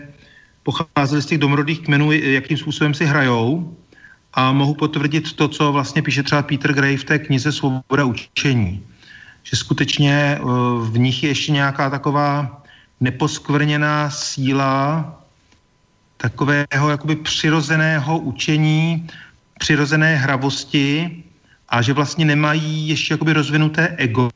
pocházely 0.64 1.22
z 1.22 1.26
těch 1.26 1.38
domorodých 1.38 1.80
kmenů, 1.80 2.12
jakým 2.12 2.58
způsobem 2.58 2.94
si 2.94 3.06
hrajou 3.06 3.78
a 4.34 4.52
mohu 4.52 4.74
potvrdit 4.74 5.34
to, 5.34 5.48
co 5.48 5.72
vlastně 5.72 6.02
píše 6.02 6.24
třeba 6.24 6.42
Peter 6.42 6.74
Gray 6.74 6.98
v 6.98 7.04
té 7.04 7.20
knize 7.20 7.52
Svoboda 7.52 8.06
učení. 8.06 8.84
Že 9.44 9.58
skutečně 9.58 10.14
eh, 10.14 10.40
v 10.82 10.98
nich 10.98 11.24
je 11.24 11.30
ještě 11.30 11.52
nějaká 11.52 11.90
taková 11.90 12.61
neposkvrněná 13.02 14.10
síla 14.10 15.06
takového 16.18 16.90
jakoby 16.90 17.16
přirozeného 17.16 18.20
učení, 18.20 19.08
přirozené 19.60 20.16
hravosti 20.16 21.24
a 21.70 21.82
že 21.82 21.94
vlastně 21.94 22.26
nemají 22.26 22.88
ještě 22.88 23.14
jakoby 23.14 23.34
rozvinuté 23.34 23.96
ego, 23.98 24.30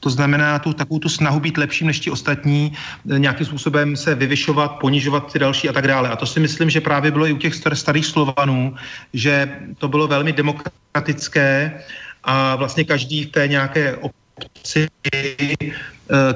to 0.00 0.10
znamená 0.10 0.58
tu, 0.58 0.72
takovou 0.72 0.98
tu 0.98 1.08
snahu 1.08 1.40
být 1.40 1.56
lepším 1.56 1.86
než 1.86 2.00
ti 2.00 2.10
ostatní, 2.10 2.72
e, 3.10 3.18
nějakým 3.18 3.46
způsobem 3.46 3.96
se 3.96 4.14
vyvyšovat, 4.14 4.68
ponižovat 4.68 5.32
ty 5.32 5.38
další 5.38 5.68
a 5.68 5.72
tak 5.72 5.86
dále. 5.86 6.08
A 6.08 6.16
to 6.16 6.26
si 6.26 6.40
myslím, 6.40 6.70
že 6.70 6.80
právě 6.80 7.10
bylo 7.10 7.26
i 7.26 7.32
u 7.32 7.36
těch 7.36 7.54
star, 7.54 7.76
starých 7.76 8.06
Slovanů, 8.06 8.76
že 9.12 9.58
to 9.78 9.88
bylo 9.88 10.06
velmi 10.06 10.32
demokratické 10.32 11.82
a 12.24 12.56
vlastně 12.56 12.84
každý 12.84 13.24
v 13.24 13.30
té 13.30 13.48
nějaké 13.48 13.96
obci, 13.96 14.88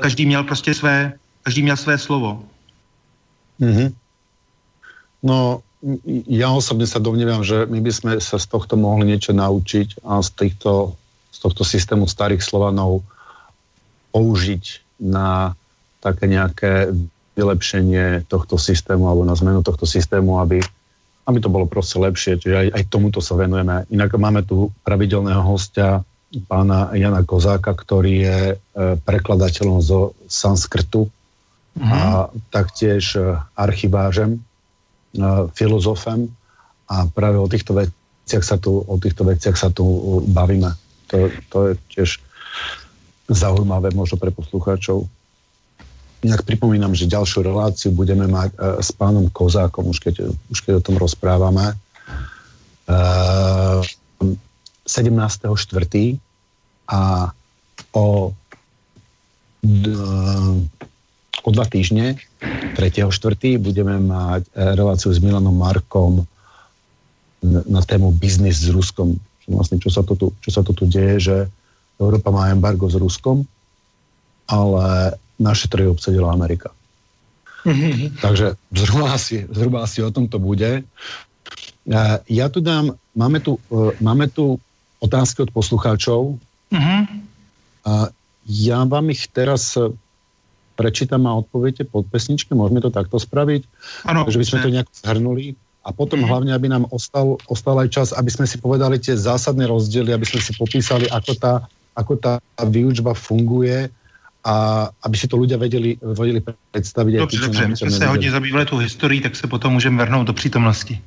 každý 0.00 0.26
měl 0.26 0.44
prostě 0.44 0.74
své, 0.74 1.12
každý 1.42 1.62
měl 1.62 1.76
své 1.76 1.98
slovo. 1.98 2.44
Mm-hmm. 3.60 3.92
No, 5.22 5.62
ja 6.30 6.50
osobne 6.50 6.86
sa 6.86 7.02
domnievam, 7.02 7.42
že 7.42 7.66
my 7.66 7.78
by 7.82 7.92
sme 7.94 8.12
sa 8.18 8.38
z 8.38 8.46
tohto 8.46 8.78
mohli 8.78 9.06
niečo 9.06 9.34
naučiť 9.34 10.02
a 10.06 10.22
z, 10.22 10.30
týchto, 10.34 10.94
z 11.30 11.38
tohto 11.42 11.62
systému 11.66 12.06
starých 12.06 12.42
Slovanov 12.42 13.02
použiť 14.14 14.82
na 15.02 15.58
také 16.02 16.26
nejaké 16.26 16.90
vylepšenie 17.34 18.28
tohto 18.30 18.58
systému 18.58 19.08
alebo 19.08 19.26
na 19.26 19.34
zmenu 19.34 19.62
tohto 19.62 19.86
systému, 19.86 20.38
aby, 20.38 20.62
aby 21.26 21.38
to 21.38 21.50
bolo 21.50 21.66
proste 21.66 21.98
lepšie. 21.98 22.38
Čiže 22.38 22.56
aj, 22.66 22.68
aj 22.78 22.82
tomuto 22.90 23.18
sa 23.18 23.34
venujeme. 23.34 23.88
Inak 23.90 24.14
máme 24.18 24.46
tu 24.46 24.70
pravidelného 24.86 25.42
hostia 25.42 26.06
pána 26.40 26.88
Jana 26.96 27.20
Kozáka, 27.20 27.76
ktorý 27.76 28.12
je 28.24 28.38
e, 28.52 28.56
prekladateľom 29.04 29.84
zo 29.84 30.16
sanskrtu 30.24 31.04
mm. 31.76 31.90
a 31.92 32.32
taktiež 32.48 33.20
e, 33.20 33.36
archivářem, 33.52 34.40
e, 34.40 34.40
filozofem 35.52 36.32
a 36.88 37.04
práve 37.12 37.36
o 37.36 37.48
týchto 37.48 37.76
veciach 37.76 38.44
sa 38.44 38.56
tu, 38.56 38.80
o 38.80 38.96
týchto 38.96 39.28
veciach 39.28 39.56
sa 39.56 39.68
tu 39.68 39.84
bavíme. 40.32 40.72
To, 41.12 41.28
to 41.52 41.58
je 41.68 41.72
tiež 41.92 42.10
zaujímavé 43.28 43.92
možno 43.92 44.16
pre 44.16 44.32
poslucháčov. 44.32 45.04
Inak 46.22 46.46
pripomínam, 46.46 46.94
že 46.94 47.10
ďalšiu 47.10 47.42
reláciu 47.44 47.90
budeme 47.90 48.30
mať 48.30 48.54
uh, 48.54 48.78
s 48.78 48.94
pánom 48.94 49.26
Kozákom, 49.26 49.90
už 49.90 49.98
keď, 49.98 50.14
už 50.54 50.58
keď 50.62 50.72
o 50.78 50.84
tom 50.84 50.96
rozprávame. 51.00 51.74
Uh, 52.86 53.82
17.4. 54.86 56.18
a 56.90 57.30
o, 57.94 58.06
o 61.42 61.48
dva 61.54 61.66
týždne 61.70 62.18
3.4. 62.74 63.62
budeme 63.62 63.98
mať 64.02 64.42
uh, 64.52 64.74
reláciu 64.74 65.14
s 65.14 65.22
Milanom 65.22 65.54
Markom 65.54 66.26
na, 67.42 67.62
na 67.66 67.80
tému 67.82 68.10
biznis 68.14 68.62
s 68.62 68.70
Ruskom. 68.70 69.18
Vlastne, 69.46 69.78
čo 69.78 69.90
sa 69.90 70.02
to 70.06 70.14
tu, 70.14 70.26
čo 70.42 70.50
sa 70.50 70.62
to 70.62 70.74
tu 70.74 70.86
deje, 70.86 71.16
že 71.18 71.36
Európa 71.98 72.30
má 72.34 72.50
embargo 72.50 72.90
s 72.90 72.98
Ruskom, 72.98 73.46
ale 74.50 75.14
naše 75.38 75.66
trhy 75.70 75.86
obsadila 75.86 76.34
Amerika. 76.34 76.70
Mm-hmm. 77.62 78.18
Takže 78.18 78.58
zhruba 78.74 79.14
asi, 79.14 79.46
zhruba 79.46 79.86
asi 79.86 80.02
o 80.02 80.10
tom 80.10 80.26
to 80.26 80.42
bude. 80.42 80.82
Ja 82.26 82.46
tu 82.50 82.58
dám, 82.58 82.94
máme 83.14 83.38
tu, 83.38 83.58
e, 83.70 83.94
máme 84.02 84.30
tu 84.30 84.58
otázky 85.02 85.42
od 85.42 85.50
poslucháčov. 85.50 86.38
Mm-hmm. 86.70 87.02
Ja 88.46 88.78
vám 88.86 89.10
ich 89.10 89.26
teraz 89.34 89.74
e, 89.74 89.90
prečítam 90.78 91.26
a 91.26 91.42
odpoviete 91.42 91.82
pod 91.82 92.06
pesničke, 92.06 92.54
môžeme 92.54 92.78
to 92.78 92.94
takto 92.94 93.18
spraviť? 93.18 93.66
Ano. 94.06 94.22
Takže 94.22 94.38
by 94.38 94.46
sme 94.46 94.58
to 94.62 94.70
nejak 94.70 94.88
zhrnuli. 94.94 95.58
A 95.82 95.90
potom 95.90 96.22
mm-hmm. 96.22 96.30
hlavne, 96.30 96.52
aby 96.54 96.70
nám 96.70 96.86
ostal, 96.94 97.42
ostal 97.50 97.74
aj 97.82 97.90
čas, 97.90 98.08
aby 98.14 98.30
sme 98.30 98.46
si 98.46 98.62
povedali 98.62 99.02
tie 99.02 99.18
zásadné 99.18 99.66
rozdiely, 99.66 100.14
aby 100.14 100.22
sme 100.22 100.38
si 100.38 100.54
popísali, 100.54 101.10
ako 101.10 101.32
tá 101.34 101.54
ako 101.92 102.16
tá 102.16 102.40
výučba 102.64 103.12
funguje 103.12 103.88
a 104.42 104.88
aby 105.06 105.16
si 105.16 105.26
to 105.30 105.38
ľudia 105.38 105.54
vedeli, 105.60 105.94
vedeli 106.02 106.42
představit. 106.72 107.16
Dobře, 107.16 107.38
dobře, 107.38 107.68
my 107.68 107.76
jsme 107.76 107.90
se 107.90 108.06
hodně 108.06 108.30
zabývali 108.30 108.66
tu 108.66 108.76
historií, 108.76 109.20
tak 109.20 109.36
se 109.36 109.46
potom 109.46 109.72
můžeme 109.72 110.04
vrhnout 110.04 110.26
do 110.26 110.32
přítomnosti. 110.32 111.00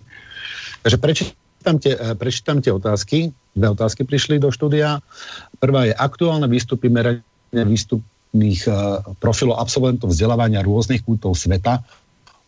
Takže 0.82 0.98
prečítam 0.98 1.80
tie, 1.80 1.98
eh, 1.98 2.16
prečítam 2.16 2.62
tie 2.62 2.74
otázky. 2.74 3.34
Dve 3.56 3.72
otázky 3.72 4.03
prišli 4.03 4.36
do 4.36 4.51
štúdia. 4.51 4.99
Prvá 5.64 5.88
je 5.88 5.95
aktuálne 5.95 6.51
výstupy 6.51 6.91
merania 6.91 7.24
výstupných 7.56 8.62
uh, 8.68 8.99
profilov 9.24 9.64
absolventov 9.64 10.12
vzdelávania 10.12 10.60
rôznych 10.60 11.08
kútov 11.08 11.39
sveta 11.39 11.80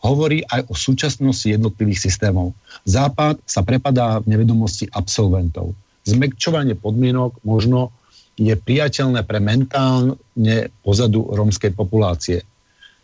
hovorí 0.03 0.45
aj 0.51 0.69
o 0.69 0.73
súčasnosti 0.77 1.49
jednotlivých 1.49 2.11
systémov. 2.11 2.53
Západ 2.85 3.41
sa 3.47 3.65
prepadá 3.65 4.21
v 4.21 4.35
nevedomosti 4.35 4.85
absolventov. 4.93 5.73
Zmekčovanie 6.05 6.77
podmienok 6.77 7.41
možno 7.41 7.89
je 8.37 8.53
priateľné 8.53 9.25
pre 9.25 9.41
mentálne 9.41 10.69
pozadu 10.85 11.25
rómskej 11.33 11.73
populácie. 11.73 12.45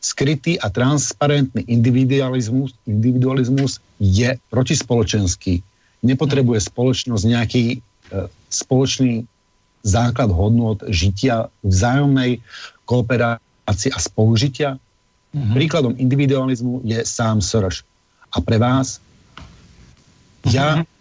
Skrytý 0.04 0.60
a 0.62 0.70
transparentný 0.70 1.66
individualizmus, 1.66 2.76
individualizmus 2.86 3.82
je 3.98 4.36
protispoločenský. 4.52 5.64
Nepotrebuje 6.04 6.60
spoločnosť 6.68 7.24
nejaký 7.24 7.64
spoločný 8.50 9.26
základ 9.84 10.32
hodnot 10.32 10.84
žitia, 10.88 11.52
vzájomnej 11.66 12.40
kooperácie 12.86 13.92
a 13.92 14.00
spolužitia. 14.00 14.70
Mm-hmm. 15.34 15.54
Príkladom 15.58 15.94
individualizmu 15.98 16.86
je 16.86 17.02
sám 17.04 17.42
Soros. 17.42 17.82
A 18.34 18.42
pre 18.42 18.58
vás, 18.58 19.02
ja 20.48 20.82
mm-hmm 20.82 20.94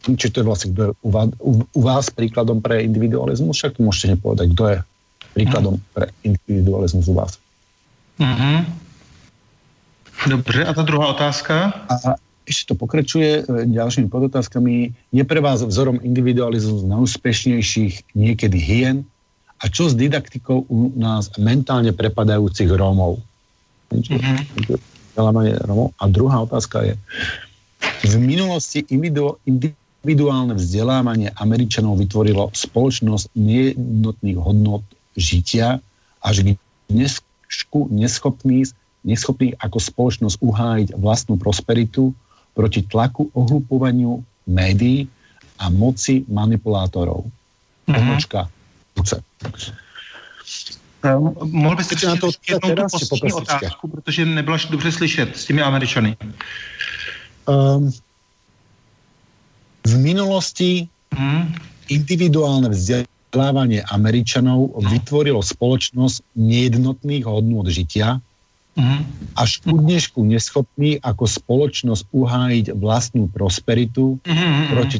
či 0.00 0.32
to 0.32 0.40
je 0.40 0.48
vlastne, 0.48 0.72
kto 0.72 0.80
je 0.82 0.90
u 1.04 1.10
vás, 1.12 1.28
u, 1.40 1.52
u 1.60 1.80
vás 1.84 2.08
príkladom 2.08 2.64
pre 2.64 2.80
individualizmus, 2.80 3.60
však 3.60 3.76
to 3.76 3.84
môžete 3.84 4.16
nepovedať, 4.16 4.46
kto 4.56 4.64
je 4.72 4.76
príkladom 5.36 5.74
mm. 5.76 5.84
pre 5.92 6.06
individualizmus 6.24 7.04
u 7.08 7.14
vás. 7.14 7.32
Mm-hmm. 8.16 8.56
Dobře, 10.28 10.64
a 10.64 10.72
ta 10.72 10.82
druhá 10.82 11.06
otázka? 11.08 11.54
A 11.88 11.94
ešte 12.48 12.72
to 12.72 12.74
pokračuje 12.74 13.30
e, 13.40 13.42
ďalšími 13.68 14.08
podotázkami. 14.08 14.92
Je 15.12 15.24
pre 15.24 15.40
vás 15.44 15.62
vzorom 15.62 16.00
individualizmus 16.00 16.86
najúspešnejších 16.88 18.16
niekedy 18.16 18.58
hien? 18.58 18.96
A 19.60 19.68
čo 19.68 19.92
s 19.92 19.94
didaktikou 19.94 20.64
u 20.66 20.88
nás 20.96 21.28
mentálne 21.36 21.92
prepadajúcich 21.92 22.72
Rómov? 22.72 23.20
Mm-hmm. 23.92 24.80
A 26.00 26.04
druhá 26.08 26.36
otázka 26.48 26.80
je, 26.86 26.94
v 28.08 28.14
minulosti 28.16 28.80
individu, 28.88 29.36
individuálne 29.44 30.56
vzdelávanie 30.56 31.28
Američanov 31.36 32.00
vytvorilo 32.00 32.48
spoločnosť 32.56 33.36
nejednotných 33.36 34.38
hodnot 34.40 34.80
žitia 35.12 35.84
až 36.24 36.36
k 36.40 36.46
dnesku 36.88 37.92
neschopných, 37.92 38.72
neschopných 39.04 39.60
ako 39.60 39.76
spoločnosť 39.76 40.36
uhájiť 40.40 40.88
vlastnú 40.96 41.36
prosperitu 41.36 42.16
proti 42.60 42.84
tlaku 42.84 43.32
ohlupovaniu 43.32 44.20
médií 44.44 45.08
a 45.56 45.72
moci 45.72 46.28
manipulátorov. 46.28 47.24
Mm-hmm. 47.88 48.20
Um, 51.00 51.32
mohl 51.48 51.76
byste 51.80 51.96
na 52.04 52.20
to 52.20 52.28
jednou 52.44 52.76
tu 52.76 52.84
poslední 52.92 53.32
otázku, 53.32 53.88
protože 53.88 54.28
nebyla 54.28 54.58
dobře 54.68 54.92
slyšet 54.92 55.36
s 55.36 55.48
těmi 55.48 55.64
Američany. 55.64 56.16
Um, 57.48 57.88
V 59.80 59.96
minulosti 59.96 60.92
hmm. 61.16 61.56
individuálne 61.88 62.68
vzdelávanie 62.68 63.80
Američanov 63.88 64.76
no. 64.76 64.84
vytvorilo 64.92 65.40
spoločnosť 65.40 66.36
nejednotných 66.36 67.24
hodnôt 67.24 67.64
žitia, 67.64 68.20
až 69.36 69.50
ku 69.64 69.76
dnešku 69.76 70.20
neschopný 70.24 71.02
ako 71.02 71.24
spoločnosť 71.26 72.04
uhájiť 72.12 72.66
vlastnú 72.78 73.26
prosperitu 73.30 74.18
mm-hmm. 74.22 74.62
proti 74.72 74.98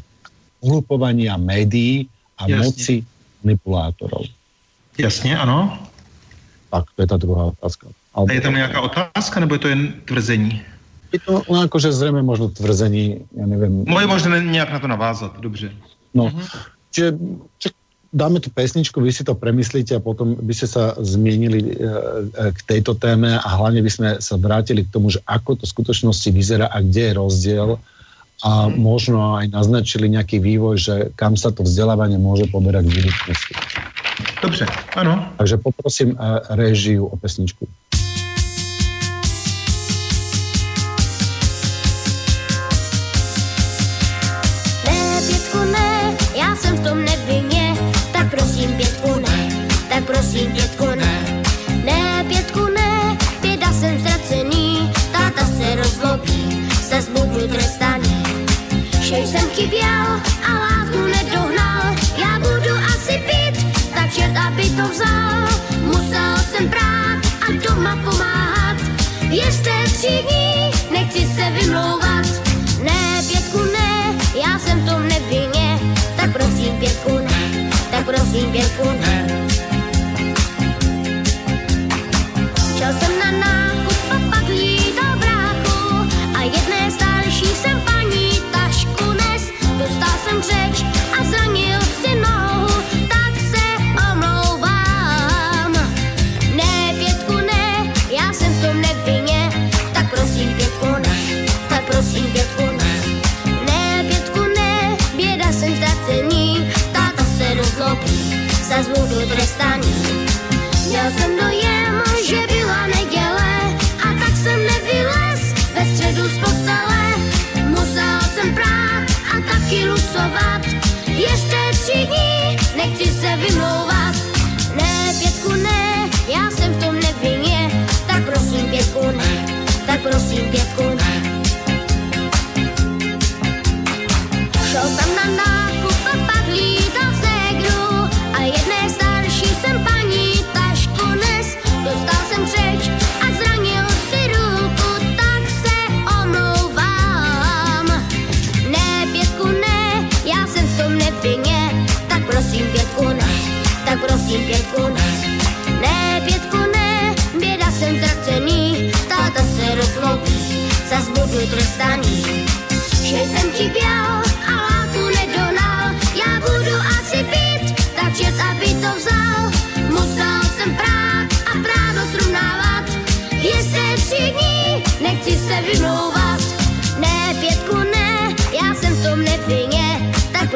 uhlupovania 0.61 1.41
médií 1.41 2.09
a 2.37 2.49
Jasne. 2.49 2.65
moci 2.65 2.95
manipulátorov. 3.45 4.25
Jasně, 4.99 5.39
ano. 5.39 5.79
Tak, 6.71 6.85
to 6.97 7.03
je 7.03 7.07
ta 7.07 7.17
druhá 7.17 7.45
otázka. 7.45 7.89
A 8.15 8.33
je 8.33 8.41
tam 8.41 8.55
nějaká 8.55 8.81
otázka, 8.81 9.41
nebo 9.41 9.55
je 9.55 9.59
to 9.59 9.69
jen 9.69 9.95
tvrzení? 10.05 10.63
Je 11.13 11.19
to 11.19 11.43
no, 11.51 11.61
akože 11.61 11.93
zřejmě 11.93 12.23
možno 12.23 12.49
tvrzení, 12.49 13.27
ja 13.35 13.47
neviem. 13.47 13.83
Moje 13.87 14.07
možno 14.07 14.39
nějak 14.39 14.71
na 14.73 14.79
to 14.79 14.87
navázat, 14.87 15.41
dobře. 15.41 15.75
No, 16.15 16.31
čiže, 16.91 17.19
čiže 17.59 17.75
dáme 18.11 18.43
tu 18.43 18.51
pesničku, 18.51 18.99
vy 18.99 19.15
si 19.15 19.23
to 19.23 19.39
premyslíte 19.39 19.95
a 19.95 20.03
potom 20.03 20.35
by 20.35 20.51
ste 20.51 20.67
sa 20.67 20.99
zmienili 20.99 21.63
e, 21.63 21.67
e, 21.71 21.75
k 22.51 22.61
tejto 22.67 22.99
téme 22.99 23.39
a 23.39 23.49
hlavne 23.55 23.79
by 23.87 23.91
sme 23.91 24.09
sa 24.19 24.35
vrátili 24.35 24.83
k 24.83 24.91
tomu, 24.91 25.15
že 25.15 25.23
ako 25.31 25.63
to 25.63 25.65
v 25.67 25.75
skutočnosti 25.79 26.29
vyzerá 26.35 26.67
a 26.67 26.83
kde 26.83 27.03
je 27.07 27.13
rozdiel 27.15 27.71
a 28.41 28.67
hmm. 28.67 28.81
možno 28.81 29.39
aj 29.39 29.53
naznačili 29.55 30.11
nejaký 30.11 30.43
vývoj, 30.43 30.75
že 30.81 30.95
kam 31.15 31.39
sa 31.39 31.55
to 31.55 31.63
vzdelávanie 31.63 32.19
môže 32.19 32.51
poberať 32.51 32.89
v 32.89 32.93
budúcnosti. 32.99 33.53
Dobře, 34.43 34.65
ano. 34.97 35.29
Takže 35.37 35.57
poprosím 35.57 36.17
uh, 36.17 36.41
režiu 36.57 37.07
o 37.07 37.17
pesničku. 37.17 37.69
Ne, 44.89 45.21
Pětku, 45.29 45.59
ne, 45.73 46.17
já 46.37 46.57
jsem 46.57 46.77
v 46.77 46.81
tom 46.81 47.05
tak 47.05 47.30
prosím 48.31 48.73
Pětku, 48.73 49.21
ne, 49.21 49.49
tak 49.89 50.05
prosím 50.05 50.53
Pětku, 50.53 50.87
ne. 50.87 51.43
Ne, 51.85 52.25
Pětku, 52.29 52.67
ne, 52.75 53.17
pěda 53.41 53.73
jsem 53.73 54.01
ztracený, 54.01 54.93
táta 55.13 55.45
se 55.47 55.75
rozlobí, 55.77 56.69
se 56.83 57.03
zbudu 57.03 57.49
trestaný. 57.49 58.23
Že 59.01 59.17
jsem 59.17 59.49
chyběl 59.51 60.07
a 60.49 60.53
látku 60.55 61.07
nedohnal, 61.07 61.83
já 62.19 62.39
budu 62.39 62.75
asi 62.95 63.23
pít, 63.27 63.67
tak 63.95 64.15
čert, 64.15 64.37
aby 64.47 64.63
to 64.63 64.89
vzal. 64.89 65.49
Musel 65.85 66.37
jsem 66.51 66.69
prát 66.69 67.21
a 67.49 67.69
doma 67.69 67.97
pomáhat, 68.05 68.77
ještě 69.31 69.73
tři 69.85 70.25
dní, 70.29 70.71
nechci 70.93 71.27
se 71.35 71.51
vymlouvat. 71.51 72.27
Ne, 72.83 73.23
pětku 73.29 73.59
ne, 73.73 74.15
já 74.35 74.59
jsem 74.59 74.81
v 74.81 74.91
tom 74.91 75.09
nevinně, 75.09 75.79
tak 76.17 76.33
prosím 76.33 76.77
pětku 76.79 77.19
ne, 77.19 77.30
tak 78.11 78.19
prosím 78.19 79.20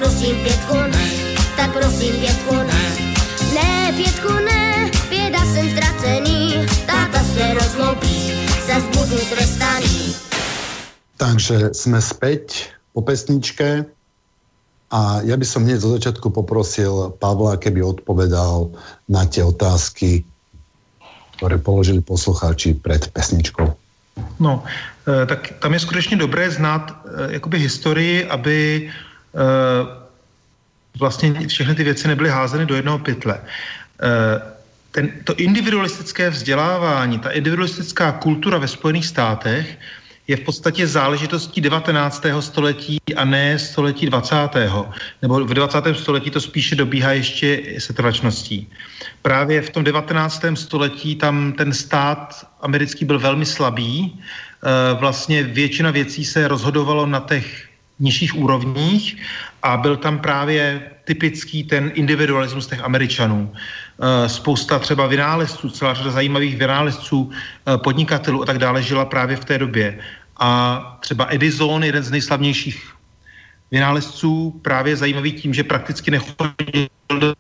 prosím 0.05 0.37
pětku 0.37 0.77
ne, 0.77 1.07
tak 1.57 1.73
prosím 1.73 2.15
pětku 2.21 2.55
ne. 2.55 2.85
Ne, 3.55 3.93
pětku 3.97 4.33
ne, 4.33 4.91
běda 5.09 5.39
jsem 5.39 5.71
ztracený, 5.71 6.67
táta 6.87 7.25
se 7.25 7.55
rozlobí, 7.55 8.33
zas 8.67 8.85
budu 8.93 9.17
trestaný. 9.17 10.13
Takže 11.17 11.73
sme 11.73 12.05
späť 12.05 12.69
po 12.93 13.01
pesničke 13.01 13.89
a 14.93 15.25
ja 15.25 15.41
by 15.41 15.47
som 15.49 15.65
hneď 15.65 15.81
zo 15.81 15.97
začiatku 15.97 16.29
poprosil 16.29 17.17
Pavla, 17.17 17.57
keby 17.57 17.81
odpovedal 17.81 18.77
na 19.09 19.25
tie 19.25 19.41
otázky, 19.41 20.29
ktoré 21.41 21.57
položili 21.57 22.05
poslucháči 22.05 22.77
pred 22.77 23.09
pesničkou. 23.09 23.73
No, 24.37 24.61
e, 25.09 25.27
tak 25.27 25.65
tam 25.65 25.73
je 25.73 25.81
skutečně 25.81 26.17
dobré 26.17 26.51
znát 26.51 26.93
e, 26.93 27.33
jakoby 27.41 27.59
historii, 27.59 28.29
aby 28.29 28.91
vlastně 30.99 31.49
všechny 31.49 31.75
ty 31.75 31.85
věci 31.85 32.09
nebyly 32.09 32.31
házeny 32.31 32.67
do 32.67 32.75
jednoho 32.75 32.99
pytle. 32.99 33.41
Ten, 34.91 35.13
to 35.25 35.35
individualistické 35.35 36.31
vzdělávání, 36.31 37.19
ta 37.19 37.31
individualistická 37.31 38.13
kultura 38.13 38.59
ve 38.59 38.69
Spojených 38.69 39.07
státech 39.07 39.79
je 40.29 40.37
v 40.37 40.41
podstatě 40.41 40.87
záležitostí 40.87 41.61
19. 41.61 42.27
století 42.41 42.99
a 43.17 43.25
ne 43.25 43.59
století 43.59 44.07
20. 44.07 44.37
Nebo 45.23 45.45
v 45.45 45.55
20. 45.55 45.85
století 45.95 46.31
to 46.31 46.41
spíše 46.41 46.77
dobíhá 46.77 47.13
ještě 47.13 47.63
setrvačností. 47.79 48.71
Právě 49.23 49.63
v 49.63 49.71
tom 49.71 49.85
19. 49.85 50.45
století 50.55 51.17
tam 51.17 51.53
ten 51.53 51.73
stát 51.73 52.49
americký 52.61 53.05
byl 53.05 53.19
velmi 53.19 53.47
slabý. 53.47 54.21
Vlastně 54.95 55.43
většina 55.43 55.91
věcí 55.91 56.25
se 56.25 56.49
rozhodovalo 56.49 57.07
na 57.07 57.21
těch 57.21 57.69
nižších 58.01 58.35
úrovních 58.35 59.17
a 59.63 59.77
byl 59.77 59.97
tam 59.97 60.19
právě 60.19 60.91
typický 61.05 61.65
ten 61.65 61.93
individualismus 61.95 62.67
těch 62.67 62.85
Američanů. 62.85 63.53
Spousta 64.27 64.79
třeba 64.79 65.07
vynálezců, 65.07 65.71
celá 65.71 65.95
řada 65.95 66.11
zajímavých 66.11 66.57
vynálezců, 66.57 67.31
podnikatelů 67.77 68.43
a 68.43 68.47
tak 68.47 68.59
dále 68.59 68.83
žila 68.83 69.05
právě 69.05 69.37
v 69.37 69.45
té 69.45 69.59
době. 69.59 69.99
A 70.41 70.99
třeba 71.01 71.27
Edison, 71.31 71.85
jeden 71.85 72.03
z 72.03 72.11
nejslavnějších 72.11 72.93
vynálezců, 73.71 74.61
právě 74.63 74.97
zajímavý 74.97 75.33
tím, 75.33 75.55
že 75.55 75.65
prakticky 75.65 76.11
nechodil 76.11 76.89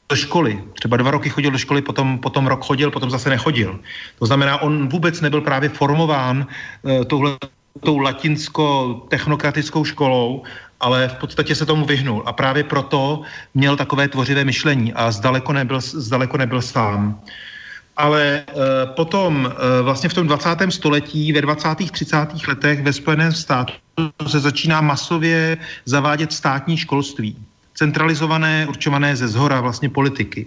do 0.08 0.16
školy. 0.16 0.62
Třeba 0.74 0.96
dva 0.96 1.10
roky 1.10 1.28
chodil 1.28 1.50
do 1.50 1.58
školy, 1.58 1.82
potom, 1.82 2.18
potom 2.18 2.46
rok 2.46 2.64
chodil, 2.64 2.90
potom 2.90 3.10
zase 3.10 3.30
nechodil. 3.30 3.80
To 4.18 4.26
znamená, 4.26 4.62
on 4.62 4.88
vůbec 4.88 5.20
nebyl 5.20 5.40
právě 5.40 5.68
formován 5.68 6.46
uh, 6.82 7.04
touhle 7.04 7.36
tou 7.80 7.98
latinsko-technokratickou 7.98 9.84
školou, 9.84 10.42
ale 10.80 11.08
v 11.08 11.14
podstatě 11.14 11.54
se 11.54 11.66
tomu 11.66 11.84
vyhnul. 11.84 12.22
A 12.26 12.32
právě 12.32 12.64
proto 12.64 13.22
měl 13.54 13.76
takové 13.76 14.08
tvořivé 14.08 14.44
myšlení 14.44 14.92
a 14.92 15.10
zdaleko 15.10 15.52
nebyl, 15.52 15.80
zdaleko 15.80 16.36
nebyl 16.36 16.62
sám. 16.62 17.20
Ale 17.96 18.22
e, 18.22 18.44
potom 18.86 19.46
e, 19.46 19.82
vlastně 19.82 20.08
v 20.08 20.14
tom 20.14 20.26
20. 20.26 20.48
století, 20.68 21.32
ve 21.32 21.40
20. 21.40 21.68
30. 21.90 22.16
letech 22.48 22.82
ve 22.82 22.92
Spojeném 22.92 23.32
státu 23.32 23.72
se 24.26 24.40
začíná 24.40 24.80
masově 24.80 25.58
zavádět 25.84 26.32
státní 26.32 26.76
školství, 26.76 27.36
centralizované, 27.74 28.66
určované 28.68 29.16
ze 29.16 29.28
zhora 29.28 29.60
vlastně 29.60 29.88
politiky. 29.88 30.46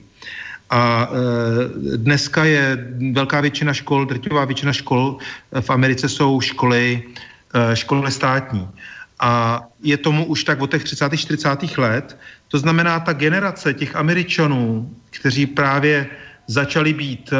A 0.69 1.09
e, 1.11 1.97
dneska 1.97 2.45
je 2.45 2.87
velká 3.11 3.41
většina 3.41 3.73
škol, 3.73 4.05
drtivá 4.05 4.45
většina 4.45 4.73
škol 4.73 5.17
v 5.61 5.69
Americe 5.69 6.09
jsou 6.09 6.41
školy, 6.41 7.03
e, 7.53 7.75
školy 7.75 8.11
státní. 8.11 8.67
A 9.19 9.63
je 9.83 9.97
tomu 9.97 10.25
už 10.25 10.43
tak 10.43 10.61
od 10.61 10.71
těch 10.71 10.83
30. 10.83 11.17
40. 11.17 11.77
let. 11.77 12.17
To 12.47 12.59
znamená, 12.59 12.99
ta 12.99 13.13
generace 13.13 13.73
těch 13.73 13.95
Američanů, 13.95 14.95
kteří 15.09 15.45
právě 15.45 16.07
začali 16.47 16.93
být 16.93 17.33
e, 17.33 17.37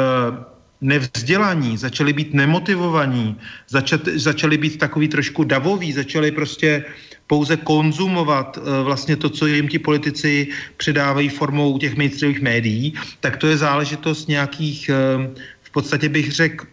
nevzdělaní, 0.80 1.76
začali 1.76 2.12
být 2.12 2.34
nemotivovaní, 2.34 3.36
začali, 3.68 4.18
začali 4.18 4.58
být 4.58 4.78
takový 4.78 5.08
trošku 5.08 5.44
davoví, 5.44 5.92
začali 5.92 6.30
prostě 6.30 6.84
pouze 7.28 7.56
konzumovat 7.56 8.56
uh, 8.56 8.64
vlastně 8.84 9.16
to, 9.16 9.28
co 9.28 9.46
jim 9.46 9.68
ti 9.68 9.78
politici 9.78 10.48
předávají 10.76 11.28
formou 11.28 11.78
těch 11.78 11.96
mainstreamových 11.96 12.42
médií, 12.42 12.94
tak 13.20 13.36
to 13.36 13.46
je 13.46 13.56
záležitost 13.56 14.28
nějakých, 14.28 14.90
uh, 14.90 15.24
v 15.62 15.70
podstatě 15.70 16.08
bych 16.08 16.32
řekl, 16.32 16.66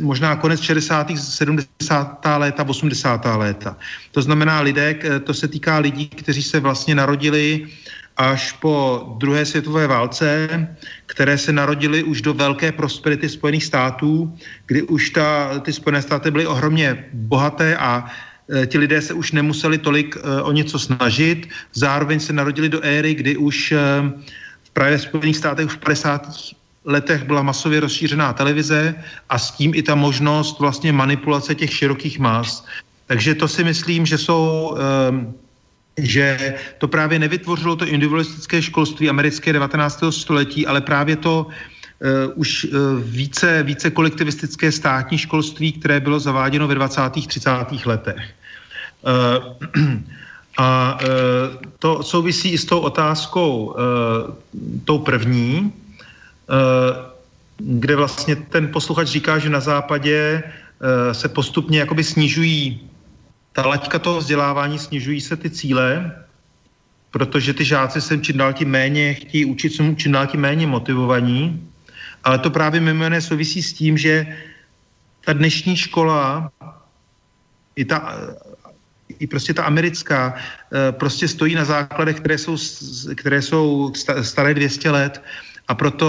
možná 0.00 0.36
konec 0.36 0.60
60., 0.60 1.12
70. 1.20 2.24
léta, 2.36 2.64
80. 2.64 3.26
léta. 3.36 3.76
To 4.12 4.22
znamená 4.22 4.60
lidé, 4.60 4.96
to 5.24 5.34
se 5.34 5.48
týká 5.48 5.78
lidí, 5.78 6.08
kteří 6.08 6.42
se 6.42 6.60
vlastně 6.60 6.94
narodili 6.94 7.68
až 8.18 8.52
po 8.52 9.04
druhé 9.18 9.46
světové 9.46 9.86
válce, 9.86 10.48
které 11.06 11.38
se 11.38 11.52
narodily 11.52 12.02
už 12.02 12.22
do 12.22 12.34
velké 12.34 12.72
prosperity 12.72 13.28
Spojených 13.28 13.64
států, 13.64 14.34
kdy 14.66 14.82
už 14.82 15.10
ta, 15.10 15.58
ty 15.58 15.72
Spojené 15.72 16.02
státy 16.02 16.30
byly 16.30 16.46
ohromně 16.46 17.04
bohaté 17.12 17.76
a 17.76 18.10
ti 18.66 18.78
lidé 18.78 19.02
se 19.02 19.14
už 19.14 19.32
nemuseli 19.32 19.78
tolik 19.78 20.16
e, 20.16 20.42
o 20.42 20.52
něco 20.52 20.78
snažit. 20.78 21.48
Zároveň 21.72 22.20
se 22.20 22.32
narodili 22.32 22.68
do 22.68 22.80
éry, 22.80 23.14
kdy 23.14 23.36
už 23.36 23.72
e, 23.72 23.78
v 24.62 24.70
právě 24.70 24.98
Spojených 24.98 25.36
státech 25.36 25.66
už 25.66 25.74
v 25.74 25.78
50. 25.78 26.28
letech 26.84 27.24
byla 27.24 27.42
masově 27.42 27.80
rozšířená 27.80 28.32
televize 28.32 28.94
a 29.28 29.38
s 29.38 29.50
tím 29.50 29.72
i 29.74 29.82
ta 29.82 29.94
možnost 29.94 30.60
vlastně 30.60 30.92
manipulace 30.92 31.54
těch 31.54 31.76
širokých 31.76 32.18
mas. 32.18 32.64
Takže 33.06 33.34
to 33.34 33.48
si 33.48 33.64
myslím, 33.64 34.06
že 34.06 34.18
jsou 34.18 34.76
že 35.98 36.54
to 36.78 36.88
právě 36.88 37.18
nevytvořilo 37.18 37.76
to 37.76 37.86
individualistické 37.86 38.62
školství 38.62 39.08
americké 39.08 39.52
19. 39.52 40.02
století, 40.10 40.66
ale 40.66 40.80
právě 40.80 41.16
to 41.16 41.46
už 42.34 42.64
uh, 42.64 43.00
více, 43.02 43.62
více 43.62 43.90
kolektivistické 43.90 44.72
státní 44.72 45.18
školství, 45.18 45.72
které 45.72 46.00
bylo 46.00 46.20
zaváděno 46.20 46.68
ve 46.68 46.74
20. 46.74 47.02
30. 47.26 47.50
letech. 47.84 48.34
Uh, 49.02 49.84
a 50.58 50.98
to 51.78 52.02
souvisí 52.02 52.50
i 52.50 52.58
s 52.58 52.64
tou 52.64 52.78
otázkou, 52.78 53.76
tou 54.84 54.98
první, 54.98 55.72
kde 57.56 57.96
vlastně 57.96 58.36
ten 58.36 58.68
posluchač 58.68 59.08
říká, 59.08 59.38
že 59.38 59.50
na 59.50 59.60
západě 59.60 60.42
se 61.12 61.28
postupně 61.28 61.78
jakoby 61.78 62.04
snižují 62.04 62.80
ta 63.52 63.66
laťka 63.66 63.98
toho 63.98 64.18
vzdělávání, 64.18 64.78
snižují 64.78 65.20
se 65.20 65.36
ty 65.36 65.50
cíle, 65.50 66.12
protože 67.10 67.54
ty 67.54 67.64
žáci 67.64 68.00
se 68.00 68.18
čím 68.18 68.36
dál 68.36 68.52
tím 68.52 68.70
méně 68.70 69.14
chtějí 69.14 69.44
učit, 69.44 69.72
jsou 69.72 69.94
čím 69.94 70.12
dál 70.12 70.26
tím 70.26 70.40
méně 70.40 70.66
motivovaní, 70.66 71.67
ale 72.28 72.38
to 72.38 72.50
právě 72.50 72.80
mimo 72.80 73.04
jiné 73.04 73.20
souvisí 73.20 73.62
s 73.62 73.72
tím, 73.72 73.96
že 73.96 74.36
ta 75.24 75.32
dnešní 75.32 75.76
škola, 75.76 76.52
i 77.76 77.84
ta, 77.84 78.16
i 79.18 79.26
prostě 79.26 79.54
ta 79.54 79.64
americká, 79.64 80.36
eh, 80.36 80.92
prostě 80.92 81.28
stojí 81.28 81.54
na 81.54 81.64
základech, 81.64 82.20
které 82.20 82.38
jsou, 82.38 82.56
které 83.16 83.42
jsou 83.42 83.92
staré 84.20 84.54
200 84.54 84.90
let. 84.90 85.22
A 85.68 85.74
proto 85.74 86.08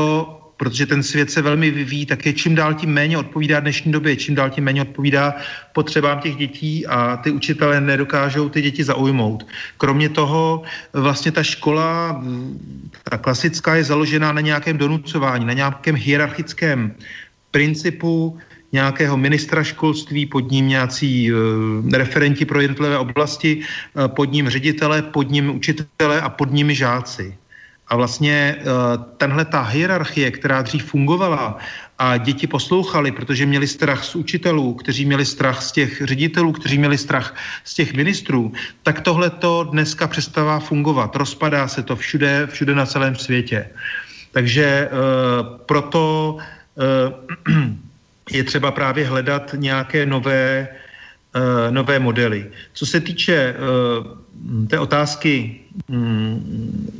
protože 0.59 0.85
ten 0.85 1.03
svět 1.03 1.31
se 1.31 1.41
velmi 1.41 1.71
vyvíjí, 1.71 2.05
tak 2.05 2.25
je 2.25 2.33
čím 2.33 2.55
dál 2.55 2.73
tím 2.73 2.91
méně 2.91 3.17
odpovídá 3.17 3.59
dnešní 3.59 3.91
době, 3.91 4.15
čím 4.15 4.35
dál 4.35 4.49
tím 4.49 4.63
méně 4.63 4.81
odpovídá 4.81 5.35
potřebám 5.73 6.19
těch 6.19 6.35
dětí 6.35 6.87
a 6.87 7.17
ty 7.23 7.31
učitelé 7.31 7.81
nedokážou 7.81 8.49
ty 8.49 8.61
děti 8.61 8.83
zaujmout. 8.83 9.47
Kromě 9.77 10.09
toho 10.09 10.63
vlastně 10.93 11.31
ta 11.31 11.43
škola, 11.43 12.21
ta 13.03 13.17
klasická, 13.17 13.75
je 13.75 13.83
založená 13.83 14.35
na 14.35 14.41
nějakém 14.41 14.77
donucování, 14.77 15.45
na 15.47 15.53
nějakém 15.53 15.95
hierarchickém 15.95 16.91
principu, 17.51 18.37
nějakého 18.71 19.17
ministra 19.17 19.63
školství, 19.63 20.25
pod 20.25 20.51
ním 20.51 20.67
nějací 20.67 21.31
e, 21.31 21.33
referenti 21.97 22.45
pro 22.45 22.61
jednotlivé 22.61 22.97
oblasti, 22.97 23.63
e, 23.63 24.07
pod 24.07 24.27
ním 24.31 24.49
ředitele, 24.49 25.01
pod 25.01 25.31
ním 25.31 25.55
učitele 25.55 26.21
a 26.21 26.29
pod 26.29 26.51
nimi 26.51 26.75
žáci. 26.75 27.37
A 27.89 27.95
vlastně 27.95 28.55
eh, 28.57 28.63
tenhle 29.17 29.45
ta 29.45 29.61
hierarchie, 29.61 30.31
která 30.31 30.61
dřív 30.61 30.85
fungovala 30.85 31.57
a 31.99 32.17
děti 32.17 32.47
poslouchali, 32.47 33.11
protože 33.11 33.45
měli 33.45 33.67
strach 33.67 34.03
z 34.03 34.15
učitelů, 34.15 34.73
kteří 34.73 35.05
měli 35.05 35.25
strach 35.25 35.63
z 35.63 35.71
těch 35.71 36.01
ředitelů, 36.05 36.51
kteří 36.51 36.77
měli 36.77 36.97
strach 36.97 37.35
z 37.63 37.73
těch 37.73 37.93
ministrů, 37.93 38.53
tak 38.83 39.01
tohle 39.01 39.29
to 39.29 39.63
dneska 39.63 40.07
přestává 40.07 40.59
fungovat. 40.59 41.15
Rozpadá 41.15 41.67
se 41.67 41.83
to 41.83 41.95
všude, 41.95 42.47
všude 42.47 42.75
na 42.75 42.85
celém 42.85 43.15
světě. 43.15 43.69
Takže 44.31 44.89
uh, 44.89 45.57
proto 45.65 46.37
uh, 46.37 47.65
je 48.31 48.43
třeba 48.43 48.71
právě 48.71 49.05
hledat 49.05 49.55
nějaké 49.57 50.05
nové, 50.05 50.67
nové 51.69 51.99
modely. 51.99 52.51
Co 52.73 52.85
se 52.85 52.99
týče 52.99 53.55
té 54.67 54.79
otázky 54.79 55.59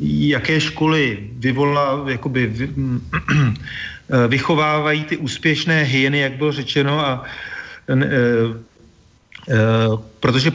jaké 0.02 0.62
školy 0.62 1.30
vyvolá, 1.32 2.04
jakoby 2.08 2.48
mm, 2.76 3.02
vychovávají 4.28 5.04
ty 5.04 5.18
úspěšné 5.18 5.84
hyeny, 5.84 6.20
jak 6.20 6.34
bylo 6.34 6.52
řečeno, 6.52 7.00
a 7.00 7.24
e, 7.90 7.94
e, 7.94 8.08
protože 10.20 10.52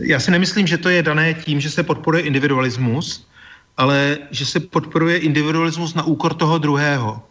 já 0.00 0.20
si 0.20 0.30
nemyslím, 0.30 0.66
že 0.66 0.78
to 0.78 0.88
je 0.88 1.02
dané 1.02 1.34
tím, 1.34 1.60
že 1.60 1.70
se 1.70 1.82
podporuje 1.82 2.22
individualismus, 2.22 3.26
ale 3.76 4.18
že 4.30 4.46
se 4.46 4.60
podporuje 4.60 5.18
individualismus 5.18 5.94
na 5.94 6.02
úkor 6.02 6.34
toho 6.34 6.58
druhého. 6.58 7.22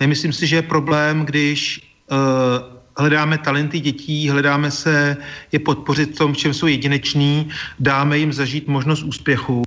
Nemyslím 0.00 0.32
si, 0.32 0.46
že 0.46 0.56
je 0.56 0.62
problém, 0.62 1.24
když 1.24 1.80
uh, 2.10 2.75
hledáme 2.98 3.38
talenty 3.38 3.80
dětí, 3.80 4.28
hledáme 4.28 4.70
se 4.70 5.16
je 5.52 5.58
podpořit 5.58 6.14
v 6.14 6.18
tom, 6.18 6.32
v 6.32 6.36
čem 6.36 6.54
jsou 6.54 6.66
jedineční, 6.66 7.48
dáme 7.78 8.18
jim 8.18 8.32
zažít 8.32 8.68
možnost 8.68 9.02
úspěchu, 9.02 9.62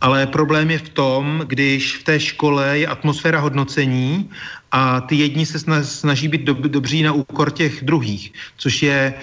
ale 0.00 0.26
problém 0.26 0.70
je 0.70 0.78
v 0.78 0.88
tom, 0.88 1.44
když 1.46 1.96
v 1.96 2.04
té 2.04 2.20
škole 2.20 2.78
je 2.78 2.86
atmosféra 2.86 3.40
hodnocení 3.40 4.30
a 4.72 5.00
ty 5.00 5.16
jedni 5.16 5.46
se 5.46 5.58
snaží 5.82 6.28
být 6.28 6.42
dob, 6.42 6.58
dobří 6.58 7.02
na 7.02 7.12
úkor 7.12 7.50
těch 7.50 7.84
druhých, 7.84 8.32
což 8.56 8.82
je 8.82 8.98
e, 8.98 9.14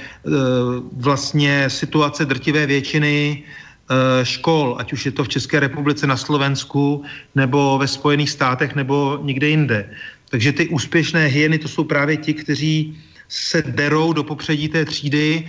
vlastně 0.98 1.70
situace 1.70 2.26
drtivé 2.26 2.66
většiny 2.66 3.44
e, 3.44 4.26
škol, 4.26 4.76
ať 4.80 4.94
už 4.94 5.06
je 5.06 5.12
to 5.12 5.24
v 5.24 5.30
České 5.30 5.60
republice, 5.60 6.08
na 6.08 6.18
Slovensku, 6.18 7.04
nebo 7.36 7.78
ve 7.78 7.88
Spojených 7.88 8.30
státech, 8.30 8.76
nebo 8.76 9.20
někde 9.22 9.48
jinde. 9.48 9.90
Takže 10.30 10.52
ty 10.52 10.68
úspěšné 10.68 11.26
hyeny, 11.26 11.60
to 11.60 11.68
jsou 11.68 11.84
právě 11.84 12.18
ti, 12.18 12.34
kteří 12.34 12.98
se 13.32 13.62
derou 13.62 14.14
do 14.14 14.24
popředí 14.24 14.68
té 14.68 14.86
třídy, 14.86 15.48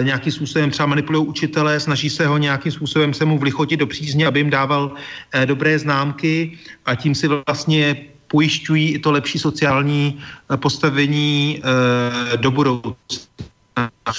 e, 0.00 0.04
nějakým 0.04 0.32
způsobem 0.32 0.70
třeba 0.70 0.86
manipulují 0.86 1.26
učitele, 1.26 1.80
snaží 1.80 2.10
se 2.10 2.26
ho 2.26 2.38
nějakým 2.38 2.72
způsobem 2.72 3.14
se 3.14 3.24
mu 3.24 3.38
vlichotit 3.38 3.80
do 3.80 3.86
přízně, 3.86 4.26
aby 4.26 4.40
jim 4.40 4.50
dával 4.50 4.96
e, 5.32 5.46
dobré 5.46 5.78
známky 5.78 6.58
a 6.84 6.94
tím 6.94 7.14
si 7.14 7.28
vlastně 7.28 7.96
pojišťují 8.28 8.94
i 8.94 8.98
to 8.98 9.12
lepší 9.12 9.38
sociální 9.38 10.18
e, 10.52 10.56
postavení 10.56 11.60
e, 11.60 12.36
do 12.36 12.50
budoucna. 12.50 12.96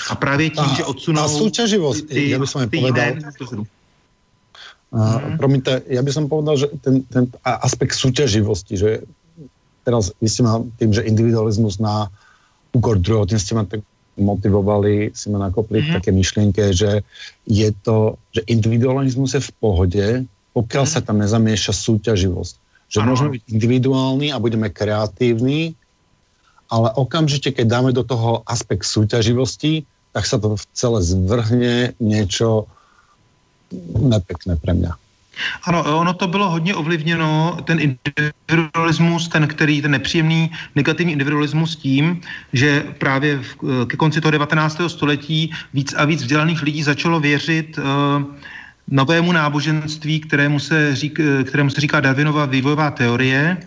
A 0.09 0.15
právě 0.15 0.49
tím, 0.49 0.69
a, 0.69 0.75
že 0.75 0.83
odsunou... 0.85 1.21
A 1.21 1.27
souťaživost, 1.27 2.07
ty, 2.07 2.29
ja 2.29 2.39
by 2.39 2.47
som 2.47 2.63
povedal... 2.69 3.19
Uh, 4.89 5.37
promiňte, 5.37 5.85
ja 5.85 6.01
by 6.01 6.09
som 6.09 6.25
povedal, 6.25 6.57
že 6.57 6.67
ten, 6.81 7.05
ten 7.13 7.29
aspekt 7.45 7.93
súťaživosti, 7.93 8.73
že 8.73 9.05
teraz 9.85 10.09
vy 10.17 10.25
ste 10.25 10.41
mal 10.41 10.65
tým, 10.81 10.95
že 10.95 11.05
individualizmus 11.05 11.77
na 11.77 12.09
úkor 12.73 13.01
druhého, 13.01 13.25
tým 13.25 13.41
ste 13.41 13.53
ma 13.57 13.65
tak 13.65 13.81
motivovali, 14.19 15.15
si 15.15 15.31
ma 15.31 15.39
nakopli 15.39 15.79
mm-hmm. 15.79 15.95
také 15.95 16.09
myšlienke, 16.11 16.63
že 16.75 17.01
je 17.47 17.69
to, 17.81 18.19
že 18.35 18.43
individualizmus 18.51 19.33
je 19.33 19.41
v 19.41 19.51
pohode, 19.63 20.07
pokiaľ 20.53 20.83
mm-hmm. 20.85 21.01
sa 21.01 21.07
tam 21.07 21.17
nezamieša 21.23 21.71
súťaživosť. 21.71 22.53
Že 22.89 22.99
ano. 22.99 23.07
môžeme 23.13 23.29
byť 23.39 23.43
individuálni 23.47 24.27
a 24.35 24.41
budeme 24.41 24.67
kreatívni, 24.67 25.73
ale 26.69 26.93
okamžite, 26.93 27.49
keď 27.55 27.65
dáme 27.65 27.91
do 27.95 28.05
toho 28.05 28.45
aspekt 28.45 28.85
súťaživosti, 28.85 29.89
tak 30.13 30.25
sa 30.25 30.37
to 30.37 30.57
celé 30.73 30.99
zvrhne 31.01 31.97
niečo 31.97 32.69
nepekné 33.97 34.57
pre 34.57 34.73
mňa. 34.77 34.93
Ano, 35.63 35.99
ono 35.99 36.13
to 36.13 36.27
bylo 36.27 36.49
hodně 36.49 36.75
ovlivněno, 36.75 37.57
ten 37.63 37.79
individualismus, 37.79 39.27
ten, 39.27 39.47
který, 39.47 39.81
ten 39.81 39.91
nepříjemný 39.91 40.51
negativní 40.75 41.11
individualismus 41.11 41.75
tím, 41.75 42.21
že 42.53 42.83
právě 42.97 43.39
v, 43.39 43.85
ke 43.85 43.97
konci 43.97 44.21
toho 44.21 44.31
19. 44.31 44.81
století 44.87 45.51
víc 45.73 45.93
a 45.97 46.05
víc 46.05 46.21
vzdělaných 46.21 46.61
lidí 46.61 46.83
začalo 46.83 47.19
věřit 47.19 47.77
uh, 47.77 47.83
novému 48.87 49.31
náboženství, 49.31 50.19
kterému 50.19 50.59
se, 50.59 50.95
řík, 50.95 51.19
kterému 51.43 51.69
se 51.69 51.81
říká 51.81 51.99
Darwinova 51.99 52.45
vývojová 52.45 52.91
teorie, 52.91 53.57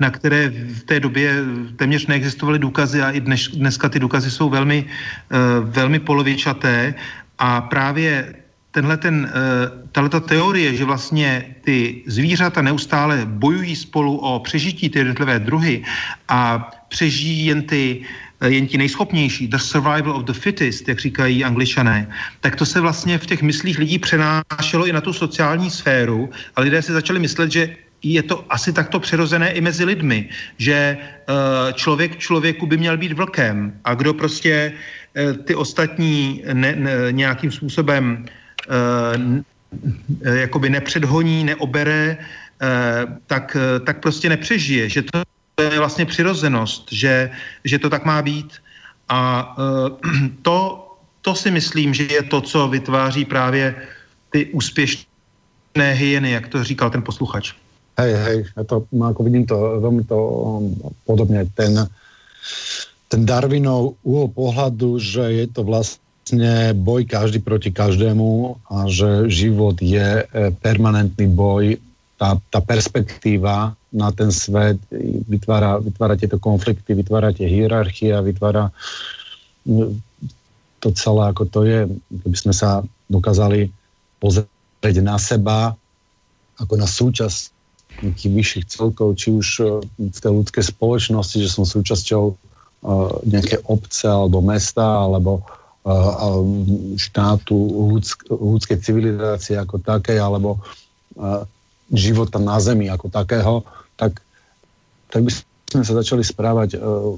na 0.00 0.10
které 0.10 0.48
v 0.48 0.82
té 0.82 1.00
době 1.00 1.36
téměř 1.76 2.06
neexistovaly 2.06 2.58
důkazy 2.58 3.02
a 3.02 3.10
i 3.10 3.20
dnes, 3.20 3.48
dneska 3.48 3.88
ty 3.88 3.98
důkazy 3.98 4.30
jsou 4.30 4.48
velmi, 4.50 4.84
uh, 4.84 5.68
velmi 5.70 5.98
polovičaté 5.98 6.94
a 7.38 7.60
právě 7.60 8.34
tenhle 8.74 8.96
ten, 8.96 9.30
uh, 9.30 9.88
tato 9.92 10.20
teorie, 10.20 10.74
že 10.74 10.84
vlastně 10.84 11.54
ty 11.62 12.02
zvířata 12.06 12.62
neustále 12.62 13.22
bojují 13.24 13.76
spolu 13.76 14.18
o 14.18 14.42
přežití 14.42 14.90
ty 14.90 14.98
jednotlivé 14.98 15.38
druhy 15.38 15.84
a 16.28 16.70
přežijí 16.88 17.46
jen 17.46 17.62
ty 17.62 18.04
Eh, 18.44 18.50
jen 18.50 18.66
ti 18.66 18.78
nejschopnější, 18.78 19.48
the 19.48 19.56
survival 19.56 20.16
of 20.16 20.24
the 20.24 20.32
fittest, 20.32 20.88
jak 20.88 20.98
říkají 20.98 21.44
angličané, 21.44 22.08
tak 22.40 22.56
to 22.56 22.66
se 22.66 22.80
vlastně 22.80 23.18
v 23.18 23.26
těch 23.26 23.42
myslích 23.42 23.78
lidí 23.78 23.98
přenášelo 23.98 24.86
i 24.86 24.92
na 24.92 25.00
tu 25.00 25.12
sociální 25.12 25.70
sféru 25.70 26.30
a 26.56 26.60
lidé 26.60 26.82
si 26.82 26.92
začali 26.92 27.18
myslet, 27.18 27.52
že 27.52 27.76
je 28.02 28.22
to 28.22 28.44
asi 28.52 28.72
takto 28.72 29.00
přirozené 29.00 29.52
i 29.52 29.60
mezi 29.60 29.84
lidmi, 29.84 30.28
že 30.58 30.98
uh, 31.00 31.72
člověk 31.72 32.18
člověku 32.18 32.66
by 32.66 32.76
měl 32.76 32.96
být 33.00 33.12
vlkem 33.12 33.72
a 33.84 33.94
kdo 33.94 34.14
prostě 34.14 34.72
ty 35.44 35.54
ostatní 35.54 36.42
ne, 36.52 36.76
ne, 36.76 36.92
nějakým 37.16 37.50
způsobem 37.50 38.18
uh, 38.20 38.28
jakoby 40.22 40.70
nepředhoní, 40.70 41.44
neobere, 41.44 42.18
tak, 43.26 43.56
tak 43.86 44.00
prostě 44.00 44.28
nepřežije. 44.28 44.88
Že 44.88 45.02
to 45.02 45.18
je 45.62 45.78
vlastně 45.78 46.06
přirozenost, 46.06 46.92
že, 46.92 47.30
že 47.64 47.78
to 47.78 47.90
tak 47.90 48.04
má 48.04 48.22
být. 48.22 48.52
A 49.08 49.56
to, 50.42 50.86
to 51.22 51.34
si 51.34 51.50
myslím, 51.50 51.94
že 51.94 52.06
je 52.10 52.22
to, 52.22 52.40
co 52.40 52.68
vytváří 52.68 53.24
právě 53.24 53.74
ty 54.30 54.46
úspěšné 54.46 55.92
hyeny, 55.92 56.30
jak 56.30 56.48
to 56.48 56.64
říkal 56.64 56.90
ten 56.90 57.02
posluchač. 57.02 57.52
Hej, 57.94 58.12
hej, 58.12 58.38
ja 58.58 58.62
to, 58.66 58.90
ako 58.90 59.20
vidím 59.22 59.46
to 59.46 59.78
veľmi 59.78 60.02
to 60.10 60.18
um, 60.18 60.74
podobne. 61.06 61.46
Ten, 61.54 61.86
ten 63.06 63.22
Darwinov 63.22 63.94
úhol 64.02 64.34
pohľadu, 64.34 64.98
že 64.98 65.22
je 65.30 65.46
to 65.46 65.62
vlastne 65.62 66.02
boj 66.72 67.04
každý 67.04 67.44
proti 67.44 67.68
každému 67.68 68.56
a 68.72 68.88
že 68.88 69.28
život 69.28 69.76
je 69.76 70.24
e, 70.24 70.52
permanentný 70.64 71.28
boj, 71.28 71.76
tá, 72.16 72.40
tá 72.48 72.64
perspektíva 72.64 73.76
na 73.92 74.08
ten 74.14 74.32
svet, 74.32 74.80
vytvára, 75.28 75.82
vytvára 75.84 76.16
tieto 76.16 76.40
konflikty, 76.40 76.96
vytvára 76.96 77.34
tie 77.36 77.44
hierarchie 77.44 78.16
a 78.16 78.24
vytvára 78.24 78.72
no, 79.68 79.92
to 80.80 80.88
celé, 80.96 81.22
ako 81.28 81.44
to 81.44 81.60
je, 81.68 81.80
keby 82.24 82.36
sme 82.36 82.54
sa 82.56 82.80
dokázali 83.12 83.68
pozrieť 84.16 84.96
na 85.04 85.20
seba 85.20 85.76
ako 86.56 86.74
na 86.78 86.88
súčasť 86.88 87.52
nejakých 87.94 88.32
vyšších 88.32 88.66
celkov, 88.70 89.20
či 89.20 89.28
už 89.28 89.46
e, 89.60 89.64
v 90.08 90.18
tej 90.18 90.32
ľudskej 90.32 90.64
spoločnosti, 90.72 91.36
že 91.36 91.52
som 91.52 91.68
súčasťou 91.68 92.24
uh, 92.26 93.12
nejaké 93.22 93.62
obce 93.70 94.06
alebo 94.10 94.42
mesta 94.42 94.82
alebo 94.82 95.42
uh, 95.42 95.63
štátu 96.96 97.52
ľudsk, 97.92 98.32
ľudskej 98.32 98.78
civilizácie 98.80 99.60
ako 99.60 99.84
také, 99.84 100.16
alebo 100.16 100.64
života 101.92 102.40
na 102.40 102.56
Zemi 102.56 102.88
ako 102.88 103.12
takého, 103.12 103.60
tak, 104.00 104.24
tak 105.12 105.20
by 105.28 105.30
sme 105.68 105.84
sa 105.84 105.94
začali 106.00 106.24
správať 106.24 106.80
uh, 106.80 107.14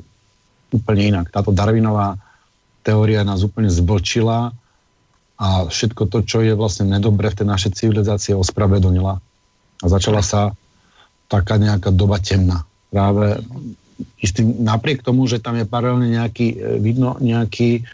úplne 0.75 1.15
inak. 1.15 1.31
Táto 1.31 1.55
Darwinová 1.55 2.19
teória 2.83 3.23
nás 3.23 3.47
úplne 3.47 3.71
zblčila 3.71 4.51
a 5.37 5.49
všetko 5.69 6.09
to, 6.09 6.19
čo 6.25 6.41
je 6.41 6.57
vlastne 6.57 6.89
nedobre 6.89 7.29
v 7.29 7.39
tej 7.43 7.47
našej 7.47 7.73
civilizácii, 7.77 8.33
ospravedlnila. 8.33 9.21
A 9.85 9.87
začala 9.87 10.25
sa 10.25 10.57
taká 11.29 11.61
nejaká 11.61 11.93
doba 11.93 12.17
temná. 12.17 12.65
Práve 12.89 13.43
istým, 14.23 14.65
napriek 14.65 15.05
tomu, 15.05 15.29
že 15.29 15.43
tam 15.43 15.61
je 15.61 15.69
paralelne 15.69 16.09
nejaký, 16.09 16.57
e, 16.57 16.81
vidno 16.81 17.21
nejaký 17.21 17.85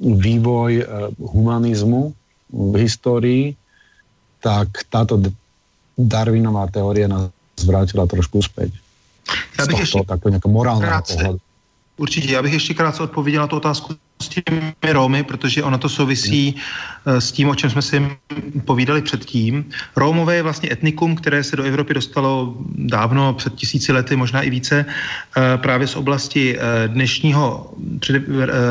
vývoj 0.00 0.72
uh, 0.84 0.86
humanizmu 1.18 2.14
v 2.52 2.74
histórii, 2.76 3.56
tak 4.40 4.68
táto 4.90 5.20
Darwinová 5.98 6.66
teória 6.70 7.08
nás 7.08 7.30
zvrátila 7.58 8.06
trošku 8.06 8.42
zpět. 8.42 8.70
Já 9.58 9.66
bych 9.66 9.78
ještě 9.78 10.02
takhle 10.06 10.30
nějakého 10.30 10.52
morálného 10.52 11.02
pohledu. 11.02 11.38
Určitě, 11.98 12.32
já 12.32 12.42
bych 12.42 12.52
ještě 12.52 12.74
krátce 12.74 13.02
odpověděl 13.02 13.42
na 13.42 13.46
tu 13.46 13.56
otázku 13.56 13.94
s 14.22 14.28
těmi 14.28 14.72
Rómy, 14.92 15.22
protože 15.22 15.62
ono 15.62 15.78
to 15.78 15.88
souvisí 15.88 16.54
uh, 16.54 17.18
s 17.18 17.32
tím, 17.32 17.48
o 17.48 17.54
čem 17.54 17.70
jsme 17.70 17.82
si 17.82 18.02
povídali 18.64 19.02
předtím. 19.02 19.64
Rómové 19.96 20.36
je 20.36 20.42
vlastně 20.42 20.72
etnikum, 20.72 21.16
které 21.16 21.44
se 21.44 21.56
do 21.56 21.62
Evropy 21.62 21.94
dostalo 21.94 22.54
dávno, 22.74 23.34
před 23.34 23.54
tisíci 23.54 23.92
lety, 23.92 24.16
možná 24.16 24.42
i 24.42 24.50
více, 24.50 24.84
uh, 24.86 25.42
právě 25.62 25.86
z 25.86 25.96
oblasti 25.96 26.58
uh, 26.58 26.62
dnešního 26.86 27.74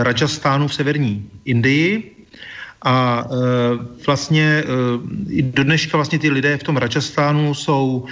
Rajastánu 0.02 0.68
v 0.68 0.74
severní 0.74 1.30
Indii, 1.46 2.14
a 2.86 3.26
vlastně 4.06 4.64
i 5.30 5.42
do 5.42 5.64
dneška 5.64 5.98
vlastně 5.98 6.20
ty 6.20 6.30
lidé 6.30 6.58
v 6.58 6.64
tom 6.64 6.78
Rajastánu 6.78 7.54
jsou, 7.54 8.06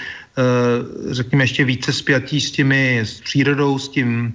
řekněme, 1.12 1.44
ještě 1.44 1.66
více 1.66 1.94
spjatí 1.94 2.42
s 2.42 2.52
těmi, 2.52 3.00
s 3.00 3.22
přírodou, 3.22 3.80
s 3.80 3.90
tím 3.90 4.34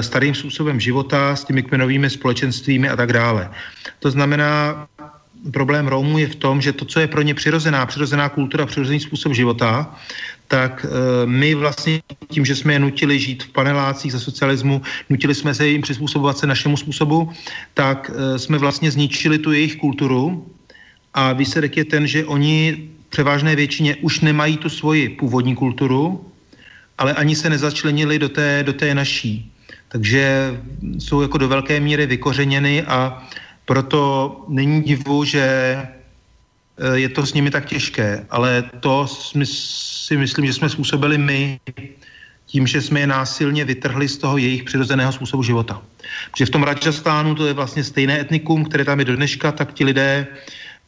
starým 0.00 0.34
způsobem 0.34 0.80
života, 0.80 1.36
s 1.36 1.44
těmi 1.44 1.62
kmenovými 1.62 2.10
společenstvími 2.10 2.88
a 2.88 2.96
tak 2.96 3.12
dále. 3.12 3.50
To 3.98 4.10
znamená, 4.10 4.86
problém 5.52 5.86
Rómů 5.86 6.18
je 6.18 6.26
v 6.26 6.36
tom, 6.36 6.60
že 6.60 6.72
to, 6.72 6.84
co 6.84 7.00
je 7.00 7.06
pro 7.06 7.22
ně 7.22 7.34
přirozená, 7.34 7.86
přirozená 7.86 8.28
kultura, 8.28 8.66
přirozený 8.66 9.00
způsob 9.00 9.32
života, 9.32 9.94
tak 10.48 10.86
e, 10.86 11.26
my 11.26 11.54
vlastně 11.54 12.02
tím, 12.28 12.44
že 12.44 12.56
jsme 12.56 12.72
je 12.72 12.78
nutili 12.78 13.18
žít 13.18 13.42
v 13.42 13.48
panelácích 13.48 14.12
za 14.12 14.20
socialismu, 14.20 14.82
nutili 15.10 15.34
jsme 15.34 15.54
se 15.54 15.68
jim 15.68 15.82
přizpůsobovat 15.82 16.38
se 16.38 16.46
našemu 16.46 16.76
způsobu, 16.76 17.32
tak 17.74 18.10
e, 18.10 18.38
jsme 18.38 18.58
vlastně 18.58 18.90
zničili 18.90 19.38
tu 19.38 19.52
jejich 19.52 19.76
kulturu 19.76 20.46
a 21.14 21.32
výsledek 21.32 21.76
je 21.76 21.84
ten, 21.84 22.06
že 22.06 22.24
oni 22.24 22.88
převážné 23.08 23.56
většině 23.56 23.96
už 23.96 24.20
nemají 24.20 24.56
tu 24.56 24.68
svoji 24.68 25.08
původní 25.08 25.54
kulturu, 25.54 26.24
ale 26.98 27.14
ani 27.14 27.36
se 27.36 27.50
nezačlenili 27.50 28.18
do 28.18 28.28
té, 28.28 28.62
do 28.62 28.72
té 28.72 28.94
naší. 28.94 29.52
Takže 29.88 30.56
jsou 30.98 31.22
jako 31.22 31.38
do 31.38 31.48
velké 31.48 31.80
míry 31.80 32.06
vykořeněny 32.06 32.82
a 32.82 33.22
proto 33.64 34.44
není 34.48 34.82
divu, 34.82 35.24
že 35.24 35.76
Eh, 36.78 36.98
je 36.98 37.08
to 37.08 37.26
s 37.26 37.34
nimi 37.34 37.50
tak 37.50 37.66
těžké, 37.66 38.26
ale 38.30 38.70
to 38.80 39.06
si 39.06 40.16
myslím, 40.16 40.46
že 40.46 40.52
jsme 40.52 40.68
způsobili 40.68 41.18
my 41.18 41.60
tím, 42.46 42.66
že 42.66 42.82
jsme 42.82 43.00
je 43.00 43.06
násilně 43.06 43.64
vytrhli 43.64 44.08
z 44.08 44.18
toho 44.18 44.38
jejich 44.38 44.64
přirozeného 44.64 45.12
způsobu 45.12 45.42
života. 45.42 45.82
Protože 46.30 46.46
v 46.46 46.50
tom 46.50 46.62
Rajastánu 46.62 47.34
to 47.34 47.46
je 47.46 47.52
vlastně 47.52 47.84
stejné 47.84 48.20
etnikum, 48.20 48.64
které 48.64 48.84
tam 48.84 48.98
je 48.98 49.04
do 49.04 49.16
dneška, 49.16 49.52
tak 49.52 49.72
ti 49.72 49.84
lidé 49.84 50.26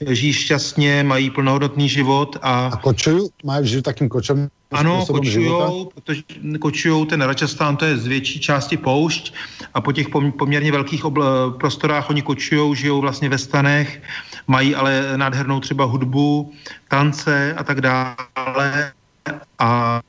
žijí 0.07 0.33
šťastně, 0.33 1.03
mají 1.03 1.31
plnohodnotný 1.31 1.89
život. 1.89 2.37
A, 2.43 2.67
a 2.67 2.77
kočují? 2.77 3.29
Mají 3.45 3.69
žít 3.69 3.83
takým 3.83 4.09
kočem? 4.09 4.49
Ano, 4.71 5.07
kočujou, 5.07 5.91
protože 5.95 6.23
kočujou 6.61 7.05
ten 7.05 7.23
Rajastán, 7.23 7.77
to 7.77 7.85
je 7.85 7.97
z 7.97 8.07
větší 8.07 8.41
části 8.41 8.77
poušť 8.77 9.35
a 9.75 9.81
po 9.81 9.93
těch 9.93 10.07
poměrně 10.39 10.73
velkých 10.73 11.05
obl- 11.05 11.53
prostorách 11.53 12.11
oni 12.11 12.23
kočujou, 12.23 12.75
žijou 12.75 13.01
vlastně 13.01 13.29
ve 13.29 13.39
stanech, 13.39 14.03
mají 14.47 14.75
ale 14.75 15.13
nádhernou 15.17 15.61
třeba 15.61 15.85
hudbu, 15.85 16.53
tance 16.89 17.55
a 17.55 17.65
tak 17.65 17.81
dále 17.81 18.93
a 19.59 20.01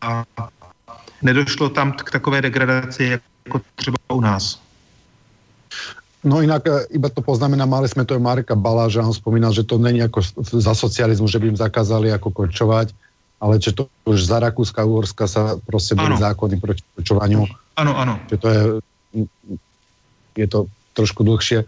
nedošlo 1.22 1.70
tam 1.70 1.92
k 1.92 2.12
takové 2.12 2.42
degradaci 2.42 3.20
jako 3.46 3.62
třeba 3.76 3.98
u 4.14 4.22
nás. 4.22 4.62
No 6.22 6.38
inak 6.38 6.62
e, 6.70 6.86
iba 6.94 7.10
to 7.10 7.26
poznamená, 7.26 7.66
mali 7.66 7.90
sme 7.90 8.06
to 8.06 8.14
aj 8.14 8.22
Marka 8.22 8.54
Baláža, 8.54 9.02
on 9.02 9.14
spomínal, 9.14 9.50
že 9.50 9.66
to 9.66 9.82
není 9.82 10.06
ako 10.06 10.22
za 10.38 10.74
socializmu, 10.78 11.26
že 11.26 11.42
by 11.42 11.54
im 11.54 11.58
zakázali 11.58 12.14
ako 12.14 12.30
kočovať, 12.30 12.94
ale 13.42 13.58
že 13.58 13.74
to 13.74 13.90
už 14.06 14.30
za 14.30 14.38
Rakúska, 14.38 14.86
Uhorska 14.86 15.26
sa 15.26 15.58
proste 15.66 15.98
boli 15.98 16.14
zákony 16.14 16.62
proti 16.62 16.86
kočovaniu. 16.94 17.50
Áno, 17.74 17.98
áno. 17.98 18.22
Že 18.30 18.38
to 18.38 18.48
je, 18.48 18.62
je 20.38 20.48
to 20.48 20.60
trošku 20.94 21.26
dlhšie. 21.26 21.66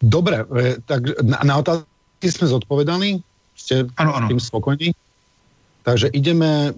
Dobre, 0.00 0.48
e, 0.48 0.80
tak 0.88 1.20
na, 1.20 1.44
na 1.44 1.54
otázky 1.60 2.32
sme 2.32 2.48
zodpovedali, 2.48 3.20
ste 3.52 3.84
ano, 4.00 4.16
ano. 4.16 4.24
tým 4.24 4.40
spokojní. 4.40 4.96
Takže 5.84 6.08
ideme 6.16 6.72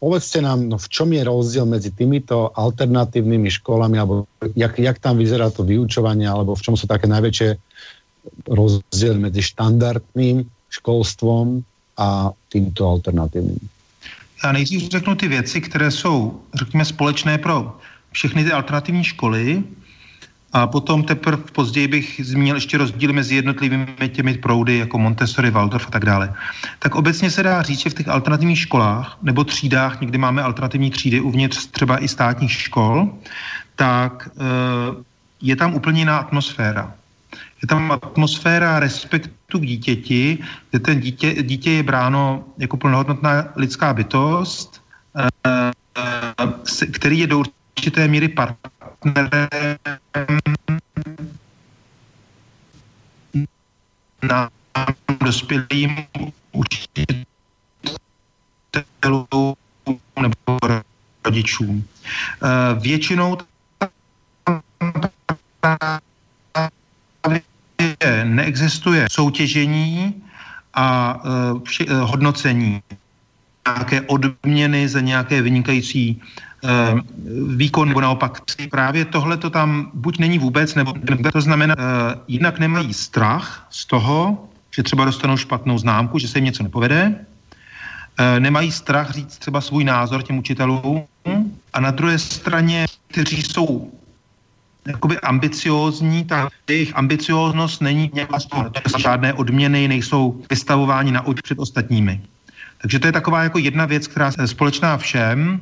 povedzte 0.00 0.40
nám, 0.40 0.64
no 0.64 0.80
v 0.80 0.88
čom 0.88 1.12
je 1.12 1.22
rozdiel 1.22 1.68
medzi 1.68 1.92
týmito 1.92 2.48
alternatívnymi 2.56 3.50
školami, 3.60 4.00
alebo 4.00 4.24
jak, 4.56 4.80
jak 4.80 4.96
tam 4.98 5.20
vyzerá 5.20 5.52
to 5.52 5.62
vyučovanie, 5.62 6.24
alebo 6.24 6.56
v 6.56 6.64
čom 6.64 6.74
sú 6.74 6.88
také 6.88 7.04
najväčšie 7.06 7.60
rozdiely 8.48 9.18
medzi 9.20 9.44
štandardným 9.44 10.48
školstvom 10.72 11.60
a 12.00 12.32
týmto 12.48 12.88
alternativním. 12.88 13.60
Já 14.44 14.52
nejdřív 14.52 14.90
řeknu 14.90 15.14
ty 15.14 15.28
věci, 15.28 15.60
které 15.60 15.90
jsou, 15.90 16.40
řekněme, 16.54 16.84
společné 16.84 17.38
pro 17.38 17.76
všechny 18.12 18.44
ty 18.44 18.52
alternativní 18.52 19.04
školy 19.04 19.62
a 20.52 20.66
potom 20.66 21.04
teprve 21.04 21.42
později 21.52 21.88
bych 21.88 22.20
zmínil 22.24 22.54
ještě 22.54 22.78
rozdíly 22.78 23.12
mezi 23.12 23.34
jednotlivými 23.34 24.08
těmi 24.08 24.34
proudy, 24.34 24.78
jako 24.78 24.98
Montessori, 24.98 25.50
Waldorf 25.50 25.86
a 25.86 25.90
tak 25.90 26.04
dále. 26.04 26.34
Tak 26.78 26.94
obecně 26.94 27.30
se 27.30 27.42
dá 27.42 27.62
říct, 27.62 27.80
že 27.80 27.90
v 27.90 27.94
těch 27.94 28.08
alternativních 28.08 28.58
školách 28.58 29.18
nebo 29.22 29.44
třídách, 29.44 30.00
někdy 30.00 30.18
máme 30.18 30.42
alternativní 30.42 30.90
třídy 30.90 31.20
uvnitř 31.20 31.66
třeba 31.66 32.02
i 32.02 32.08
státních 32.08 32.52
škol, 32.52 33.10
tak 33.76 34.28
e, 34.28 34.42
je 35.40 35.56
tam 35.56 35.74
úplně 35.74 36.00
jiná 36.00 36.18
atmosféra. 36.18 36.94
Je 37.62 37.68
tam 37.68 37.92
atmosféra 37.92 38.80
respektu 38.80 39.58
k 39.58 39.66
dítěti, 39.66 40.38
kde 40.70 40.78
ten 40.78 41.00
dítě, 41.00 41.42
dítě 41.42 41.70
je 41.70 41.82
bráno 41.82 42.44
jako 42.58 42.76
plnohodnotná 42.76 43.44
lidská 43.56 43.94
bytost, 43.94 44.82
e, 45.16 45.28
e, 45.46 46.86
který 46.86 47.18
je 47.18 47.26
do 47.26 47.42
určité 47.78 48.08
míry 48.08 48.28
partnerem 49.00 49.78
nám 54.22 54.48
dospělým 55.24 55.96
učitelům 56.52 57.16
nebo 60.20 60.58
rodičům. 61.24 61.84
Eh, 61.84 62.74
většinou 62.80 63.38
neexistuje 68.24 69.06
soutěžení 69.10 70.22
a 70.74 71.20
eh, 71.24 71.84
eh, 71.88 71.94
hodnocení 71.94 72.82
nějaké 73.66 74.00
odměny 74.00 74.88
za 74.88 75.00
nějaké 75.00 75.42
vynikající 75.42 76.22
výkon, 77.56 77.88
nebo 77.88 78.00
naopak 78.00 78.40
právě 78.70 79.04
tohle 79.04 79.36
to 79.36 79.50
tam 79.50 79.90
buď 79.94 80.18
není 80.18 80.38
vůbec, 80.38 80.74
nebo 80.74 80.94
to 81.32 81.40
znamená, 81.40 81.76
uh, 81.78 81.84
jinak 82.28 82.58
nemají 82.58 82.94
strach 82.94 83.66
z 83.70 83.86
toho, 83.86 84.48
že 84.76 84.82
třeba 84.82 85.04
dostanou 85.04 85.36
špatnou 85.36 85.78
známku, 85.78 86.18
že 86.18 86.28
se 86.28 86.38
jim 86.38 86.44
něco 86.44 86.62
nepovede, 86.62 87.14
uh, 88.20 88.40
nemají 88.40 88.72
strach 88.72 89.10
říct 89.10 89.38
třeba 89.38 89.60
svůj 89.60 89.84
názor 89.84 90.22
těm 90.22 90.38
učitelům. 90.38 91.04
A 91.72 91.80
na 91.80 91.90
druhé 91.90 92.18
straně, 92.18 92.86
kteří 93.08 93.42
jsou 93.42 93.92
jakoby 94.86 95.18
ambiciózní, 95.18 96.24
tak 96.24 96.52
jejich 96.68 96.96
ambicióznost 96.96 97.80
není 97.80 98.10
nějaká 98.14 98.38
žádné 98.98 99.32
odměny, 99.32 99.88
nejsou 99.88 100.42
vystavováni 100.50 101.12
na 101.12 101.26
oči 101.26 101.42
před 101.42 101.58
ostatními. 101.58 102.20
Takže 102.82 102.98
to 102.98 103.06
je 103.06 103.12
taková 103.12 103.42
jako 103.42 103.58
jedna 103.58 103.86
věc, 103.86 104.06
která 104.06 104.32
je 104.40 104.46
společná 104.46 104.96
všem, 104.96 105.60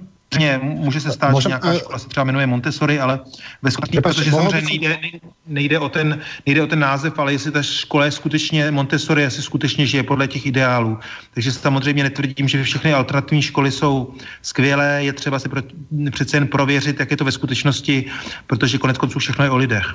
Může 0.62 1.00
se 1.00 1.12
stát, 1.12 1.36
že 1.40 1.48
nějaká 1.48 1.74
škola 1.74 1.98
se 1.98 2.08
třeba 2.08 2.24
jmenuje 2.24 2.46
Montessori, 2.46 3.00
ale 3.00 3.20
ve 3.62 3.70
skutečnosti, 3.70 4.00
protože 4.00 4.30
samozřejmě 4.30 4.66
nejde, 4.68 4.98
nejde, 5.46 5.78
o 5.78 5.88
ten, 5.88 6.20
nejde 6.46 6.62
o 6.62 6.66
ten 6.66 6.78
název, 6.78 7.18
ale 7.18 7.32
jestli 7.32 7.50
ta 7.52 7.62
škola 7.62 8.04
je 8.04 8.10
skutečně 8.10 8.70
Montessori, 8.70 9.22
jestli 9.22 9.42
skutečně 9.42 9.86
žije 9.86 10.02
podle 10.02 10.28
těch 10.28 10.46
ideálů. 10.46 10.98
Takže 11.34 11.52
samozřejmě 11.52 12.02
netvrdím, 12.02 12.48
že 12.48 12.62
všechny 12.62 12.92
alternativní 12.92 13.42
školy 13.42 13.72
jsou 13.72 14.14
skvělé, 14.42 15.04
je 15.04 15.12
třeba 15.12 15.38
si 15.38 15.48
pro, 15.48 15.62
přece 16.10 16.36
jen 16.36 16.46
prověřit, 16.46 17.00
jak 17.00 17.10
je 17.10 17.16
to 17.16 17.24
ve 17.24 17.32
skutečnosti, 17.32 18.04
protože 18.46 18.78
konec 18.78 18.98
konců 18.98 19.18
všechno 19.18 19.44
je 19.44 19.50
o 19.50 19.56
lidech. 19.56 19.94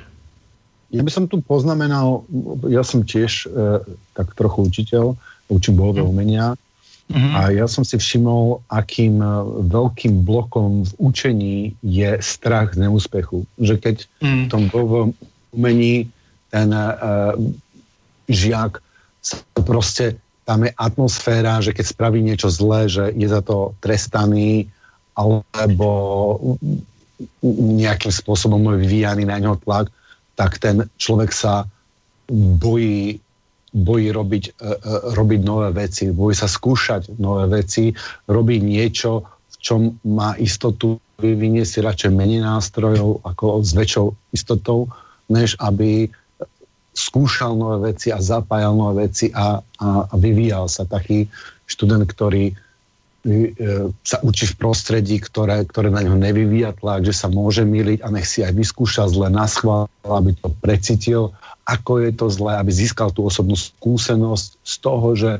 Já 0.90 1.02
bych 1.02 1.14
tu 1.28 1.40
poznamenal, 1.40 2.22
já 2.68 2.82
jsem 2.84 3.02
těž 3.02 3.46
e, 3.46 3.50
tak 4.14 4.34
trochu 4.34 4.62
učitel, 4.62 5.14
učím 5.48 5.76
bojové 5.76 6.00
hmm. 6.00 6.10
umenia 6.10 6.54
Mm-hmm. 7.14 7.34
A 7.38 7.40
ja 7.54 7.66
som 7.70 7.86
si 7.86 7.94
všimol, 7.94 8.58
akým 8.66 9.22
eh, 9.22 9.30
veľkým 9.70 10.26
blokom 10.26 10.82
v 10.82 10.92
učení 10.98 11.56
je 11.86 12.18
strach 12.18 12.74
z 12.74 12.82
neúspechu. 12.90 13.46
Že 13.62 13.74
keď 13.78 13.96
mm. 14.18 14.42
v 14.42 14.46
tom 14.50 14.62
bojovom 14.66 15.10
umení 15.54 16.10
ten 16.50 16.70
uh, 16.70 17.34
žiak 18.30 18.82
sa 19.22 19.42
proste, 19.62 20.18
tam 20.46 20.66
je 20.66 20.70
atmosféra, 20.76 21.58
že 21.58 21.74
keď 21.74 21.86
spraví 21.86 22.18
niečo 22.22 22.46
zlé, 22.46 22.86
že 22.86 23.10
je 23.14 23.26
za 23.26 23.42
to 23.42 23.74
trestaný 23.82 24.70
alebo 25.14 25.88
nejakým 27.42 28.10
spôsobom 28.10 28.60
vyvíjaný 28.74 29.26
na 29.26 29.38
ňo 29.38 29.58
tlak, 29.62 29.88
tak 30.34 30.58
ten 30.58 30.86
človek 30.98 31.30
sa 31.30 31.66
bojí 32.30 33.22
bojí 33.74 34.14
robiť, 34.14 34.44
e, 34.46 34.52
e, 34.54 34.90
robiť 35.18 35.40
nové 35.42 35.74
veci, 35.74 36.14
bojí 36.14 36.32
sa 36.38 36.46
skúšať 36.46 37.18
nové 37.18 37.50
veci, 37.50 37.90
robiť 38.30 38.60
niečo, 38.62 39.26
v 39.26 39.56
čom 39.58 39.80
má 40.06 40.38
istotu, 40.38 41.02
vyvinie 41.18 41.66
si 41.66 41.82
radšej 41.82 42.14
menej 42.14 42.42
nástrojov 42.42 43.22
ako 43.26 43.62
s 43.66 43.74
väčšou 43.74 44.06
istotou, 44.30 44.86
než 45.30 45.58
aby 45.58 46.10
skúšal 46.94 47.58
nové 47.58 47.90
veci 47.90 48.14
a 48.14 48.22
zapájal 48.22 48.78
nové 48.78 49.10
veci 49.10 49.34
a, 49.34 49.58
a, 49.58 49.88
a 50.06 50.14
vyvíjal 50.14 50.70
sa. 50.70 50.86
Taký 50.86 51.26
študent, 51.66 52.06
ktorý 52.06 52.54
sa 54.04 54.20
učí 54.20 54.52
v 54.52 54.58
prostredí, 54.60 55.16
ktoré, 55.16 55.64
ktoré 55.64 55.88
na 55.88 56.04
ňo 56.04 56.20
nevyvíja 56.20 56.76
tlak, 56.76 57.08
že 57.08 57.16
sa 57.16 57.32
môže 57.32 57.64
miliť 57.64 58.04
a 58.04 58.12
nech 58.12 58.28
si 58.28 58.44
aj 58.44 58.52
vyskúša 58.52 59.08
zle 59.08 59.32
na 59.32 59.48
schvál, 59.48 59.88
aby 60.04 60.36
to 60.36 60.52
precítil 60.60 61.32
ako 61.64 62.04
je 62.04 62.12
to 62.12 62.26
zlé, 62.28 62.60
aby 62.60 62.70
získal 62.72 63.08
tú 63.08 63.24
osobnú 63.24 63.56
skúsenosť 63.56 64.48
z 64.60 64.74
toho, 64.84 65.08
že 65.16 65.30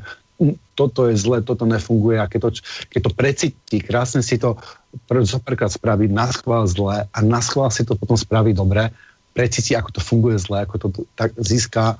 hm, 0.41 0.57
toto 0.73 1.05
je 1.07 1.15
zlé, 1.15 1.45
toto 1.45 1.69
nefunguje. 1.69 2.17
A 2.17 2.25
keď 2.25 2.49
to, 2.49 2.49
keď 2.89 2.99
to 3.05 3.11
precíti, 3.13 3.77
krásne 3.81 4.25
si 4.25 4.41
to 4.41 4.57
zoprkrát 5.09 5.69
spraví 5.69 6.09
na 6.09 6.25
schvál 6.33 6.65
zlé 6.65 7.05
a 7.05 7.17
na 7.21 7.39
schvál 7.43 7.69
si 7.69 7.85
to 7.85 7.93
potom 7.93 8.17
spraví 8.17 8.57
dobre, 8.57 8.89
precíti, 9.37 9.77
ako 9.77 9.99
to 9.99 10.01
funguje 10.01 10.39
zlé, 10.41 10.65
ako 10.65 10.75
to 10.81 10.87
tak 11.19 11.35
získa 11.37 11.99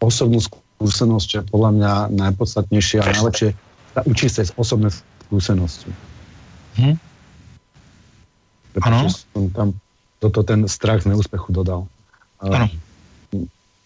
osobnú 0.00 0.40
skúsenosť, 0.40 1.26
čo 1.28 1.36
je 1.44 1.50
podľa 1.52 1.70
mňa 1.76 1.92
najpodstatnejšie 2.16 3.04
a 3.04 3.12
najlepšie 3.20 3.50
učí 4.06 4.30
sa 4.30 4.46
z 4.46 4.54
osobnej 5.30 5.66
skúsenosti. 5.66 5.90
Hm? 6.78 6.96
Pretože 8.74 9.26
som 9.30 9.50
tam 9.50 9.68
toto 10.20 10.42
ten 10.42 10.68
strach 10.68 11.02
z 11.02 11.10
neúspechu 11.10 11.50
dodal. 11.50 11.86
Ano 12.42 12.68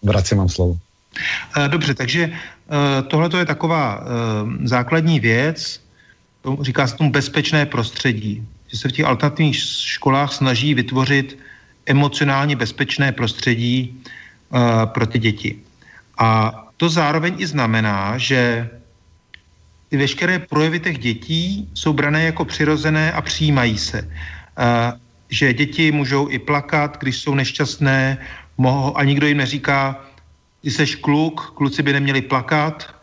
vracím 0.04 0.38
vám 0.38 0.48
slovo. 0.48 0.78
Eh, 1.56 1.68
dobře, 1.68 1.94
takže 1.94 2.22
eh, 2.30 3.02
tohle 3.02 3.30
je 3.38 3.44
taková 3.44 4.04
eh, 4.04 4.68
základní 4.68 5.20
věc, 5.20 5.80
říká 6.60 6.86
se 6.86 6.96
tomu 6.96 7.10
bezpečné 7.10 7.66
prostředí, 7.66 8.46
že 8.68 8.78
se 8.78 8.88
v 8.88 8.92
těch 8.92 9.06
alternativních 9.06 9.56
školách 9.96 10.32
snaží 10.32 10.74
vytvořit 10.74 11.38
emocionálně 11.86 12.56
bezpečné 12.56 13.12
prostředí 13.12 14.00
pro 14.84 15.06
ty 15.06 15.18
děti. 15.18 15.58
A 16.18 16.52
to 16.76 16.88
zároveň 16.88 17.34
i 17.38 17.46
znamená, 17.46 18.18
že 18.18 18.68
ty 19.94 19.98
veškeré 19.98 20.38
projevy 20.38 20.80
těch 20.80 20.98
dětí 20.98 21.70
jsou 21.74 21.92
brané 21.92 22.24
jako 22.24 22.44
přirozené 22.44 23.12
a 23.12 23.22
přijímají 23.22 23.78
se. 23.78 24.10
Že 25.28 25.54
děti 25.54 25.92
můžou 25.92 26.28
i 26.30 26.38
plakat, 26.38 26.98
když 26.98 27.18
jsou 27.18 27.34
nešťastné, 27.34 28.18
mohou, 28.58 28.98
a 28.98 29.04
nikdo 29.04 29.26
jim 29.26 29.38
neříká, 29.38 30.02
ty 30.66 30.70
seš 30.70 30.94
kluk, 30.98 31.54
kluci 31.54 31.82
by 31.82 31.92
neměli 31.92 32.26
plakat, 32.26 32.94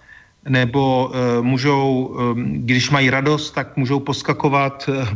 nebo 0.44 1.12
e, 1.16 1.42
můžou, 1.42 2.12
e, 2.12 2.24
když 2.68 2.90
mají 2.90 3.10
radost, 3.10 3.52
tak 3.52 3.78
můžou 3.78 4.00
poskakovat 4.00 4.90
e, 4.92 5.08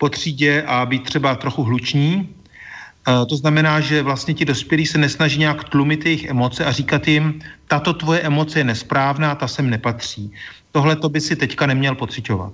po 0.00 0.08
třídě 0.08 0.64
a 0.64 0.86
být 0.86 1.04
třeba 1.04 1.34
trochu 1.36 1.62
hluční. 1.68 2.28
To 3.28 3.36
znamená, 3.36 3.80
že 3.80 4.02
vlastně 4.02 4.34
ti 4.34 4.44
dospělí 4.44 4.86
se 4.86 4.98
nesnaží 4.98 5.38
nějak 5.40 5.64
tlumit 5.64 6.06
jejich 6.06 6.24
emoce 6.24 6.64
a 6.64 6.72
říkat 6.72 7.08
jim, 7.08 7.40
tato 7.66 7.94
tvoje 7.94 8.20
emoce 8.20 8.60
je 8.60 8.64
nesprávná, 8.64 9.34
ta 9.34 9.48
sem 9.48 9.70
nepatří. 9.70 10.32
Tohle 10.72 10.96
to 10.96 11.08
by 11.08 11.20
si 11.20 11.36
teďka 11.36 11.66
neměl 11.66 11.94
pocitovat. 11.94 12.52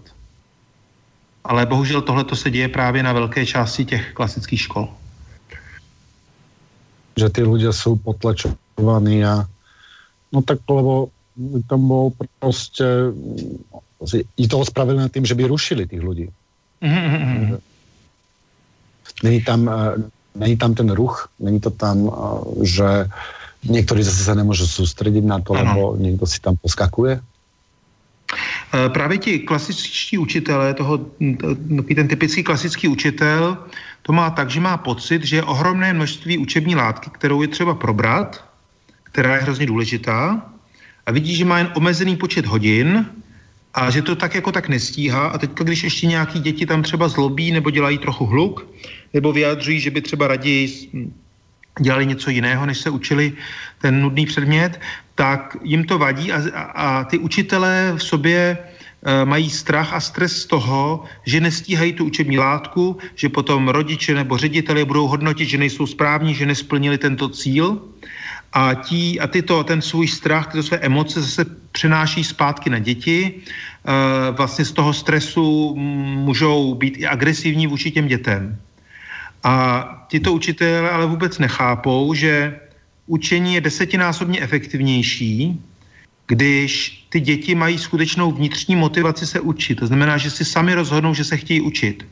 Ale 1.45 1.67
bohužel 1.67 2.03
tohle 2.03 2.25
to 2.25 2.37
se 2.37 2.51
děje 2.51 2.69
právě 2.69 3.03
na 3.03 3.13
velké 3.13 3.47
části 3.47 3.85
těch 3.85 4.13
klasických 4.13 4.61
škol 4.61 4.89
že 7.17 7.33
tí 7.33 7.41
ľudia 7.43 7.73
sú 7.73 7.97
potlačovaní 7.97 9.25
a 9.25 9.49
no 10.31 10.39
tak 10.45 10.61
lebo 10.69 11.09
tam 11.65 11.81
bol 11.89 12.13
proste 12.41 13.17
je 14.37 14.49
to 14.49 14.61
ospravedlné 14.61 15.09
tým, 15.09 15.25
že 15.25 15.33
by 15.33 15.49
rušili 15.49 15.89
ľudí. 15.89 16.29
Mm-hmm. 16.85 17.57
Není 19.25 19.41
tam, 19.41 19.61
eh, 19.69 19.97
není 20.37 20.57
tam 20.61 20.77
ten 20.77 20.93
ruch, 20.93 21.33
není 21.41 21.61
to 21.61 21.73
tam, 21.73 22.09
eh, 22.09 22.13
že 22.69 22.89
niektorí 23.65 24.05
zase 24.05 24.29
sa 24.29 24.37
nemôžu 24.37 24.69
sústrediť 24.69 25.25
na 25.25 25.41
to, 25.41 25.57
ano. 25.57 25.65
lebo 25.65 25.83
niekto 25.97 26.29
si 26.29 26.45
tam 26.45 26.61
poskakuje. 26.61 27.25
Eh, 28.77 28.89
právě 28.89 29.19
ti 29.19 29.39
klasičtí 29.39 30.19
učitelé, 30.19 30.75
toho, 30.75 30.99
ten 31.95 32.09
typický 32.09 32.43
klasický 32.43 32.89
učitel, 32.89 33.59
to 34.03 34.13
má 34.13 34.31
tak, 34.31 34.51
že 34.51 34.61
má 34.61 34.77
pocit, 34.77 35.25
že 35.25 35.37
je 35.37 35.43
ohromné 35.43 35.93
množství 35.93 36.39
učební 36.39 36.77
látky, 36.77 37.11
kterou 37.13 37.43
je 37.43 37.49
třeba 37.49 37.75
probrat, 37.75 38.45
která 39.03 39.35
je 39.35 39.43
hrozně 39.43 39.67
důležitá, 39.67 40.43
a 41.07 41.13
vidí, 41.13 41.37
že 41.37 41.45
má 41.45 41.59
jen 41.59 41.73
omezený 41.75 42.17
počet 42.17 42.47
hodin 42.47 43.07
a 43.75 43.91
že 43.91 44.03
to 44.03 44.17
tak 44.17 44.35
jako 44.35 44.53
tak 44.53 44.69
nestíhá. 44.69 45.27
A 45.29 45.39
teď, 45.39 45.51
když 45.51 45.83
ještě 45.85 46.07
nějaký 46.07 46.41
děti 46.41 46.67
tam 46.67 46.83
třeba 46.83 47.09
zlobí 47.09 47.53
nebo 47.53 47.71
dělají 47.71 47.99
trochu 47.99 48.27
hluk, 48.27 48.67
nebo 49.15 49.33
vyjadřují, 49.33 49.81
že 49.81 49.91
by 49.91 50.01
třeba 50.01 50.29
raději 50.29 50.91
dělali 51.81 52.07
něco 52.07 52.31
jiného, 52.31 52.67
než 52.67 52.79
se 52.79 52.91
učili 52.91 53.33
ten 53.79 54.01
nudný 54.01 54.27
předmět, 54.27 54.81
tak 55.15 55.57
jim 55.63 55.85
to 55.85 55.99
vadí 55.99 56.33
a, 56.33 56.43
a, 56.55 57.05
ty 57.05 57.19
učitelé 57.19 57.93
v 57.97 58.03
sobě 58.03 58.59
e, 58.59 59.25
mají 59.25 59.51
strach 59.51 59.93
a 59.93 60.01
stres 60.01 60.43
z 60.43 60.47
toho, 60.47 61.05
že 61.25 61.41
nestíhají 61.41 61.93
tu 61.93 62.05
učební 62.05 62.39
látku, 62.39 62.97
že 63.15 63.29
potom 63.29 63.69
rodiče 63.69 64.15
nebo 64.15 64.37
řediteli 64.39 64.85
budou 64.85 65.07
hodnotit, 65.07 65.49
že 65.49 65.59
nejsou 65.59 65.87
správní, 65.87 66.35
že 66.35 66.47
nesplnili 66.47 66.99
tento 66.99 67.29
cíl 67.29 67.81
a, 68.53 68.75
tí, 68.75 69.21
a 69.21 69.27
tyto, 69.27 69.65
ten 69.65 69.83
svůj 69.83 70.09
strach, 70.09 70.47
tyto 70.47 70.63
své 70.63 70.79
emoce 70.79 71.21
zase 71.21 71.45
přenáší 71.73 72.25
zpátky 72.25 72.71
na 72.71 72.79
děti. 72.79 73.35
E, 73.35 74.33
vlastně 74.33 74.65
z 74.65 74.73
toho 74.73 74.93
stresu 74.93 75.75
můžou 76.25 76.75
být 76.75 76.97
i 76.97 77.07
agresivní 77.07 77.67
vůči 77.67 77.91
těm 77.91 78.07
dětem. 78.07 78.59
A 79.47 79.85
tyto 80.11 80.33
učitelé 80.33 80.91
ale 80.91 81.07
vůbec 81.07 81.39
nechápou, 81.39 82.15
že 82.15 82.61
učení 83.07 83.55
je 83.55 83.61
desetinásobně 83.61 84.41
efektivnější, 84.41 85.61
když 86.27 87.03
ty 87.09 87.21
děti 87.21 87.55
mají 87.55 87.79
skutečnou 87.79 88.33
vnitřní 88.33 88.77
motivaci 88.77 89.27
se 89.27 89.41
učit. 89.41 89.75
To 89.75 89.87
znamená, 89.87 90.19
že 90.19 90.31
si 90.31 90.45
sami 90.45 90.75
rozhodnou, 90.75 91.15
že 91.15 91.25
se 91.25 91.37
chtějí 91.37 91.61
učit. 91.61 92.07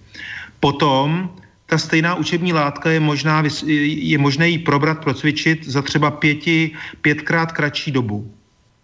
Potom 0.60 1.30
ta 1.66 1.78
stejná 1.78 2.14
učební 2.14 2.52
látka 2.52 2.90
je, 2.90 3.00
možná, 3.00 3.42
je 3.66 4.18
možné 4.18 4.48
ji 4.48 4.58
probrat, 4.58 5.02
procvičit 5.02 5.66
za 5.66 5.82
třeba 5.82 6.10
pěti, 6.10 6.70
pětkrát 7.00 7.52
kratší 7.52 7.90
dobu. 7.90 8.30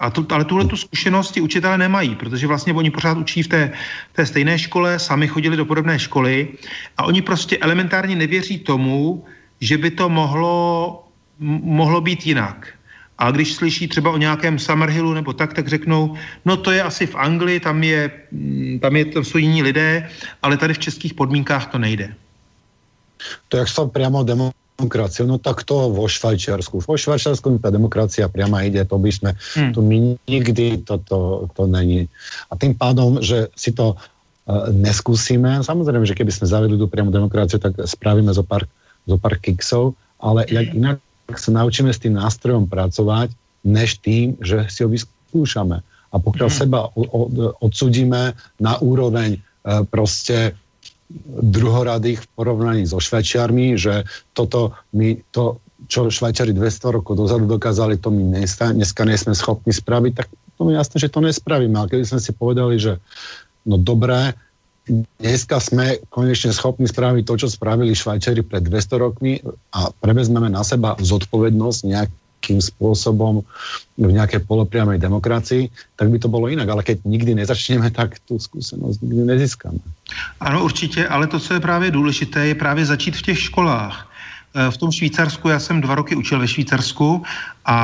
A 0.01 0.11
tu, 0.11 0.27
ale 0.31 0.45
tuhle 0.45 0.65
tu 0.65 0.77
zkušenost 0.77 1.33
ti 1.33 1.41
učitelé 1.41 1.79
nemají, 1.79 2.15
protože 2.15 2.47
vlastně 2.47 2.73
oni 2.73 2.91
pořád 2.91 3.19
učí 3.19 3.43
v 3.43 3.49
té, 3.49 3.73
té 4.13 4.27
stejné 4.27 4.59
škole, 4.59 4.99
sami 4.99 5.29
chodili 5.29 5.57
do 5.57 5.65
podobné 5.65 5.99
školy 5.99 6.49
a 6.97 7.05
oni 7.05 7.23
prostě 7.23 7.59
elementárně 7.59 8.17
nevěří 8.17 8.59
tomu, 8.59 9.25
že 9.61 9.79
by 9.79 9.91
to 9.91 10.09
mohlo, 10.09 11.05
mohlo 11.65 12.01
být 12.01 12.27
jinak. 12.27 12.69
A 13.19 13.31
když 13.31 13.55
slyší 13.55 13.89
třeba 13.89 14.11
o 14.11 14.17
nějakém 14.17 14.59
Summerhillu 14.59 15.13
nebo 15.15 15.33
tak, 15.33 15.53
tak 15.53 15.69
řeknou, 15.69 16.17
no 16.45 16.57
to 16.57 16.71
je 16.71 16.83
asi 16.83 17.07
v 17.07 17.15
Anglii, 17.15 17.61
tam, 17.61 17.83
je, 17.83 18.11
tam, 18.81 18.97
je, 18.97 19.05
tam 19.05 19.25
jsou 19.25 19.39
jiní 19.39 19.63
lidé, 19.63 20.09
ale 20.43 20.57
tady 20.57 20.75
v 20.75 20.79
českých 20.79 21.15
podmínkách 21.15 21.67
to 21.67 21.79
nejde. 21.79 22.15
To 23.49 23.61
jak 23.61 23.69
sa 23.69 23.85
priamo 23.85 24.25
demokraciou, 24.81 25.29
no 25.29 25.37
tak 25.37 25.61
to 25.69 25.93
vo 25.93 26.09
Švajčiarsku. 26.09 26.81
Vo 26.81 26.97
Švajčiarsku 26.97 27.61
tá 27.61 27.69
demokracia 27.69 28.33
priama 28.33 28.65
ide, 28.65 28.81
to 28.89 28.97
by 28.97 29.13
sme, 29.13 29.31
hmm. 29.37 29.73
tu 29.77 29.85
my 29.85 30.17
nikdy 30.25 30.81
to, 30.81 30.97
to, 31.05 31.45
to 31.53 31.69
není. 31.69 32.09
A 32.49 32.57
tým 32.57 32.73
pádom, 32.73 33.21
že 33.21 33.53
si 33.53 33.77
to 33.77 33.93
uh, 33.93 34.73
neskúsime, 34.73 35.61
samozrejme, 35.61 36.09
že 36.09 36.17
keby 36.17 36.33
sme 36.33 36.49
zavedli 36.49 36.81
tú 36.81 36.89
priamu 36.89 37.13
demokraciu, 37.13 37.61
tak 37.61 37.77
spravíme 37.77 38.33
zo 38.33 38.41
pár, 38.41 38.65
zo 39.05 39.21
pár 39.21 39.37
kiksov, 39.37 39.93
ale 40.17 40.49
jak 40.49 40.73
inak 40.73 40.97
sa 41.37 41.53
naučíme 41.53 41.93
s 41.93 42.01
tým 42.01 42.17
nástrojom 42.17 42.65
pracovať, 42.65 43.37
než 43.61 44.01
tým, 44.01 44.41
že 44.41 44.65
si 44.73 44.81
ho 44.83 44.89
vyskúšame. 44.89 45.85
A 46.11 46.17
pokiaľ 46.17 46.49
hmm. 46.49 46.59
seba 46.59 46.89
odsudíme 47.61 48.33
na 48.57 48.73
úroveň 48.81 49.37
uh, 49.37 49.85
proste 49.85 50.57
druhoradých 51.43 52.23
v 52.23 52.31
porovnaní 52.39 52.83
so 52.87 53.03
Švajčiarmi, 53.03 53.75
že 53.75 54.07
toto 54.31 54.79
my, 54.95 55.19
to, 55.35 55.59
čo 55.91 56.07
Švajčiari 56.07 56.55
200 56.55 56.97
rokov 57.03 57.19
dozadu 57.19 57.51
dokázali, 57.51 57.99
to 57.99 58.15
my 58.15 58.39
dneska, 58.39 58.71
dneska 58.71 59.03
nie 59.03 59.19
sme 59.19 59.35
schopní 59.35 59.75
spraviť, 59.75 60.13
tak 60.15 60.27
to 60.31 60.69
je 60.69 60.77
jasné, 60.77 60.97
že 61.03 61.11
to 61.11 61.21
nespravíme. 61.25 61.75
Ale 61.75 61.91
keby 61.91 62.05
sme 62.07 62.21
si 62.23 62.31
povedali, 62.37 62.79
že 62.79 63.03
no 63.67 63.81
dobré, 63.81 64.39
dneska 65.19 65.59
sme 65.59 65.99
konečne 66.11 66.55
schopní 66.55 66.87
spraviť 66.87 67.23
to, 67.27 67.35
čo 67.47 67.49
spravili 67.51 67.97
Švajčiari 67.97 68.43
pred 68.47 68.63
200 68.67 69.03
rokmi 69.03 69.41
a 69.75 69.91
prevezmeme 70.03 70.51
na 70.51 70.63
seba 70.63 70.95
zodpovednosť 70.99 71.81
nejak, 71.87 72.11
nejakým 72.41 72.65
spôsobom 72.65 73.45
v 74.01 74.11
nejakej 74.17 74.49
polopriamej 74.49 74.97
demokracii, 74.97 75.69
tak 76.01 76.09
by 76.09 76.17
to 76.17 76.33
bolo 76.33 76.49
inak. 76.49 76.73
Ale 76.73 76.81
keď 76.81 77.05
nikdy 77.05 77.37
nezačneme, 77.37 77.93
tak 77.93 78.17
tu 78.25 78.41
skúsenosť 78.41 79.05
nikdy 79.05 79.29
nezískame. 79.29 79.79
Ano, 80.41 80.65
určitě, 80.65 81.05
ale 81.05 81.29
to, 81.29 81.39
co 81.39 81.55
je 81.55 81.61
právě 81.61 81.91
důležité, 81.91 82.47
je 82.47 82.55
právě 82.55 82.87
začít 82.87 83.17
v 83.17 83.23
těch 83.23 83.39
školách. 83.41 84.09
E, 84.57 84.71
v 84.71 84.77
tom 84.77 84.91
Švýcarsku, 84.93 85.49
já 85.49 85.61
jsem 85.61 85.81
dva 85.81 85.95
roky 85.95 86.17
učil 86.17 86.41
ve 86.41 86.49
Švýcarsku 86.49 87.23
a 87.65 87.77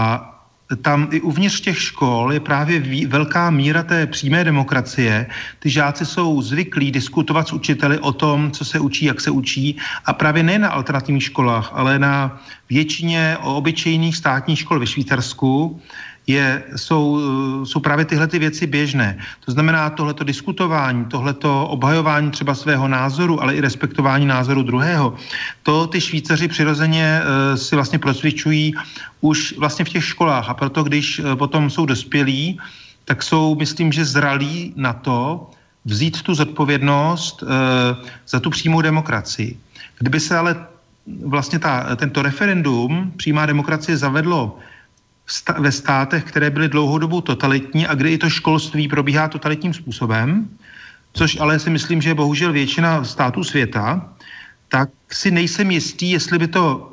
tam 0.83 1.09
i 1.11 1.21
uvnitř 1.21 1.61
těch 1.61 1.83
škol 1.83 2.33
je 2.33 2.41
právě 2.41 2.81
vý, 2.81 3.07
velká 3.07 3.51
míra 3.51 3.83
té 3.83 4.07
přímé 4.07 4.45
demokracie. 4.45 5.27
Ty 5.59 5.71
žáci 5.71 6.07
jsou 6.07 6.43
zvyklí 6.43 6.91
diskutovat 6.91 7.49
s 7.49 7.53
učiteli 7.53 7.99
o 7.99 8.13
tom, 8.13 8.51
co 8.51 8.65
se 8.65 8.79
učí, 8.79 9.05
jak 9.05 9.21
se 9.21 9.31
učí 9.31 9.77
a 10.05 10.13
právě 10.13 10.43
ne 10.43 10.59
na 10.59 10.69
alternativních 10.69 11.23
školách, 11.23 11.71
ale 11.73 11.99
na 11.99 12.41
většině 12.71 13.37
obyčejných 13.43 14.17
státních 14.17 14.59
škol 14.59 14.81
ve 14.81 14.87
Švýcarsku 14.87 15.81
je, 16.27 16.63
jsou, 16.77 17.21
jsou 17.65 17.81
právě 17.81 18.05
tyhle 18.05 18.27
ty 18.27 18.39
věci 18.39 18.67
běžné. 18.67 19.19
To 19.45 19.53
znamená 19.53 19.91
tohleto 19.91 20.25
diskutování, 20.25 21.05
tohleto 21.05 21.67
obhajování 21.67 22.31
třeba 22.31 22.55
svého 22.55 22.89
názoru, 22.89 23.43
ale 23.43 23.55
i 23.55 23.61
respektování 23.61 24.27
názoru 24.27 24.63
druhého. 24.63 25.15
To 25.63 25.87
ty 25.87 26.01
Švýcaři 26.01 26.49
přirozeně 26.49 27.21
uh, 27.21 27.57
si 27.57 27.75
vlastně 27.75 27.99
procvičují 27.99 28.75
už 29.21 29.55
vlastně 29.59 29.85
v 29.85 29.89
těch 29.89 30.05
školách 30.05 30.49
a 30.49 30.55
proto, 30.55 30.83
když 30.83 31.19
uh, 31.19 31.35
potom 31.35 31.71
jsou 31.71 31.87
dospělí, 31.87 32.59
tak 33.05 33.23
jsou, 33.23 33.55
myslím, 33.55 33.93
že 33.93 34.05
zralí 34.05 34.73
na 34.77 34.93
to 34.93 35.51
vzít 35.85 36.23
tu 36.23 36.35
zodpovědnost 36.35 37.43
uh, 37.43 37.49
za 38.29 38.41
tu 38.41 38.51
přímou 38.51 38.81
demokracii. 38.81 39.57
Kdyby 39.99 40.21
se 40.21 40.39
ale 40.39 40.67
vlastně 41.25 41.59
ta, 41.59 41.97
tento 41.97 42.23
referendum, 42.23 43.13
přímá 43.17 43.47
demokracie 43.47 43.97
zavedlo 43.97 44.59
ve 45.59 45.73
státech, 45.73 46.25
které 46.25 46.51
byly 46.51 46.69
dlouhodobou 46.69 47.21
totalitní 47.21 47.87
a 47.87 47.95
kde 47.95 48.11
i 48.11 48.19
to 48.19 48.31
školství 48.31 48.89
probíhá 48.89 49.29
totalitním 49.29 49.75
způsobem, 49.75 50.49
což 51.13 51.41
ale 51.41 51.59
si 51.59 51.71
myslím, 51.71 52.03
že 52.03 52.15
bohužel 52.15 52.53
většina 52.53 53.05
států 53.05 53.45
světa, 53.45 54.13
tak 54.69 54.91
si 55.11 55.31
nejsem 55.31 55.71
jistý, 55.71 56.11
jestli 56.11 56.39
by 56.39 56.49
to 56.49 56.93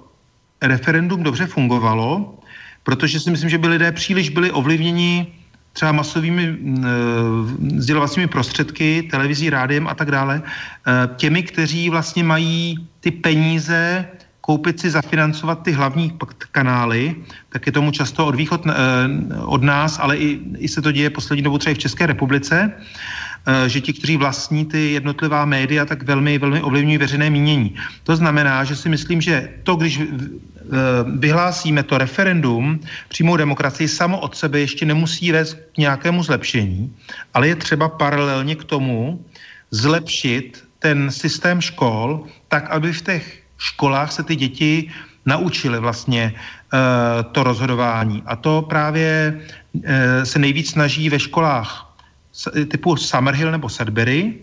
referendum 0.62 1.24
dobře 1.24 1.46
fungovalo, 1.46 2.40
protože 2.84 3.20
si 3.20 3.32
myslím, 3.32 3.50
že 3.50 3.58
by 3.58 3.68
lidé 3.68 3.92
příliš 3.92 4.30
byli 4.30 4.52
ovlivněni 4.52 5.34
třeba 5.74 5.92
masovými 5.92 6.44
e, 6.44 6.58
sdělovacími 7.82 8.28
prostředky, 8.28 9.08
televizí, 9.12 9.50
rádiem 9.50 9.88
a 9.88 9.94
tak 9.94 10.12
dále, 10.12 10.42
e, 10.42 11.16
těmi, 11.16 11.44
kteří 11.44 11.90
vlastně 11.90 12.24
mají 12.24 12.88
ty 13.00 13.12
peníze 13.12 14.06
koupit 14.44 14.80
si, 14.80 14.90
zafinancovat 14.90 15.64
ty 15.64 15.72
hlavní 15.72 16.12
kanály, 16.52 17.16
tak 17.50 17.66
je 17.66 17.72
tomu 17.72 17.92
často 17.92 18.28
od 18.28 18.36
východ 18.36 18.68
eh, 18.68 18.76
od 19.48 19.64
nás, 19.64 20.00
ale 20.00 20.18
i, 20.18 20.40
i 20.60 20.68
se 20.68 20.82
to 20.84 20.92
děje 20.92 21.10
poslední 21.10 21.44
dobu 21.44 21.58
třeba 21.58 21.72
i 21.72 21.80
v 21.80 21.86
České 21.88 22.04
republice, 22.06 22.68
eh, 22.68 23.70
že 23.70 23.82
ti, 23.82 23.94
kteří 23.96 24.18
vlastní 24.20 24.66
ty 24.68 25.00
jednotlivá 25.00 25.48
média, 25.48 25.88
tak 25.88 26.04
velmi, 26.04 26.36
velmi 26.38 26.62
ovlivňují 26.62 26.98
veřejné 26.98 27.30
mínění. 27.30 27.76
To 28.04 28.16
znamená, 28.16 28.64
že 28.68 28.76
si 28.76 28.92
myslím, 28.92 29.24
že 29.24 29.64
to, 29.64 29.80
když 29.80 30.04
eh, 30.04 30.08
vyhlásíme 31.24 31.84
to 31.88 31.96
referendum, 31.98 32.84
přímou 33.08 33.40
demokracii, 33.40 33.88
samo 33.88 34.20
od 34.20 34.36
sebe 34.36 34.60
ještě 34.60 34.84
nemusí 34.84 35.32
vést 35.32 35.56
k 35.56 35.88
nějakému 35.88 36.20
zlepšení, 36.24 36.92
ale 37.34 37.48
je 37.48 37.56
třeba 37.56 37.90
paralelně 37.90 38.60
k 38.60 38.68
tomu 38.68 39.24
zlepšit 39.72 40.68
ten 40.84 41.08
systém 41.12 41.64
škol 41.64 42.28
tak, 42.52 42.68
aby 42.70 42.92
v 42.92 43.02
těch 43.02 43.43
školách 43.64 44.12
se 44.12 44.24
ty 44.24 44.36
děti 44.36 44.92
naučili 45.26 45.80
vlastně 45.80 46.34
uh, 46.36 46.80
to 47.32 47.44
rozhodování. 47.44 48.24
A 48.26 48.36
to 48.36 48.62
právě 48.62 49.40
uh, 49.74 49.82
se 50.24 50.40
nejvíc 50.40 50.72
snaží 50.72 51.10
ve 51.10 51.20
školách 51.20 51.96
typu 52.68 52.96
Summerhill 52.98 53.52
nebo 53.52 53.70
Sudbury, 53.70 54.34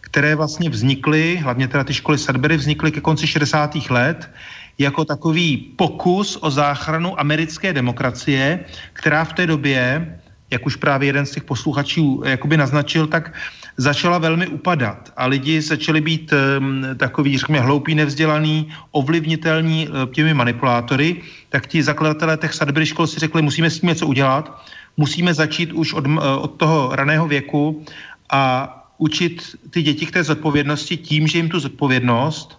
které 0.00 0.34
vlastně 0.34 0.70
vznikly, 0.70 1.36
hlavně 1.36 1.68
teda 1.68 1.84
ty 1.84 1.94
školy 1.94 2.18
Sudbury 2.18 2.56
vznikly 2.56 2.92
ke 2.92 3.00
konci 3.00 3.26
60. 3.26 3.90
let, 3.90 4.30
jako 4.78 5.04
takový 5.04 5.56
pokus 5.56 6.38
o 6.40 6.50
záchranu 6.50 7.20
americké 7.20 7.72
demokracie, 7.72 8.60
která 8.92 9.24
v 9.24 9.32
té 9.32 9.46
době, 9.46 10.06
jak 10.50 10.66
už 10.66 10.76
právě 10.76 11.08
jeden 11.08 11.26
z 11.26 11.30
těch 11.30 11.44
posluchačů 11.44 12.22
jakoby 12.26 12.56
naznačil, 12.56 13.06
tak 13.06 13.32
začala 13.76 14.18
velmi 14.18 14.46
upadat 14.46 15.12
a 15.16 15.26
lidi 15.26 15.62
začali 15.62 16.00
být 16.00 16.32
um, 16.32 16.84
takový, 16.96 17.38
řekněme, 17.38 17.60
hloupý, 17.60 17.94
nevzdělaný, 17.94 18.68
ovlivnitelní 18.90 19.88
uh, 19.88 20.12
těmi 20.12 20.34
manipulátory, 20.34 21.22
tak 21.48 21.66
ti 21.66 21.82
zakladatelé 21.82 22.36
těch 22.36 22.54
Sudbury 22.54 22.86
škol 22.86 23.06
si 23.06 23.20
řekli, 23.20 23.42
musíme 23.42 23.70
s 23.70 23.80
tím 23.80 23.88
něco 23.88 24.06
udělat, 24.06 24.62
musíme 24.96 25.34
začít 25.34 25.72
už 25.72 25.94
od, 25.94 26.06
uh, 26.06 26.18
od 26.40 26.54
toho 26.56 26.96
raného 26.96 27.26
věku 27.26 27.84
a 28.30 28.70
učit 28.98 29.56
ty 29.70 29.82
děti 29.82 30.06
k 30.06 30.12
té 30.12 30.24
zodpovědnosti 30.24 30.96
tím, 30.96 31.26
že 31.26 31.38
jim 31.38 31.48
tu 31.48 31.60
zodpovědnost 31.60 32.58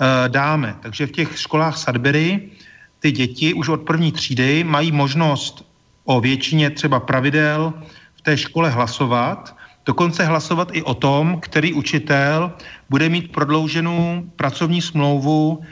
uh, 0.00 0.28
dáme. 0.28 0.76
Takže 0.82 1.06
v 1.06 1.12
těch 1.12 1.38
školách 1.38 1.78
Sudbury 1.78 2.50
ty 2.98 3.12
děti 3.12 3.54
už 3.54 3.68
od 3.68 3.80
první 3.82 4.12
třídy 4.12 4.64
mají 4.64 4.92
možnost 4.92 5.64
o 6.04 6.20
většině 6.20 6.70
třeba 6.70 7.00
pravidel 7.00 7.72
v 8.16 8.22
té 8.22 8.36
škole 8.36 8.70
hlasovat 8.70 9.57
dokonce 9.88 10.24
hlasovat 10.24 10.68
i 10.72 10.82
o 10.82 10.94
tom, 10.94 11.40
který 11.40 11.72
učitel 11.72 12.52
bude 12.92 13.08
mít 13.08 13.32
prodlouženou 13.32 14.28
pracovní 14.36 14.82
smlouvu 14.82 15.64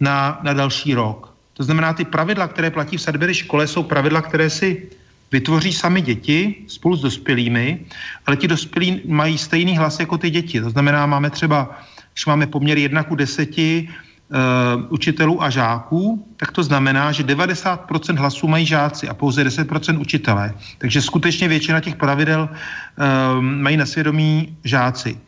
na, 0.00 0.38
na 0.42 0.52
další 0.52 0.94
rok. 0.94 1.34
To 1.58 1.62
znamená, 1.62 1.92
ty 1.92 2.04
pravidla, 2.04 2.48
které 2.48 2.70
platí 2.70 2.96
v 2.96 3.02
Sudbury 3.02 3.34
škole, 3.34 3.66
jsou 3.66 3.82
pravidla, 3.82 4.22
které 4.22 4.50
si 4.50 4.90
vytvoří 5.32 5.72
sami 5.72 6.00
děti 6.00 6.54
spolu 6.70 6.96
s 6.96 7.02
dospělými, 7.02 7.80
ale 8.26 8.36
ti 8.36 8.46
dospělí 8.48 9.02
mají 9.10 9.38
stejný 9.38 9.74
hlas 9.78 10.00
jako 10.00 10.18
ty 10.18 10.30
děti. 10.30 10.60
To 10.60 10.70
znamená, 10.70 11.06
máme 11.06 11.30
třeba, 11.30 11.82
když 12.14 12.26
máme 12.26 12.46
poměr 12.46 12.78
1 12.78 13.02
ku 13.02 13.14
10 13.14 13.58
uh, 13.58 13.90
učitelů 14.88 15.42
a 15.42 15.50
žáků, 15.50 16.28
tak 16.36 16.52
to 16.52 16.62
znamená, 16.62 17.12
že 17.12 17.22
90% 17.22 18.16
hlasů 18.16 18.48
mají 18.48 18.66
žáci 18.66 19.08
a 19.08 19.14
pouze 19.14 19.44
10% 19.44 20.00
učitelé. 20.00 20.54
Takže 20.78 21.02
skutečně 21.02 21.48
většina 21.48 21.80
těch 21.80 21.96
pravidel 21.96 22.48
uh, 22.48 23.42
mají 23.42 23.76
na 23.76 23.86
svědomí 23.86 24.56
žáci. 24.64 25.18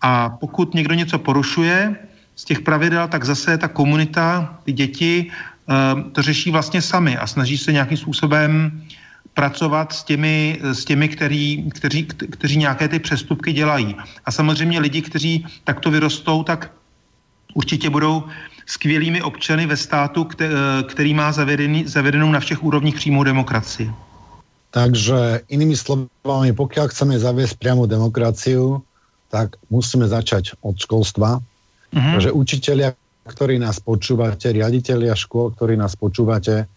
A 0.00 0.28
pokud 0.30 0.74
někdo 0.74 0.94
něco 0.94 1.18
porušuje 1.18 1.96
z 2.36 2.44
těch 2.44 2.60
pravidel, 2.60 3.08
tak 3.08 3.24
zase 3.24 3.58
ta 3.58 3.68
komunita, 3.68 4.58
ty 4.64 4.72
děti, 4.72 5.30
uh, 5.66 6.10
to 6.12 6.22
řeší 6.22 6.50
vlastně 6.50 6.82
sami 6.82 7.16
a 7.16 7.26
snaží 7.26 7.58
se 7.58 7.72
nějakým 7.72 7.98
způsobem 7.98 8.82
pracovat 9.34 9.92
s 9.92 10.04
těmi, 10.04 10.58
s 10.62 10.84
těmi 10.84 11.08
který, 11.08 11.70
kteří, 11.70 12.02
kteří 12.04 12.56
nějaké 12.56 12.88
ty 12.88 12.98
přestupky 12.98 13.52
dělají. 13.52 13.96
A 14.24 14.30
samozřejmě 14.30 14.80
lidi, 14.80 15.02
kteří 15.02 15.46
takto 15.64 15.90
vyrostou, 15.90 16.42
tak 16.42 16.70
určitě 17.56 17.90
budou 17.90 18.24
skvělými 18.66 19.22
občany 19.22 19.66
ve 19.66 19.76
státu, 19.76 20.28
který 20.88 21.14
má 21.14 21.32
zavedený, 21.32 21.88
zavedenou 21.88 22.30
na 22.30 22.40
všech 22.40 22.64
úrovních 22.64 22.94
přímou 22.94 23.24
demokracii. 23.24 23.90
Takže 24.70 25.48
inými 25.48 25.76
slovami, 25.76 26.52
pokud 26.52 26.92
chceme 26.92 27.16
zaviesť 27.16 27.56
priamu 27.56 27.88
demokraciu, 27.88 28.84
tak 29.32 29.56
musíme 29.72 30.04
začať 30.04 30.52
od 30.60 30.76
školstva. 30.76 31.40
Mm-hmm. 31.96 32.12
Takže 32.12 32.30
učiteľia, 32.36 32.88
ktorí 33.24 33.56
nás 33.56 33.80
počúvate, 33.80 34.52
riaditeľia 34.52 35.16
škôl, 35.16 35.56
ktorí 35.56 35.80
nás 35.80 35.96
počúvate, 35.96 36.68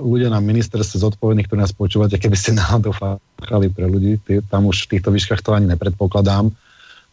ľudia 0.00 0.30
na 0.30 0.42
ministerstve 0.42 1.02
zodpovedných, 1.06 1.46
ktorí 1.46 1.60
nás 1.62 1.74
počúvate, 1.74 2.18
keby 2.18 2.34
ste 2.34 2.56
náhodou 2.58 2.98
fachali 2.98 3.70
pre 3.70 3.86
ľudí, 3.86 4.18
tam 4.50 4.66
už 4.66 4.90
v 4.90 4.98
týchto 4.98 5.14
výškach 5.14 5.46
to 5.46 5.54
ani 5.54 5.70
nepredpokladám, 5.70 6.50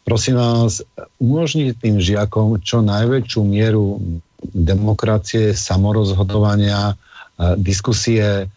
prosím 0.08 0.40
vás, 0.40 0.80
umožniť 1.20 1.84
tým 1.84 2.00
žiakom 2.00 2.64
čo 2.64 2.80
najväčšiu 2.80 3.44
mieru 3.44 4.00
demokracie, 4.56 5.52
samorozhodovania, 5.52 6.96
diskusie, 7.60 8.48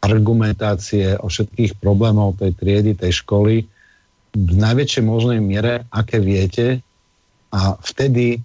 argumentácie 0.00 1.20
o 1.20 1.28
všetkých 1.28 1.76
problémov 1.84 2.40
tej 2.40 2.56
triedy, 2.56 2.96
tej 2.96 3.20
školy 3.20 3.68
v 4.32 4.52
najväčšej 4.56 5.04
možnej 5.04 5.38
miere, 5.44 5.84
aké 5.92 6.22
viete. 6.22 6.80
A 7.50 7.76
vtedy 7.82 8.40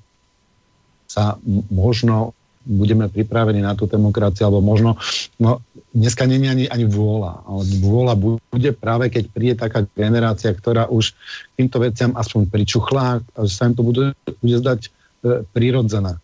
sa 1.06 1.38
možno 1.72 2.36
budeme 2.66 3.06
pripravení 3.08 3.62
na 3.62 3.78
tú 3.78 3.86
demokraciu, 3.86 4.50
alebo 4.50 4.66
možno, 4.66 4.98
no, 5.38 5.62
dneska 5.94 6.26
není 6.26 6.50
ani, 6.50 6.66
ani 6.66 6.90
vôľa, 6.90 7.46
ale 7.46 7.62
vôľa 7.80 8.14
bude 8.52 8.72
práve, 8.74 9.14
keď 9.14 9.24
príde 9.30 9.56
taká 9.56 9.86
generácia, 9.94 10.50
ktorá 10.52 10.90
už 10.90 11.14
týmto 11.56 11.78
veciam 11.80 12.12
aspoň 12.18 12.50
pričuchlá, 12.50 13.22
a 13.22 13.40
že 13.46 13.54
sa 13.54 13.70
im 13.70 13.78
to 13.78 13.86
bude, 13.86 14.18
bude 14.42 14.58
zdať 14.60 14.90
e, 14.90 14.90
prirodzené. 15.54 16.18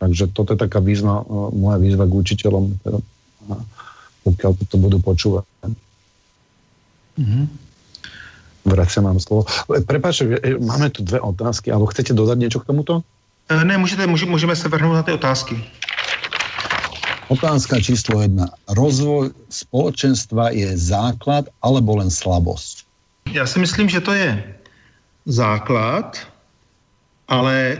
Takže 0.00 0.32
toto 0.32 0.56
je 0.56 0.62
taká 0.62 0.78
výzva, 0.78 1.20
e, 1.20 1.24
moja 1.52 1.76
výzva 1.82 2.06
k 2.06 2.16
učiteľom, 2.16 2.64
teda, 2.80 2.98
pokiaľ 4.24 4.50
to 4.64 4.76
budú 4.78 4.98
počúvať. 5.02 5.44
Mm-hmm. 7.20 7.44
Vraciam 8.64 9.04
vám 9.08 9.20
slovo. 9.20 9.44
E, 9.68 9.82
Prepáčte, 9.82 10.38
e, 10.38 10.56
máme 10.56 10.88
tu 10.94 11.02
dve 11.02 11.20
otázky, 11.20 11.68
alebo 11.68 11.90
chcete 11.90 12.14
dodať 12.16 12.36
niečo 12.38 12.60
k 12.62 12.68
tomuto? 12.70 13.02
Eh, 13.50 13.64
ne, 13.64 13.78
můžete, 13.78 14.06
můžeme 14.06 14.56
se 14.56 14.68
vrhnout 14.68 14.94
na 14.94 15.02
ty 15.02 15.12
otázky. 15.12 15.64
Otázka 17.28 17.80
číslo 17.80 18.22
jedna. 18.22 18.46
Rozvoj 18.68 19.30
společenstva 19.50 20.50
je 20.50 20.76
základ 20.78 21.44
alebo 21.62 21.96
len 21.96 22.10
slabost? 22.10 22.86
Já 23.32 23.46
si 23.46 23.58
myslím, 23.58 23.88
že 23.88 24.00
to 24.00 24.12
je 24.12 24.54
základ, 25.26 26.18
ale 27.28 27.54
e, 27.54 27.78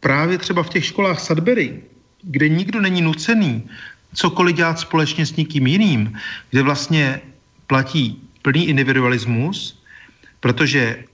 právě 0.00 0.38
třeba 0.38 0.62
v 0.62 0.68
těch 0.68 0.84
školách 0.84 1.20
Sudbury, 1.20 1.82
kde 2.22 2.48
nikdo 2.48 2.80
není 2.80 3.02
nucený 3.02 3.66
cokoliv 4.14 4.56
dělat 4.56 4.78
společně 4.78 5.26
s 5.26 5.36
někým 5.36 5.66
jiným, 5.66 6.18
kde 6.50 6.62
vlastně 6.62 7.20
platí 7.66 8.22
plný 8.42 8.68
individualismus, 8.68 9.82
protože 10.40 11.04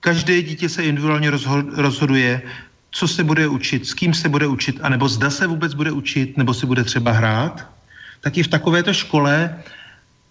každé 0.00 0.42
dítě 0.42 0.68
se 0.68 0.84
individuálně 0.84 1.30
rozhoduje, 1.76 2.42
co 2.90 3.08
se 3.08 3.24
bude 3.24 3.48
učit, 3.48 3.86
s 3.86 3.94
kým 3.94 4.14
se 4.14 4.28
bude 4.28 4.46
učit, 4.46 4.78
anebo 4.82 5.08
zda 5.08 5.30
se 5.30 5.46
vůbec 5.46 5.74
bude 5.74 5.90
učit, 5.90 6.36
nebo 6.36 6.54
si 6.54 6.66
bude 6.66 6.84
třeba 6.84 7.12
hrát, 7.12 7.66
tak 8.20 8.38
i 8.38 8.42
v 8.42 8.48
takovéto 8.48 8.92
škole 8.92 9.62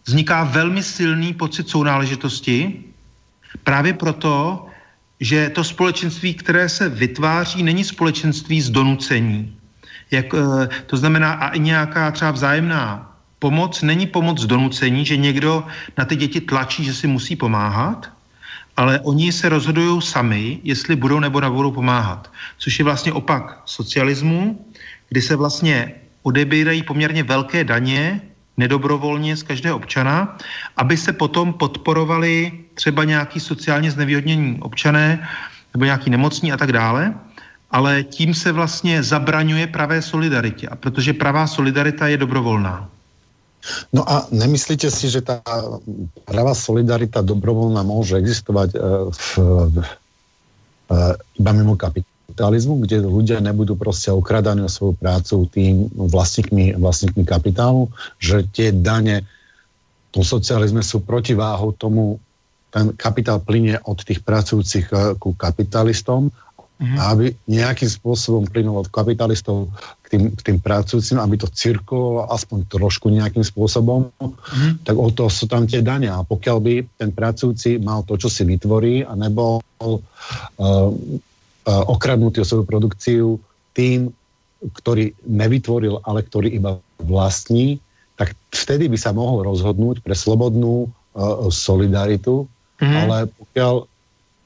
vzniká 0.06 0.44
velmi 0.44 0.84
silný 0.84 1.34
pocit 1.34 1.70
sounáležitosti, 1.70 2.84
právě 3.64 3.94
proto, 3.94 4.66
že 5.20 5.50
to 5.50 5.64
společenství, 5.64 6.34
které 6.34 6.70
se 6.70 6.90
vytváří, 6.90 7.64
není 7.64 7.84
společenství 7.84 8.62
z 8.62 8.70
donucení. 8.70 9.56
Jak, 10.12 10.26
eh, 10.34 10.70
to 10.86 10.98
znamená, 10.98 11.34
a 11.34 11.48
i 11.50 11.60
nějaká 11.60 12.12
třeba 12.12 12.32
vzájemná 12.32 13.10
pomoc 13.40 13.82
není 13.82 14.08
pomoc 14.08 14.40
z 14.40 14.46
donucení, 14.46 15.06
že 15.06 15.18
někdo 15.18 15.64
na 15.98 16.06
ty 16.06 16.16
děti 16.16 16.42
tlačí, 16.42 16.84
že 16.84 16.94
si 16.94 17.08
musí 17.08 17.36
pomáhat, 17.36 18.12
ale 18.80 19.00
oni 19.00 19.32
se 19.32 19.50
rozhodují 19.50 20.02
sami, 20.02 20.60
jestli 20.64 20.96
budou 20.96 21.20
nebo 21.20 21.42
nebudou 21.42 21.72
pomáhat. 21.72 22.32
Což 22.58 22.80
je 22.80 22.86
vlastně 22.86 23.12
opak 23.14 23.62
socialismu, 23.66 24.66
kdy 25.10 25.22
se 25.22 25.36
vlastně 25.36 25.92
odebírají 26.24 26.84
poměrně 26.84 27.24
velké 27.24 27.64
daně 27.64 28.22
nedobrovolně 28.58 29.36
z 29.36 29.44
každého 29.44 29.76
občana, 29.76 30.38
aby 30.78 30.98
se 30.98 31.14
potom 31.14 31.54
podporovali 31.54 32.52
třeba 32.74 33.04
nějaký 33.04 33.40
sociálně 33.40 33.92
znevýhodnění 33.92 34.64
občané 34.64 35.28
nebo 35.74 35.86
nějaký 35.86 36.10
nemocní 36.10 36.52
a 36.52 36.58
tak 36.58 36.72
dále, 36.72 37.14
ale 37.72 38.04
tím 38.04 38.34
se 38.34 38.52
vlastně 38.52 39.04
zabraňuje 39.04 39.68
pravé 39.68 40.02
solidaritě. 40.02 40.68
A 40.68 40.76
protože 40.76 41.14
pravá 41.14 41.48
solidarita 41.48 42.08
je 42.08 42.18
dobrovolná. 42.18 42.90
No 43.92 44.08
a 44.08 44.26
nemyslíte 44.32 44.88
si, 44.88 45.12
že 45.12 45.20
tá 45.20 45.44
pravá 46.24 46.56
solidarita 46.56 47.20
dobrovoľná 47.20 47.84
môže 47.84 48.16
existovať 48.16 48.70
e, 48.74 48.78
v, 49.12 49.26
v, 49.68 49.76
e, 50.90 50.98
iba 51.40 51.52
mimo 51.52 51.76
kapitalizmu, 51.76 52.88
kde 52.88 53.04
ľudia 53.04 53.44
nebudú 53.44 53.76
proste 53.76 54.16
okradaní 54.16 54.64
o 54.64 54.72
svoju 54.72 54.96
prácu 54.96 55.44
tým 55.52 55.92
vlastníkmi, 55.92 56.80
vlastníkmi 56.80 57.24
kapitálu, 57.28 57.92
že 58.18 58.48
tie 58.56 58.72
dane 58.72 59.28
tom 60.10 60.26
socializme 60.26 60.82
sú 60.82 61.06
protiváhou 61.06 61.74
tomu, 61.78 62.18
ten 62.70 62.94
kapitál 62.98 63.42
plinie 63.42 63.82
od 63.86 63.98
tých 64.02 64.22
pracujúcich 64.22 64.90
e, 64.94 65.18
ku 65.18 65.34
kapitalistom 65.34 66.30
mm-hmm. 66.80 66.98
a 66.98 67.04
aby 67.14 67.26
nejakým 67.52 67.92
spôsobom 67.92 68.48
plynul 68.48 68.82
od 68.82 68.88
kapitalistov 68.90 69.70
tým, 70.10 70.34
k 70.34 70.42
tým 70.42 70.58
pracujúcim, 70.58 71.22
aby 71.22 71.38
to 71.38 71.48
cirkulovalo 71.54 72.34
aspoň 72.34 72.66
trošku 72.66 73.14
nejakým 73.14 73.46
spôsobom, 73.46 74.10
mm. 74.18 74.82
tak 74.84 74.98
o 74.98 75.14
to 75.14 75.30
sú 75.30 75.46
tam 75.46 75.70
tie 75.70 75.86
dania. 75.86 76.18
A 76.18 76.26
pokiaľ 76.26 76.58
by 76.58 76.76
ten 76.98 77.14
pracujúci 77.14 77.78
mal 77.78 78.02
to, 78.04 78.18
čo 78.18 78.28
si 78.28 78.42
vytvorí 78.42 79.06
a 79.06 79.14
nebol 79.14 79.62
uh, 79.62 79.86
uh, 79.86 80.92
okradnutý 81.86 82.42
o 82.42 82.50
svoju 82.50 82.66
produkciu 82.66 83.38
tým, 83.78 84.10
ktorý 84.60 85.14
nevytvoril, 85.30 86.02
ale 86.04 86.26
ktorý 86.26 86.58
iba 86.58 86.82
vlastní, 87.00 87.78
tak 88.18 88.36
vtedy 88.52 88.92
by 88.92 88.98
sa 89.00 89.16
mohol 89.16 89.46
rozhodnúť 89.46 90.02
pre 90.04 90.18
slobodnú 90.18 90.90
uh, 90.90 91.48
solidaritu, 91.54 92.50
mm. 92.82 92.96
ale 93.06 93.18
pokiaľ 93.30 93.86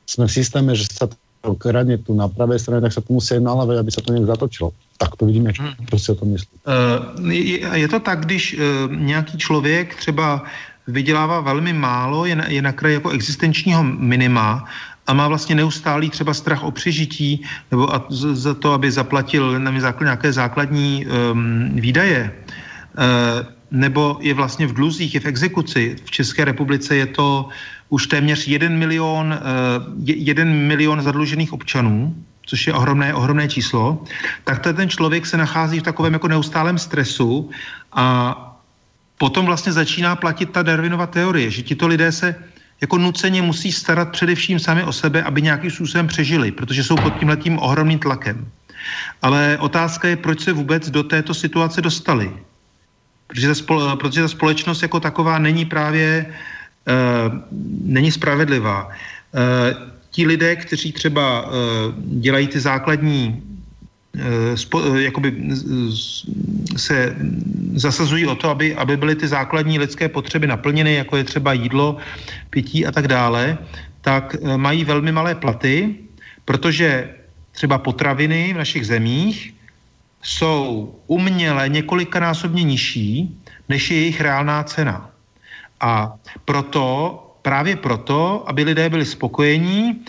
sme 0.03 0.27
v 0.27 0.35
systéme, 0.35 0.75
že 0.75 0.91
sa 0.91 1.07
to 1.43 1.59
kradne 1.59 1.99
tu 1.99 2.15
na 2.15 2.31
pravej 2.31 2.63
strane, 2.63 2.79
tak 2.79 2.95
sa 2.95 3.03
to 3.03 3.11
musí 3.11 3.35
naľavej, 3.35 3.83
aby 3.83 3.91
sa 3.91 3.99
to 3.99 4.15
nejak 4.15 4.31
zatočilo. 4.31 4.71
Tak 4.95 5.19
to 5.19 5.27
vidíme, 5.27 5.51
hmm. 5.51 5.91
co 5.91 5.95
si 5.99 6.07
o 6.11 6.15
tom 6.15 6.31
myslí. 6.31 6.55
Uh, 6.63 7.31
je, 7.35 7.57
je 7.83 7.87
to 7.91 7.99
tak, 7.99 8.23
když 8.23 8.55
uh, 8.55 8.61
nějaký 8.95 9.37
člověk 9.37 9.95
třeba 9.99 10.47
vydělává 10.87 11.39
velmi 11.43 11.75
málo, 11.75 12.25
je 12.25 12.35
na, 12.35 12.47
je 12.47 12.61
na 12.61 12.71
kraji 12.71 12.93
jako 12.95 13.09
existenčního 13.09 13.83
minima 13.83 14.63
a 15.07 15.13
má 15.13 15.27
vlastně 15.27 15.55
neustálý 15.55 16.09
třeba 16.09 16.33
strach 16.33 16.63
o 16.63 16.71
přežití 16.71 17.43
nebo 17.71 17.91
a 17.91 18.07
z, 18.09 18.35
za 18.35 18.53
to, 18.53 18.71
aby 18.71 18.91
zaplatil 18.91 19.59
na 19.59 19.71
základ, 19.79 20.05
nějaké 20.05 20.31
základní 20.31 21.05
um, 21.05 21.69
výdaje, 21.75 22.31
uh, 22.31 23.47
nebo 23.71 24.17
je 24.21 24.33
vlastně 24.33 24.67
v 24.67 24.73
dluzích, 24.73 25.13
je 25.13 25.19
v 25.19 25.25
exekuci. 25.25 25.95
V 26.05 26.11
České 26.11 26.45
republice 26.45 26.95
je 26.95 27.05
to 27.05 27.49
už 27.93 28.07
téměř 28.07 28.47
jeden 28.47 28.77
milion, 28.77 29.39
jeden 30.01 30.49
milion 30.49 31.01
zadlužených 31.01 31.53
občanů, 31.53 32.15
což 32.45 32.67
je 32.67 32.73
ohromné, 32.73 33.13
ohromné 33.13 33.45
číslo, 33.47 34.03
tak 34.43 34.65
ten 34.65 34.89
člověk 34.89 35.25
se 35.25 35.37
nachází 35.37 35.79
v 35.79 35.85
takovém 35.85 36.13
jako 36.13 36.27
neustálém 36.27 36.77
stresu 36.77 37.53
a 37.93 38.33
potom 39.17 39.45
vlastně 39.45 39.71
začíná 39.71 40.15
platit 40.15 40.49
ta 40.49 40.65
Darwinova 40.65 41.05
teorie, 41.05 41.53
že 41.53 41.61
tito 41.61 41.87
lidé 41.87 42.11
se 42.11 42.35
jako 42.81 42.97
nuceně 42.97 43.41
musí 43.45 43.69
starat 43.71 44.09
především 44.09 44.59
sami 44.59 44.83
o 44.83 44.91
sebe, 44.91 45.23
aby 45.23 45.41
nějakým 45.41 45.71
způsobem 45.71 46.07
přežili, 46.07 46.51
protože 46.51 46.83
jsou 46.83 46.97
pod 46.97 47.13
tímhletím 47.21 47.61
ohromným 47.61 47.99
tlakem. 47.99 48.49
Ale 49.21 49.57
otázka 49.61 50.07
je, 50.07 50.17
proč 50.17 50.41
se 50.41 50.53
vůbec 50.53 50.89
do 50.89 51.03
této 51.05 51.33
situace 51.33 51.77
dostali. 51.81 52.33
Protože 53.27 53.47
ta, 53.47 53.55
spole, 53.55 53.97
protože 53.97 54.21
ta 54.21 54.27
společnost 54.27 54.81
jako 54.81 54.99
taková 54.99 55.37
není 55.39 55.65
právě 55.65 56.33
není 57.83 58.11
spravedlivá. 58.11 58.87
Uh, 58.87 58.91
ti 60.09 60.27
lidé, 60.27 60.55
kteří 60.55 60.91
třeba 60.91 61.41
uh, 61.41 61.51
dělají 61.97 62.47
ty 62.47 62.59
základní 62.59 63.43
Eh, 64.13 64.57
spo, 64.57 64.77
eh, 64.77 65.01
jakoby 65.09 65.33
se 66.77 67.15
zasazují 67.73 68.27
o 68.27 68.35
to, 68.35 68.49
aby, 68.49 68.75
aby 68.75 68.97
byly 68.97 69.15
ty 69.15 69.27
základní 69.27 69.79
lidské 69.79 70.09
potřeby 70.09 70.47
naplněny, 70.47 70.93
jako 70.93 71.17
je 71.17 71.23
třeba 71.23 71.53
jídlo, 71.53 71.97
pití 72.49 72.85
a 72.85 72.91
tak 72.91 73.07
dále, 73.07 73.57
tak 74.01 74.35
eh, 74.35 74.57
mají 74.57 74.85
velmi 74.85 75.11
malé 75.11 75.35
platy, 75.35 75.95
protože 76.45 77.09
třeba 77.51 77.77
potraviny 77.77 78.53
v 78.53 78.57
našich 78.57 78.85
zemích 78.87 79.53
jsou 80.21 80.93
uměle 81.07 81.69
několikanásobně 81.69 82.63
nižší, 82.63 83.41
než 83.69 83.91
je 83.91 83.97
jejich 83.97 84.21
reálná 84.21 84.63
cena. 84.63 85.09
A 85.83 86.15
proto, 86.45 87.19
právě 87.41 87.75
proto, 87.75 88.43
aby 88.47 88.63
lidé 88.63 88.89
byli 88.89 89.05
spokojení, 89.05 89.99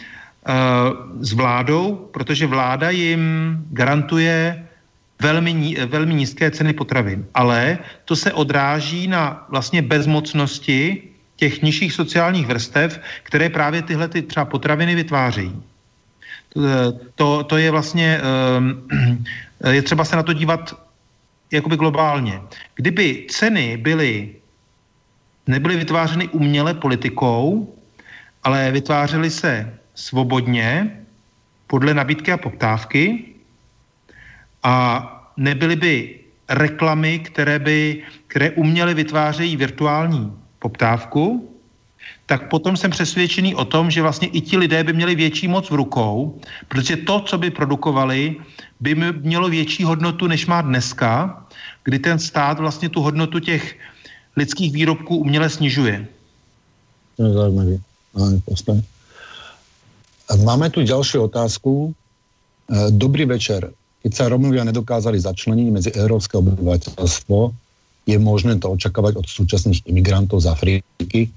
s 1.21 1.33
vládou, 1.33 2.09
protože 2.13 2.47
vláda 2.47 2.91
jim 2.91 3.23
garantuje 3.71 4.67
velmi, 5.23 5.77
velmi 5.87 6.15
nízké 6.15 6.51
ceny 6.51 6.73
potravin. 6.73 7.27
Ale 7.35 7.79
to 8.05 8.17
se 8.17 8.33
odráží 8.33 9.07
na 9.09 9.47
vlastně 9.49 9.83
bezmocnosti 9.83 11.03
těch 11.37 11.63
nižších 11.63 11.93
sociálních 11.93 12.47
vrstev, 12.47 13.01
které 13.23 13.49
právě 13.49 13.83
tyhle 13.83 14.09
ty 14.09 14.23
třeba 14.23 14.45
potraviny 14.45 14.95
vytvářejí. 14.95 15.63
To, 17.15 17.45
to 17.45 17.57
je 17.57 17.71
vlastně, 17.71 18.21
ehm, 18.21 19.25
je 19.71 19.83
třeba 19.83 20.05
se 20.05 20.17
na 20.17 20.23
to 20.23 20.33
dívat 20.33 20.77
jakoby 21.51 21.77
globálně. 21.77 22.41
Kdyby 22.75 23.27
ceny 23.31 23.77
byly, 23.77 24.35
nebyly 25.47 25.77
vytvářeny 25.77 26.29
uměle 26.29 26.75
politikou, 26.75 27.75
ale 28.45 28.71
vytvářely 28.71 29.31
se 29.31 29.79
svobodně 29.95 31.01
podle 31.67 31.95
nabídky 31.95 32.33
a 32.33 32.37
poptávky. 32.37 33.25
A 34.63 34.75
nebyly 35.37 35.77
by 35.77 36.21
reklamy, 36.49 37.19
které 37.19 37.59
by, 37.59 38.03
které 38.27 38.51
uměle 38.51 38.95
vytvářejí 38.95 39.57
virtuální 39.57 40.33
poptávku, 40.59 41.51
tak 42.27 42.49
potom 42.49 42.77
jsem 42.77 42.91
přesvědčený 42.91 43.55
o 43.55 43.65
tom, 43.65 43.91
že 43.91 44.03
vlastně 44.03 44.29
i 44.29 44.41
ti 44.41 44.57
lidé 44.57 44.85
by 44.85 44.93
měli 44.93 45.15
větší 45.15 45.49
moc 45.49 45.71
v 45.71 45.75
rukou, 45.75 46.41
protože 46.69 46.97
to, 46.97 47.21
co 47.21 47.39
by 47.39 47.51
produkovali, 47.51 48.37
by 48.81 48.95
mělo 48.95 49.49
větší 49.49 49.85
hodnotu, 49.85 50.27
než 50.27 50.47
má 50.47 50.61
dneska, 50.61 51.45
kdy 51.85 51.99
ten 51.99 52.19
stát 52.19 52.59
vlastně 52.59 52.89
tu 52.89 53.01
hodnotu 53.01 53.41
těch 53.41 53.77
lidských 54.37 54.73
výrobků 54.73 55.17
uměle 55.17 55.51
snižuje. 55.51 56.07
To 57.17 57.25
je 57.25 57.33
zajímavé. 57.33 57.79
Máme 60.45 60.71
tu 60.71 60.83
ďalšiu 60.83 61.29
otázku. 61.29 61.91
E, 61.91 62.91
dobrý 62.91 63.25
večer. 63.25 63.71
Keď 64.05 64.13
sa 64.13 64.29
Romovia 64.29 64.65
nedokázali 64.65 65.17
začleniť 65.21 65.69
medzi 65.73 65.91
európske 65.97 66.37
obyvateľstvo, 66.37 67.39
je 68.05 68.17
možné 68.21 68.61
to 68.61 68.69
očakávať 68.69 69.17
od 69.17 69.27
súčasných 69.29 69.85
imigrantov 69.89 70.45
z 70.45 70.53
Afriky? 70.53 71.33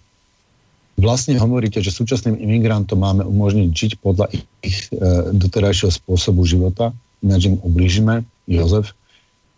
Vlastne 0.98 1.38
hovoríte, 1.38 1.80
že 1.80 1.94
súčasným 1.94 2.36
imigrantom 2.42 3.00
máme 3.00 3.24
umožniť 3.24 3.70
žiť 3.70 3.92
podľa 4.02 4.34
ich, 4.34 4.44
ich 4.66 4.78
e, 4.90 4.98
doterajšieho 5.32 5.94
spôsobu 5.94 6.44
života, 6.44 6.92
ináč 7.22 7.54
im 7.54 7.62
ublížime. 7.62 8.26
Jozef. 8.48 8.96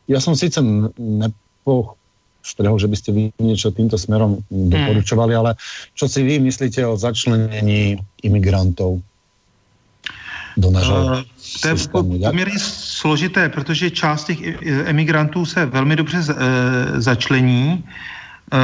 Ja 0.09 0.17
som 0.17 0.33
síce 0.33 0.57
nepostrehol, 2.39 2.79
že 2.79 2.87
by 2.87 2.95
ste 2.95 3.09
vy 3.11 3.23
niečo 3.43 3.69
týmto 3.75 3.99
smerom 3.99 4.39
doporučovali, 4.49 5.35
ale 5.35 5.51
čo 5.93 6.07
si 6.07 6.23
vy 6.23 6.39
myslíte 6.39 6.81
o 6.87 6.95
začlenení 6.97 7.99
imigrantov 8.23 9.03
do 10.57 10.71
našeho 10.71 11.03
uh, 11.03 11.23
To 11.61 11.67
je 11.67 11.75
poměrně 11.91 12.59
složité, 12.59 13.49
protože 13.49 13.91
část 13.91 14.23
těch 14.23 14.39
emigrantů 14.85 15.45
se 15.45 15.65
velmi 15.65 15.95
dobře 15.95 16.17
uh, 16.17 16.35
začlení. 16.99 17.83
Uh, 18.53 18.59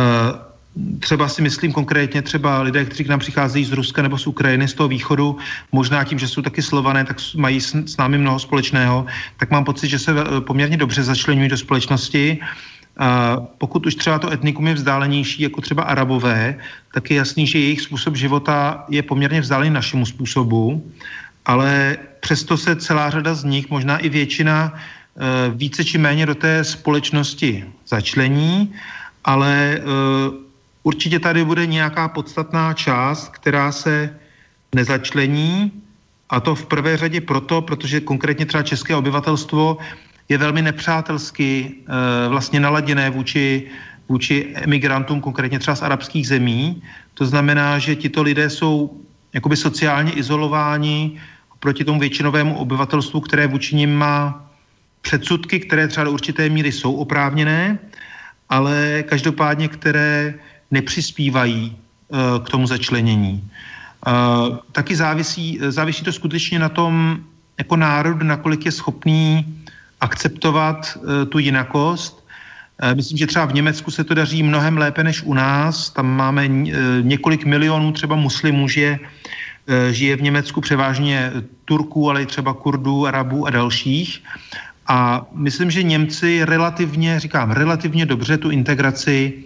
třeba 0.99 1.27
si 1.27 1.41
myslím 1.41 1.71
konkrétně 1.71 2.21
třeba 2.21 2.61
lidé, 2.61 2.85
kteří 2.85 3.03
k 3.03 3.07
nám 3.07 3.19
přicházejí 3.19 3.65
z 3.65 3.71
Ruska 3.71 4.01
nebo 4.01 4.17
z 4.17 4.27
Ukrajiny, 4.27 4.67
z 4.67 4.73
toho 4.73 4.89
východu, 4.89 5.37
možná 5.71 6.03
tím, 6.03 6.19
že 6.19 6.27
jsou 6.27 6.41
taky 6.41 6.61
slované, 6.61 7.05
tak 7.05 7.17
mají 7.35 7.61
s, 7.61 7.97
námi 7.97 8.17
mnoho 8.17 8.39
společného, 8.39 9.05
tak 9.37 9.51
mám 9.51 9.63
pocit, 9.63 9.87
že 9.87 9.99
se 9.99 10.11
poměrně 10.39 10.77
dobře 10.77 11.03
začlenují 11.03 11.49
do 11.49 11.57
společnosti. 11.57 12.39
Pokud 13.57 13.85
už 13.85 13.95
třeba 13.95 14.19
to 14.19 14.31
etnikum 14.31 14.67
je 14.67 14.73
vzdálenější, 14.73 15.43
jako 15.43 15.61
třeba 15.61 15.83
arabové, 15.83 16.55
tak 16.93 17.11
je 17.11 17.17
jasný, 17.17 17.47
že 17.47 17.59
jejich 17.59 17.81
způsob 17.81 18.15
života 18.15 18.85
je 18.89 19.03
poměrně 19.03 19.41
vzdálený 19.41 19.69
našemu 19.69 20.05
způsobu 20.05 20.83
ale 21.45 21.97
přesto 22.19 22.57
se 22.57 22.75
celá 22.75 23.09
řada 23.09 23.33
z 23.33 23.43
nich, 23.43 23.69
možná 23.69 23.97
i 23.97 24.09
většina, 24.09 24.73
eh, 24.73 25.51
více 25.55 25.83
či 25.83 25.97
méně 25.97 26.25
do 26.25 26.35
té 26.35 26.63
společnosti 26.63 27.65
začlení, 27.87 28.73
ale 29.23 29.77
eh, 29.77 29.81
určitě 30.83 31.19
tady 31.19 31.45
bude 31.45 31.65
nějaká 31.65 32.07
podstatná 32.07 32.73
část, 32.73 33.29
která 33.29 33.71
se 33.71 34.09
nezačlení, 34.75 35.71
a 36.29 36.39
to 36.39 36.55
v 36.55 36.65
prvé 36.65 36.97
řadě 36.97 37.21
proto, 37.21 37.61
protože 37.61 38.01
konkrétně 38.01 38.45
třeba 38.45 38.63
české 38.63 38.95
obyvatelstvo 38.95 39.77
je 40.29 40.37
velmi 40.37 40.61
nepřátelsky 40.61 41.71
eh, 41.71 42.29
vlastně 42.29 42.59
naladěné 42.59 43.09
vůči, 43.09 43.67
vůči 44.09 44.51
emigrantům, 44.53 45.21
konkrétně 45.21 45.59
třeba 45.59 45.75
z 45.75 45.81
arabských 45.81 46.27
zemí. 46.27 46.81
To 47.13 47.25
znamená, 47.25 47.79
že 47.79 47.95
tito 47.95 48.21
lidé 48.21 48.49
jsou 48.49 49.01
jakoby 49.33 49.57
sociálně 49.57 50.11
izolováni, 50.11 51.19
proti 51.59 51.83
tomu 51.83 51.99
většinovému 51.99 52.57
obyvatelstvu, 52.57 53.19
které 53.21 53.47
vůči 53.47 53.75
nim 53.75 53.95
má 53.95 54.45
předsudky, 55.01 55.59
které 55.59 55.87
třeba 55.87 56.03
do 56.03 56.11
určité 56.11 56.49
míry 56.49 56.71
jsou 56.71 56.93
oprávněné, 56.93 57.79
ale 58.49 59.03
každopádně, 59.07 59.67
které 59.67 60.33
nepřispívají 60.71 61.73
uh, 61.73 62.45
k 62.45 62.49
tomu 62.49 62.67
začlenění. 62.67 63.41
Uh, 63.41 64.57
taky 64.71 64.95
závisí, 64.95 65.59
závisí 65.61 66.03
to 66.03 66.11
skutečně 66.11 66.59
na 66.59 66.69
tom, 66.69 67.17
jako 67.57 67.75
národ, 67.75 68.21
nakolik 68.21 68.65
je 68.65 68.71
schopný 68.71 69.45
akceptovat 70.01 70.97
uh, 70.97 71.25
tu 71.29 71.39
jinakost. 71.39 72.25
Myslím, 72.93 73.17
že 73.17 73.27
třeba 73.27 73.45
v 73.45 73.53
Německu 73.53 73.91
se 73.91 74.03
to 74.03 74.13
daří 74.13 74.43
mnohem 74.43 74.77
lépe 74.77 75.03
než 75.03 75.23
u 75.23 75.33
nás. 75.33 75.89
Tam 75.89 76.07
máme 76.07 76.47
několik 77.01 77.45
milionů 77.45 77.91
třeba 77.91 78.15
muslimů, 78.15 78.67
že 78.67 78.99
Eh, 79.67 79.93
žije 79.93 80.15
v 80.15 80.21
Německu 80.21 80.61
převážně 80.61 81.31
Turků, 81.65 82.09
ale 82.09 82.21
i 82.21 82.25
třeba 82.25 82.53
Kurdů, 82.53 83.07
Arabů 83.07 83.47
a 83.47 83.49
dalších. 83.49 84.23
A 84.87 85.25
myslím, 85.33 85.71
že 85.71 85.83
Němci 85.83 86.45
relativně, 86.45 87.19
říkám, 87.19 87.51
relativně 87.51 88.05
dobře 88.05 88.37
tu 88.37 88.49
integraci 88.49 89.43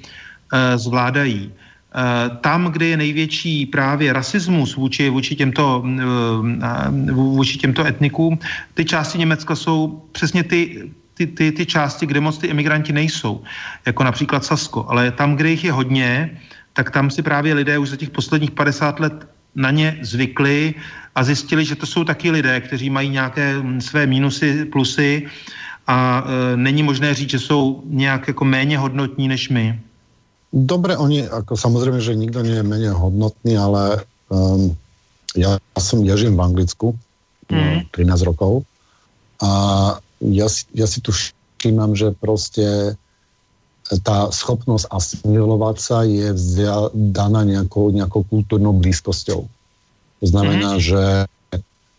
zvládají. 0.75 1.53
Uh, 1.89 2.37
tam, 2.37 2.65
kde 2.65 2.85
je 2.85 2.97
největší 2.97 3.65
právě 3.65 4.13
rasismus 4.13 4.75
vůči, 4.75 5.09
vůči, 5.09 5.35
těmto, 5.35 5.83
uh, 5.85 7.11
vůči 7.11 7.57
těmto 7.57 7.85
etnikům, 7.85 8.39
ty 8.73 8.85
části 8.85 9.17
Německa 9.17 9.55
jsou 9.55 10.05
přesně 10.11 10.43
ty, 10.43 10.91
ty, 11.13 11.27
ty, 11.27 11.51
ty 11.51 11.65
části, 11.65 12.05
kde 12.05 12.19
moc 12.19 12.37
ty 12.37 12.49
emigranti 12.49 12.93
nejsou, 12.93 13.43
jako 13.85 14.03
například 14.03 14.45
Sasko. 14.45 14.85
Ale 14.89 15.11
tam, 15.11 15.35
kde 15.35 15.49
jich 15.49 15.63
je 15.63 15.71
hodně, 15.71 16.39
tak 16.73 16.91
tam 16.91 17.09
si 17.09 17.21
právě 17.21 17.53
lidé 17.53 17.77
už 17.77 17.89
za 17.89 17.95
těch 17.95 18.09
posledních 18.09 18.51
50 18.51 18.99
let 18.99 19.27
na 19.55 19.71
ně 19.71 19.97
zvykli 20.01 20.73
a 21.15 21.23
zjistili, 21.23 21.65
že 21.65 21.75
to 21.75 21.85
jsou 21.85 22.03
taky 22.03 22.31
lidé, 22.31 22.61
kteří 22.61 22.89
mají 22.89 23.09
nějaké 23.09 23.57
mm, 23.57 23.81
své 23.81 24.05
mínusy, 24.05 24.65
plusy 24.65 25.27
a 25.87 26.23
e, 26.23 26.57
není 26.57 26.83
možné 26.83 27.13
říct, 27.13 27.29
že 27.29 27.39
jsou 27.39 27.83
nějak 27.85 28.27
jako 28.27 28.45
méně 28.45 28.77
hodnotní 28.77 29.27
než 29.27 29.49
my. 29.49 29.79
Dobre, 30.53 30.97
oni, 30.97 31.17
jako 31.17 31.57
samozřejmě, 31.57 32.01
že 32.01 32.15
nikdo 32.15 32.41
nie 32.41 32.55
je 32.55 32.63
méně 32.63 32.89
hodnotný, 32.89 33.57
ale 33.57 34.03
um, 34.29 34.77
já, 35.35 35.57
jsem, 35.79 36.05
já 36.05 36.17
žijem 36.17 36.37
v 36.37 36.41
Anglicku 36.41 36.99
mm. 37.51 37.79
13 37.91 38.21
rokov 38.21 38.63
a 39.41 39.49
já, 40.21 40.47
já 40.73 40.87
si 40.87 41.01
tu 41.01 41.11
všímám, 41.11 41.95
že 41.95 42.11
prostě 42.11 42.95
tá 43.97 44.29
schopnosť 44.29 44.85
asimilovať 44.93 45.75
sa 45.81 46.05
je 46.05 46.29
daná 46.93 47.41
nejakou, 47.41 47.89
nejakou 47.89 48.21
kultúrnou 48.29 48.77
blízkosťou. 48.77 49.49
To 50.21 50.25
znamená, 50.25 50.77
mm. 50.77 50.81
že 50.81 51.01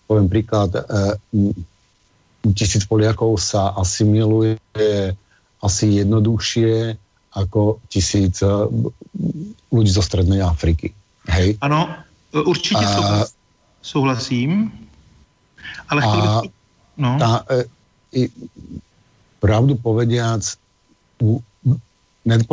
poviem 0.07 0.31
príklad, 0.31 0.71
e, 0.71 0.83
tisíc 2.55 2.87
Poliakov 2.87 3.43
sa 3.43 3.75
asimiluje 3.75 4.55
asi 5.59 5.85
jednoduchšie 5.99 6.95
ako 7.31 7.79
tisíc 7.89 8.43
ľudí 9.71 9.91
zo 9.91 10.03
Strednej 10.03 10.43
Afriky. 10.43 10.91
Hej? 11.31 11.57
Ano, 11.61 11.95
určitě 12.33 12.85
a, 12.85 13.25
souhlasím, 13.83 14.73
ale 15.89 16.03
chtěl 16.03 16.23
bych... 16.23 16.51
No. 16.97 17.17
Tá, 17.19 17.45
e, 17.49 17.65
i, 18.13 18.29
pravdu 19.41 19.75
povediac, 19.75 20.45
u, 21.23 21.41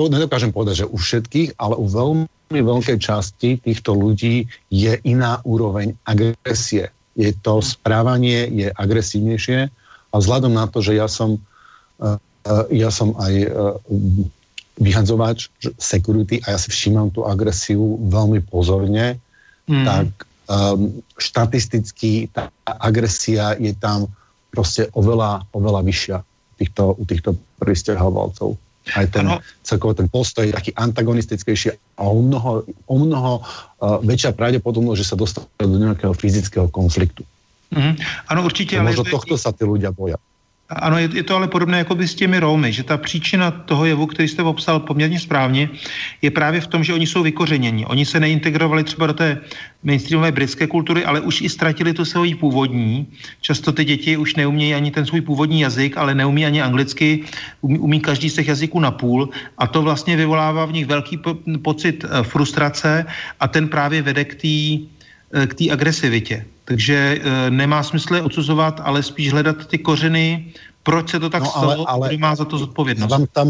nedokážem 0.07 0.55
povedať, 0.55 0.75
že 0.75 0.85
u 0.85 0.95
všetkých, 0.95 1.59
ale 1.59 1.75
u 1.75 1.83
veľmi 1.83 2.61
veľkej 2.63 2.97
časti 2.99 3.59
týchto 3.59 3.91
ľudí 3.91 4.47
je 4.71 4.93
iná 5.03 5.43
úroveň 5.43 5.99
agresie. 6.07 6.87
Je 7.19 7.33
to 7.43 7.59
správanie 7.59 8.47
je 8.55 8.67
agresívnejšie 8.71 9.67
a 10.13 10.15
vzhľadom 10.15 10.55
na 10.55 10.71
to, 10.71 10.79
že 10.79 10.95
ja 10.95 11.11
som, 11.11 11.35
uh, 11.99 12.15
ja 12.71 12.87
som 12.87 13.19
aj 13.19 13.33
vyhadzovač 14.77 15.49
security 15.77 16.41
a 16.45 16.55
ja 16.55 16.59
si 16.61 16.69
všímam 16.69 17.09
tú 17.09 17.25
agresiu 17.25 17.97
veľmi 18.07 18.45
pozorne, 18.45 19.17
mm. 19.65 19.85
tak 19.85 20.07
um, 20.47 21.01
štatisticky 21.17 22.29
tá 22.29 22.53
agresia 22.65 23.57
je 23.57 23.73
tam 23.73 24.07
proste 24.53 24.89
oveľa, 24.93 25.45
oveľa 25.53 25.81
vyššia 25.85 26.17
týchto, 26.57 26.97
u 26.97 27.03
týchto 27.05 27.29
pristahovalcov. 27.61 28.57
Aj 28.95 29.03
ten, 29.11 29.27
celkovo 29.67 29.91
ten 29.91 30.07
postoj 30.07 30.47
je 30.47 30.55
taký 30.55 30.71
antagonistickejší 30.71 31.99
a 31.99 32.07
o 32.07 32.23
mnoho, 32.23 32.63
o 32.87 32.95
mnoho 32.95 33.43
uh, 33.43 33.99
väčšia 33.99 34.31
pravdepodobnosť, 34.31 34.99
že 35.03 35.09
sa 35.11 35.19
dostanú 35.19 35.67
do 35.67 35.79
nejakého 35.83 36.15
fyzického 36.15 36.71
konfliktu. 36.71 37.27
Mm-hmm. 37.67 37.95
Ano, 38.31 38.47
určitě. 38.47 38.79
Ale 38.79 38.95
možno 38.95 39.03
tohto 39.03 39.35
sa 39.35 39.51
tí 39.51 39.67
ľudia 39.67 39.91
boja. 39.91 40.15
Ano, 40.69 40.99
je, 40.99 41.10
je 41.14 41.23
to 41.23 41.35
ale 41.35 41.48
podobné 41.48 41.77
jako 41.77 41.95
by 41.95 42.07
s 42.07 42.15
těmi 42.15 42.39
Romy, 42.39 42.72
že 42.72 42.84
ta 42.84 42.98
příčina 42.98 43.52
toho 43.52 43.85
jevu, 43.85 44.06
který 44.06 44.27
jste 44.27 44.44
popsal 44.44 44.80
poměrně 44.80 45.19
správně, 45.19 45.69
je 46.22 46.31
právě 46.31 46.61
v 46.61 46.68
tom, 46.68 46.84
že 46.84 46.94
oni 46.94 47.07
jsou 47.07 47.23
vykořeněni. 47.23 47.85
Oni 47.85 48.06
se 48.06 48.19
neintegrovali 48.19 48.84
třeba 48.84 49.07
do 49.07 49.14
té 49.14 49.38
mainstreamové 49.84 50.31
britské 50.31 50.68
kultury, 50.68 51.06
ale 51.06 51.22
už 51.22 51.41
i 51.41 51.49
ztratili 51.49 51.94
tu 51.94 52.06
svoji 52.06 52.35
původní. 52.35 53.07
Často 53.41 53.72
ty 53.72 53.85
děti 53.85 54.18
už 54.18 54.35
neumějí 54.35 54.73
ani 54.73 54.91
ten 54.91 55.06
svůj 55.06 55.22
původní 55.22 55.61
jazyk, 55.61 55.98
ale 55.98 56.15
neumí 56.15 56.45
ani 56.45 56.61
anglicky, 56.61 57.23
umí, 57.61 57.80
umí 57.80 57.99
každý 57.99 58.30
z 58.30 58.34
těch 58.34 58.48
jazyků 58.48 58.80
na 58.80 58.91
půl 58.91 59.30
a 59.57 59.68
to 59.68 59.81
vlastně 59.81 60.18
vyvolává 60.18 60.65
v 60.65 60.73
nich 60.73 60.85
velký 60.85 61.18
po, 61.18 61.38
pocit 61.64 62.03
eh, 62.03 62.23
frustrace 62.23 63.06
a 63.39 63.48
ten 63.48 63.68
právě 63.68 64.02
vede 64.02 64.26
k 64.26 64.35
té 64.35 64.57
eh, 65.34 65.48
k 65.48 65.53
té 65.53 65.72
agresivitě. 65.72 66.45
Takže 66.68 66.95
e, 66.95 67.18
nemá 67.49 67.80
smysl 67.84 68.15
je 68.15 68.27
odsuzovat, 68.27 68.84
ale 68.84 69.03
spíš 69.03 69.31
hledat 69.31 69.65
ty 69.72 69.80
kořeny, 69.80 70.52
proč 70.84 71.10
se 71.10 71.19
to 71.19 71.30
tak 71.30 71.44
no, 71.44 71.49
stalo, 71.49 71.89
ale, 71.89 72.07
kdo 72.07 72.19
má 72.19 72.35
za 72.35 72.45
to 72.45 72.57
zodpovědnost. 72.57 73.11
Ja 73.11 73.18
vám, 73.18 73.27
tam, 73.31 73.48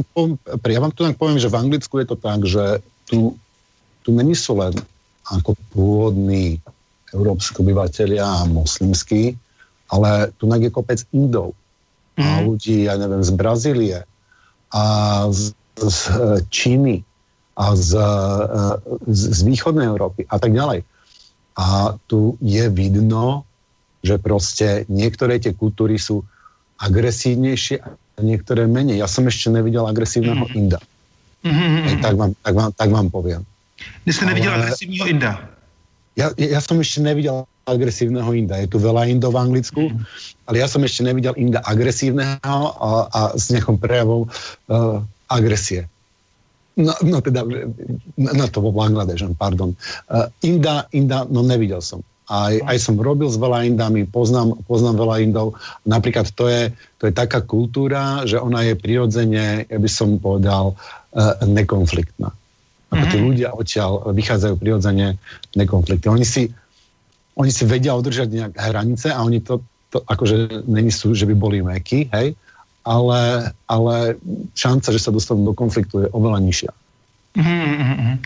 ja 0.70 0.80
vám 0.80 0.94
to 0.94 1.02
tak 1.06 1.18
poviem, 1.18 1.42
že 1.42 1.50
v 1.50 1.58
Anglicku 1.58 1.98
je 1.98 2.06
to 2.06 2.18
tak, 2.18 2.46
že 2.46 2.82
tu, 3.10 3.34
tu 4.06 4.10
není 4.14 4.38
sú 4.38 4.62
len 4.62 4.74
ako 5.34 5.58
pôvodní 5.74 6.62
európsky 7.14 7.66
obyvateľia 7.66 8.22
a 8.22 8.46
moslimskí, 8.46 9.34
ale 9.90 10.30
tu 10.38 10.46
je 10.50 10.70
kopec 10.70 11.02
Indov 11.10 11.58
mm. 12.18 12.22
a 12.22 12.30
mhm. 12.38 12.44
ľudí, 12.46 12.78
ja 12.86 13.02
neviem, 13.02 13.26
z 13.26 13.32
Brazílie 13.34 14.00
a 14.70 14.84
z, 15.34 15.58
z 15.78 15.98
Číny 16.54 17.02
a 17.58 17.74
z, 17.74 17.98
z, 19.10 19.22
z 19.34 19.40
východnej 19.42 19.90
Európy 19.90 20.30
a 20.30 20.38
tak 20.38 20.54
ďalej. 20.54 20.86
A 21.58 21.98
tu 22.06 22.38
je 22.40 22.70
vidno, 22.70 23.44
že 24.06 24.22
proste 24.22 24.86
niektoré 24.88 25.42
tie 25.42 25.58
kultúry 25.58 25.98
sú 25.98 26.22
agresívnejšie 26.78 27.82
a 27.82 28.20
niektoré 28.22 28.70
menej. 28.70 29.02
Ja 29.02 29.10
som 29.10 29.26
ešte 29.26 29.50
nevidel 29.50 29.90
agresívneho 29.90 30.46
mm-hmm. 30.46 30.60
Inda. 30.62 30.80
Mm-hmm. 31.42 32.02
Tak, 32.06 32.14
vám, 32.14 32.32
tak, 32.46 32.54
vám, 32.54 32.70
tak 32.78 32.90
vám 32.94 33.08
poviem. 33.10 33.42
Vy 34.06 34.12
ste 34.14 34.30
nevidel 34.30 34.54
Ale... 34.54 34.70
agresívneho 34.70 35.06
Inda? 35.10 35.32
Ja, 36.18 36.34
ja 36.38 36.62
som 36.62 36.82
ešte 36.82 37.02
nevidel 37.02 37.46
agresívneho 37.70 38.30
Inda. 38.34 38.58
Je 38.58 38.70
tu 38.70 38.82
veľa 38.82 39.06
Indov 39.06 39.38
v 39.38 39.42
Anglicku, 39.44 39.84
mm. 39.92 40.02
ale 40.50 40.56
ja 40.64 40.68
som 40.72 40.82
ešte 40.82 41.06
nevidel 41.06 41.36
Inda 41.38 41.62
agresívneho 41.62 42.64
a, 42.74 42.90
a 43.12 43.22
s 43.38 43.54
nejakým 43.54 43.78
prejavom 43.78 44.26
uh, 44.26 45.04
agresie. 45.30 45.86
No, 46.78 46.94
no 47.02 47.18
teda, 47.26 47.42
no 48.22 48.46
to 48.54 48.62
bol 48.62 48.70
Bangladeš, 48.70 49.34
pardon. 49.34 49.74
Uh, 50.14 50.30
Inda, 50.46 50.86
Inda, 50.94 51.26
no 51.26 51.42
nevidel 51.42 51.82
som. 51.82 52.06
Aj, 52.30 52.54
aj 52.54 52.78
som 52.78 53.00
robil 53.00 53.26
s 53.32 53.40
veľa 53.40 53.66
Indami, 53.66 54.06
poznám, 54.06 54.54
poznám 54.70 55.02
veľa 55.02 55.16
Indov. 55.26 55.58
Napríklad 55.90 56.30
to 56.38 56.46
je, 56.46 56.70
to 57.02 57.10
je 57.10 57.14
taká 57.18 57.42
kultúra, 57.42 58.22
že 58.30 58.38
ona 58.38 58.62
je 58.68 58.78
prirodzene, 58.78 59.66
ja 59.66 59.80
by 59.82 59.90
som 59.90 60.22
povedal, 60.22 60.78
uh, 60.78 61.34
nekonfliktná. 61.42 62.30
Ako 62.88 62.94
mm-hmm. 62.94 63.12
tí 63.12 63.18
ľudia 63.20 63.50
odtiaľ 63.58 64.14
vychádzajú 64.14 64.54
prirodzene 64.62 65.18
nekonfliktní. 65.58 66.08
Oni 66.14 66.28
si, 66.28 66.48
oni 67.36 67.50
si 67.50 67.64
vedia 67.66 67.98
udržať 67.98 68.28
nejaké 68.30 68.60
hranice 68.70 69.10
a 69.10 69.20
oni 69.26 69.42
to, 69.42 69.66
to 69.90 70.06
akože 70.06 70.68
není 70.70 70.94
sú, 70.94 71.18
že 71.18 71.26
by 71.26 71.34
boli 71.34 71.60
meky, 71.66 72.08
hej, 72.14 72.38
ale, 72.88 73.52
ale 73.68 74.16
šance, 74.56 74.88
že 74.96 75.04
sa 75.04 75.12
dostanú 75.12 75.44
do 75.44 75.54
konfliktu 75.54 76.08
je 76.08 76.10
oveľa 76.16 76.40
nižšia. 76.40 76.72
Mm-hmm. 77.38 78.18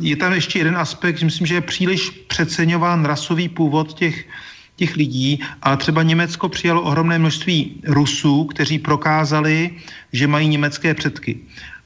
Je 0.00 0.16
tam 0.16 0.32
ještě 0.32 0.58
jeden 0.58 0.76
aspekt, 0.76 1.18
že 1.18 1.24
myslím, 1.24 1.46
že 1.46 1.54
je 1.54 1.60
příliš 1.60 2.10
přeceňován 2.10 3.04
rasový 3.04 3.48
původ 3.48 3.94
těch, 3.94 4.26
těch 4.76 4.96
lidí 4.96 5.40
a 5.62 5.76
třeba 5.76 6.02
Německo 6.02 6.48
přijalo 6.48 6.82
ohromné 6.82 7.18
množství 7.18 7.80
Rusů, 7.86 8.44
kteří 8.44 8.78
prokázali, 8.78 9.70
že 10.12 10.26
mají 10.26 10.48
německé 10.48 10.94
předky. 10.94 11.38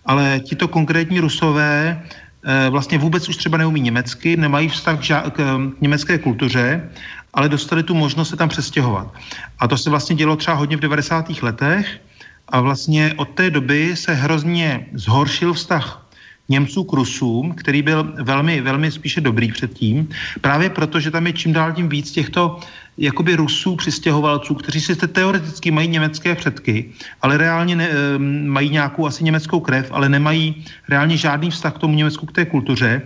Ale 0.07 0.41
tito 0.45 0.69
konkrétní 0.69 1.21
Rusové 1.21 2.03
eh, 2.45 2.71
vlastně 2.71 2.99
vůbec 2.99 3.29
už 3.29 3.37
třeba 3.37 3.59
neumí 3.59 3.81
německy, 3.81 4.37
nemají 4.37 4.69
vztah 4.69 4.99
k, 4.99 5.31
k 5.31 5.81
německé 5.81 6.19
kultuře 6.19 6.91
ale 7.35 7.49
dostali 7.49 7.83
tu 7.83 7.95
možnost 7.95 8.29
se 8.29 8.37
tam 8.37 8.49
přestěhovat. 8.49 9.15
A 9.59 9.69
to 9.69 9.77
se 9.77 9.91
vlastně 9.91 10.17
dělo 10.17 10.37
třeba 10.37 10.57
hodně 10.57 10.77
v 10.77 10.81
90. 10.81 11.43
letech 11.43 12.01
a 12.49 12.61
vlastně 12.61 13.15
od 13.17 13.29
té 13.29 13.51
doby 13.51 13.97
se 13.97 14.15
hrozně 14.15 14.87
zhoršil 14.93 15.55
vztah 15.55 16.07
Němců 16.49 16.85
k 16.85 16.93
Rusům, 16.93 17.55
který 17.55 17.83
byl 17.83 18.13
velmi, 18.23 18.61
velmi 18.61 18.91
spíše 18.91 19.21
dobrý 19.21 19.53
předtím, 19.53 20.09
právě 20.41 20.71
proto, 20.71 21.01
že 21.01 21.11
tam 21.11 21.27
je 21.27 21.33
čím 21.33 21.53
dál 21.53 21.73
tím 21.73 21.89
víc 21.89 22.11
těchto 22.11 22.61
jakoby 22.99 23.37
Rusů 23.37 23.77
přistěhovalců, 23.77 24.55
kteří 24.55 24.81
si 24.81 24.97
teoreticky 24.97 25.71
mají 25.71 25.89
německé 25.89 26.35
předky, 26.35 26.93
ale 27.23 27.37
reálně 27.37 27.77
ne, 27.77 27.89
mají 28.47 28.71
nějakou 28.71 29.07
asi 29.07 29.25
německou 29.25 29.61
krev, 29.61 29.89
ale 29.93 30.09
nemají 30.09 30.65
reálně 30.89 31.17
žádný 31.17 31.51
vztah 31.51 31.75
k 31.75 31.79
tomu 31.79 31.95
Německu, 31.95 32.27
k 32.27 32.33
té 32.33 32.45
kultuře 32.45 33.03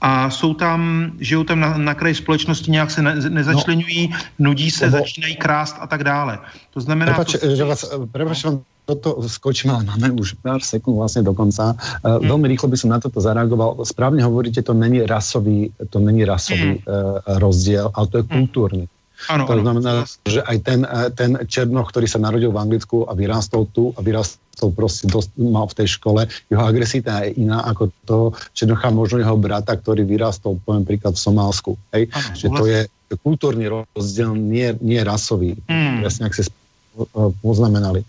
a 0.00 0.30
jsou 0.30 0.54
tam, 0.54 1.12
žijou 1.20 1.44
tam 1.44 1.60
na, 1.60 1.76
na 1.78 1.94
kraji 1.94 2.14
společnosti, 2.14 2.70
nějak 2.70 2.90
se 2.90 3.02
ne, 3.02 3.14
nezačlenují, 3.14 4.08
no, 4.08 4.16
nudí 4.38 4.70
se, 4.70 4.84
lebo, 4.84 4.96
začínají 4.96 5.36
krást 5.36 5.76
a 5.80 5.86
tak 5.86 6.04
dále. 6.04 6.38
To 6.70 6.80
znamená... 6.80 7.12
Prepač, 7.12 7.36
to, 7.40 7.56
že 7.56 7.64
vás, 7.64 7.84
prepač 8.12 8.44
vám 8.44 8.64
toto 8.90 9.22
skočím, 9.28 9.70
ale 9.70 9.86
máme 9.86 10.10
už 10.18 10.34
pár 10.42 10.58
sekúnd 10.66 10.98
vlastne 10.98 11.22
do 11.22 11.30
konca. 11.30 11.78
Hmm. 12.02 12.26
Veľmi 12.26 12.50
rýchlo 12.50 12.66
by 12.72 12.76
som 12.80 12.90
na 12.90 12.98
toto 12.98 13.22
zareagoval. 13.22 13.86
Správne 13.86 14.24
hovoríte, 14.26 14.66
to 14.66 14.74
není 14.74 15.06
rasový, 15.06 15.70
to 15.94 16.02
není 16.02 16.26
rasový 16.26 16.82
hmm. 16.82 16.90
uh, 16.90 17.22
rozdiel, 17.38 17.94
ale 17.94 18.06
to 18.10 18.16
je 18.18 18.24
kultúrny. 18.26 18.84
Ano, 19.28 19.44
to 19.44 19.60
znamená, 19.60 19.92
ano. 20.02 20.08
že 20.24 20.40
aj 20.42 20.56
ten, 20.64 20.80
ten 21.12 21.30
Černoch, 21.44 21.92
ktorý 21.92 22.08
sa 22.08 22.18
narodil 22.18 22.50
v 22.50 22.58
Anglicku 22.58 23.04
a 23.04 23.12
vyrástol 23.12 23.68
tu 23.70 23.92
a 23.94 24.00
vyrástol 24.00 24.40
proste, 24.68 25.08
dosť, 25.08 25.32
mal 25.40 25.64
v 25.64 25.76
tej 25.80 25.88
škole, 25.96 26.28
jeho 26.52 26.60
agresita 26.60 27.24
je 27.24 27.40
iná 27.40 27.64
ako 27.64 27.82
to 28.04 28.16
Černocha, 28.52 28.92
možno 28.92 29.24
jeho 29.24 29.40
brata, 29.40 29.72
ktorý 29.80 30.04
vyrástol, 30.04 30.60
poviem 30.60 30.84
príklad, 30.84 31.16
v 31.16 31.24
Somálsku. 31.24 31.72
Hej? 31.96 32.12
Ano, 32.12 32.36
že 32.36 32.46
to 32.52 32.64
je 32.68 32.80
kultúrny 33.24 33.66
rozdiel, 33.72 34.36
nie, 34.36 34.76
nie 34.84 35.00
rasový. 35.00 35.56
Hmm. 35.66 36.04
Presne, 36.04 36.28
ak 36.28 36.36
si 36.36 36.44
poznamenali. 37.42 38.02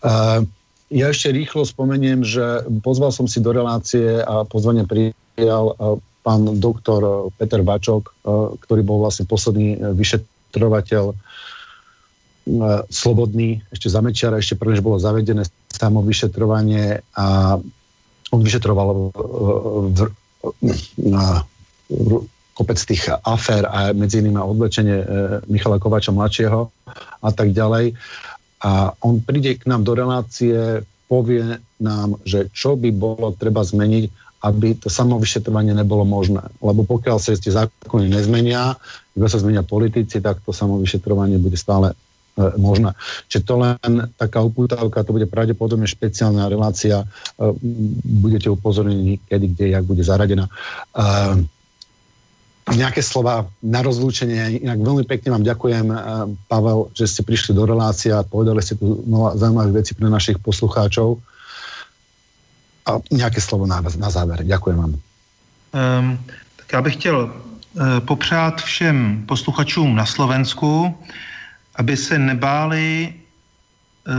Uh, 0.00 0.44
ja 0.88 1.10
ešte 1.10 1.34
rýchlo 1.34 1.66
spomeniem, 1.66 2.22
že 2.22 2.64
pozval 2.80 3.10
som 3.10 3.26
si 3.26 3.42
do 3.42 3.50
relácie 3.50 4.22
a 4.22 4.46
pozvanie 4.46 4.86
prijal 4.86 5.74
uh, 5.76 5.98
pán 6.22 6.46
doktor 6.58 7.30
Peter 7.38 7.62
Vačok, 7.62 8.12
uh, 8.24 8.54
ktorý 8.66 8.82
bol 8.82 8.98
vlastne 9.02 9.28
posledný 9.28 9.78
vyšetrovateľ 9.94 11.14
slobodný, 12.86 13.66
ešte 13.74 13.90
za 13.90 13.98
Mečiara, 13.98 14.38
ešte 14.38 14.54
prvnež 14.54 14.78
bolo 14.78 15.02
zavedené 15.02 15.42
samovyšetrovanie 15.66 17.02
a 17.18 17.58
on 18.30 18.40
vyšetroval 18.42 19.10
v, 19.90 20.00
na 21.02 21.42
kopec 22.56 22.78
tých 22.80 23.12
afér 23.26 23.68
a 23.68 23.92
medzi 23.92 24.24
iným 24.24 24.40
odlečenie 24.40 24.96
e, 24.96 25.06
Michala 25.52 25.76
Kovača 25.76 26.14
mladšieho 26.14 26.72
a 27.20 27.30
tak 27.34 27.52
ďalej. 27.52 27.92
A 28.64 28.96
on 29.04 29.20
príde 29.20 29.60
k 29.60 29.68
nám 29.68 29.84
do 29.84 29.92
relácie, 29.92 30.80
povie 31.04 31.60
nám, 31.76 32.16
že 32.24 32.48
čo 32.56 32.74
by 32.74 32.88
bolo 32.96 33.36
treba 33.36 33.60
zmeniť, 33.60 34.08
aby 34.48 34.80
to 34.80 34.88
samovyšetrovanie 34.88 35.76
nebolo 35.76 36.08
možné. 36.08 36.48
Lebo 36.64 36.88
pokiaľ 36.88 37.20
sa 37.20 37.36
tie 37.36 37.52
zákony 37.52 38.08
nezmenia, 38.08 38.78
iba 39.12 39.28
sa 39.28 39.42
zmenia 39.42 39.60
politici, 39.60 40.24
tak 40.24 40.40
to 40.40 40.56
samovyšetrovanie 40.56 41.36
bude 41.36 41.60
stále 41.60 41.92
možná. 42.56 42.92
Čiže 43.28 43.42
to 43.48 43.54
len 43.56 43.94
taká 44.20 44.44
upútavka, 44.44 45.04
to 45.04 45.16
bude 45.16 45.24
pravdepodobne 45.26 45.88
špeciálna 45.88 46.52
relácia, 46.52 47.00
e, 47.00 47.06
budete 48.04 48.52
upozornení, 48.52 49.16
kedy, 49.24 49.46
kde, 49.56 49.66
jak 49.72 49.84
bude 49.88 50.04
zaradená. 50.04 50.44
E, 50.44 50.52
nejaké 52.74 52.98
slova 52.98 53.46
na 53.62 53.78
rozlúčenie. 53.78 54.58
Inak 54.66 54.82
veľmi 54.82 55.06
pekne 55.06 55.38
vám 55.38 55.46
ďakujem, 55.46 55.86
Pavel, 56.50 56.90
že 56.98 57.06
ste 57.06 57.22
prišli 57.22 57.54
do 57.54 57.62
relácie 57.62 58.10
a 58.10 58.26
povedali 58.26 58.58
ste 58.58 58.74
tu 58.74 59.06
zaujímavé 59.38 59.70
veci 59.70 59.94
pre 59.94 60.10
našich 60.10 60.42
poslucháčov. 60.42 61.22
A 62.90 62.98
nějaké 63.10 63.38
slovo 63.38 63.70
na, 63.70 63.78
na 63.78 64.10
záver. 64.10 64.42
Ďakujem 64.42 64.78
vám. 64.78 64.92
Um, 64.94 66.18
tak 66.56 66.72
já 66.72 66.82
bych 66.82 66.94
chtěl 66.94 67.18
uh, 67.30 68.00
popřát 68.00 68.62
všem 68.62 69.24
posluchačům 69.26 69.94
na 69.94 70.06
Slovensku, 70.06 70.94
aby 71.76 71.96
se 71.96 72.18
nebáli 72.18 73.14
uh, 74.08 74.14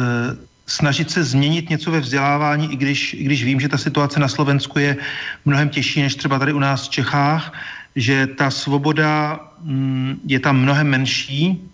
snažit 0.67 1.11
se 1.11 1.23
změnit 1.23 1.69
něco 1.69 1.91
ve 1.91 1.99
vzdělávání, 1.99 2.73
i 2.73 2.75
když, 2.75 3.13
i 3.13 3.23
když 3.23 3.43
vím, 3.43 3.59
že 3.59 3.69
ta 3.69 3.77
situace 3.77 4.19
na 4.19 4.27
Slovensku 4.27 4.79
je 4.79 4.97
mnohem 5.45 5.69
těžší 5.69 6.01
než 6.01 6.15
třeba 6.15 6.39
tady 6.39 6.53
u 6.53 6.59
nás 6.59 6.87
v 6.87 6.89
Čechách, 6.89 7.53
že 7.95 8.27
ta 8.27 8.51
svoboda 8.51 9.39
mm, 9.61 10.21
je 10.25 10.39
tam 10.39 10.61
mnohem 10.61 10.87
menší, 10.87 11.69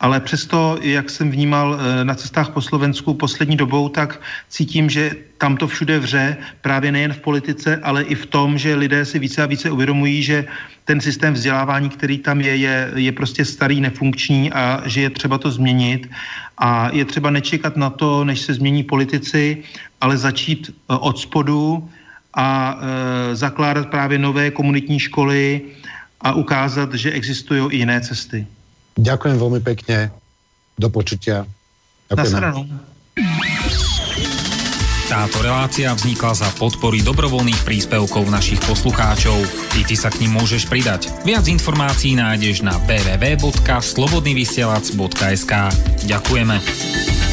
ale 0.00 0.20
přesto, 0.20 0.78
jak 0.82 1.10
jsem 1.10 1.30
vnímal 1.30 1.78
eh, 1.78 2.04
na 2.04 2.14
cestách 2.14 2.50
po 2.50 2.60
Slovensku 2.60 3.14
poslední 3.14 3.56
dobou, 3.56 3.88
tak 3.88 4.20
cítím, 4.48 4.90
že 4.90 5.16
tam 5.38 5.56
to 5.56 5.66
všude 5.66 5.98
vře, 5.98 6.36
právě 6.60 6.92
nejen 6.92 7.12
v 7.12 7.20
politice, 7.20 7.76
ale 7.82 8.02
i 8.02 8.14
v 8.14 8.26
tom, 8.26 8.58
že 8.58 8.74
lidé 8.74 9.04
si 9.04 9.18
více 9.18 9.42
a 9.42 9.46
více 9.46 9.70
uvědomují, 9.70 10.22
že 10.22 10.44
ten 10.84 11.00
systém 11.00 11.34
vzdělávání, 11.34 11.88
který 11.88 12.18
tam 12.18 12.40
je, 12.40 12.56
je, 12.56 12.90
je 12.94 13.12
prostě 13.12 13.44
starý, 13.44 13.80
nefunkční 13.80 14.52
a 14.52 14.82
že 14.86 15.00
je 15.00 15.10
třeba 15.10 15.38
to 15.38 15.50
změnit. 15.50 16.10
A 16.58 16.90
je 16.92 17.04
třeba 17.04 17.30
nečekat 17.30 17.76
na 17.76 17.90
to, 17.90 18.24
než 18.24 18.40
se 18.40 18.54
změní 18.54 18.82
politici, 18.82 19.62
ale 20.00 20.16
začít 20.16 20.70
eh, 20.70 20.94
od 21.00 21.18
spodu 21.18 21.88
a 22.36 22.78
e, 22.80 23.36
zakládat 23.36 23.88
právě 23.88 24.18
nové 24.18 24.50
komunitní 24.50 24.98
školy 24.98 25.60
a 26.20 26.32
ukázat, 26.32 26.94
že 26.94 27.10
existují 27.10 27.72
i 27.72 27.76
jiné 27.76 28.00
cesty. 28.00 28.46
Ďakujem 28.96 29.36
veľmi 29.36 29.60
pekne. 29.60 30.08
Do 30.76 30.92
počutia. 30.92 31.48
Ďakujem. 32.08 32.96
Táto 35.06 35.38
relácia 35.38 35.94
vznikla 35.94 36.34
za 36.34 36.50
podpory 36.58 36.98
dobrovoľných 36.98 37.62
príspevkov 37.62 38.26
našich 38.26 38.58
poslucháčov. 38.66 39.38
I 39.78 39.86
ty 39.86 39.94
sa 39.94 40.10
k 40.10 40.26
ním 40.26 40.34
môžeš 40.34 40.66
pridať. 40.66 41.14
Viac 41.22 41.46
informácií 41.46 42.18
nájdeš 42.18 42.66
na 42.66 42.74
www.slobodnyvysielac.sk 42.90 45.52
Ďakujeme. 46.10 47.25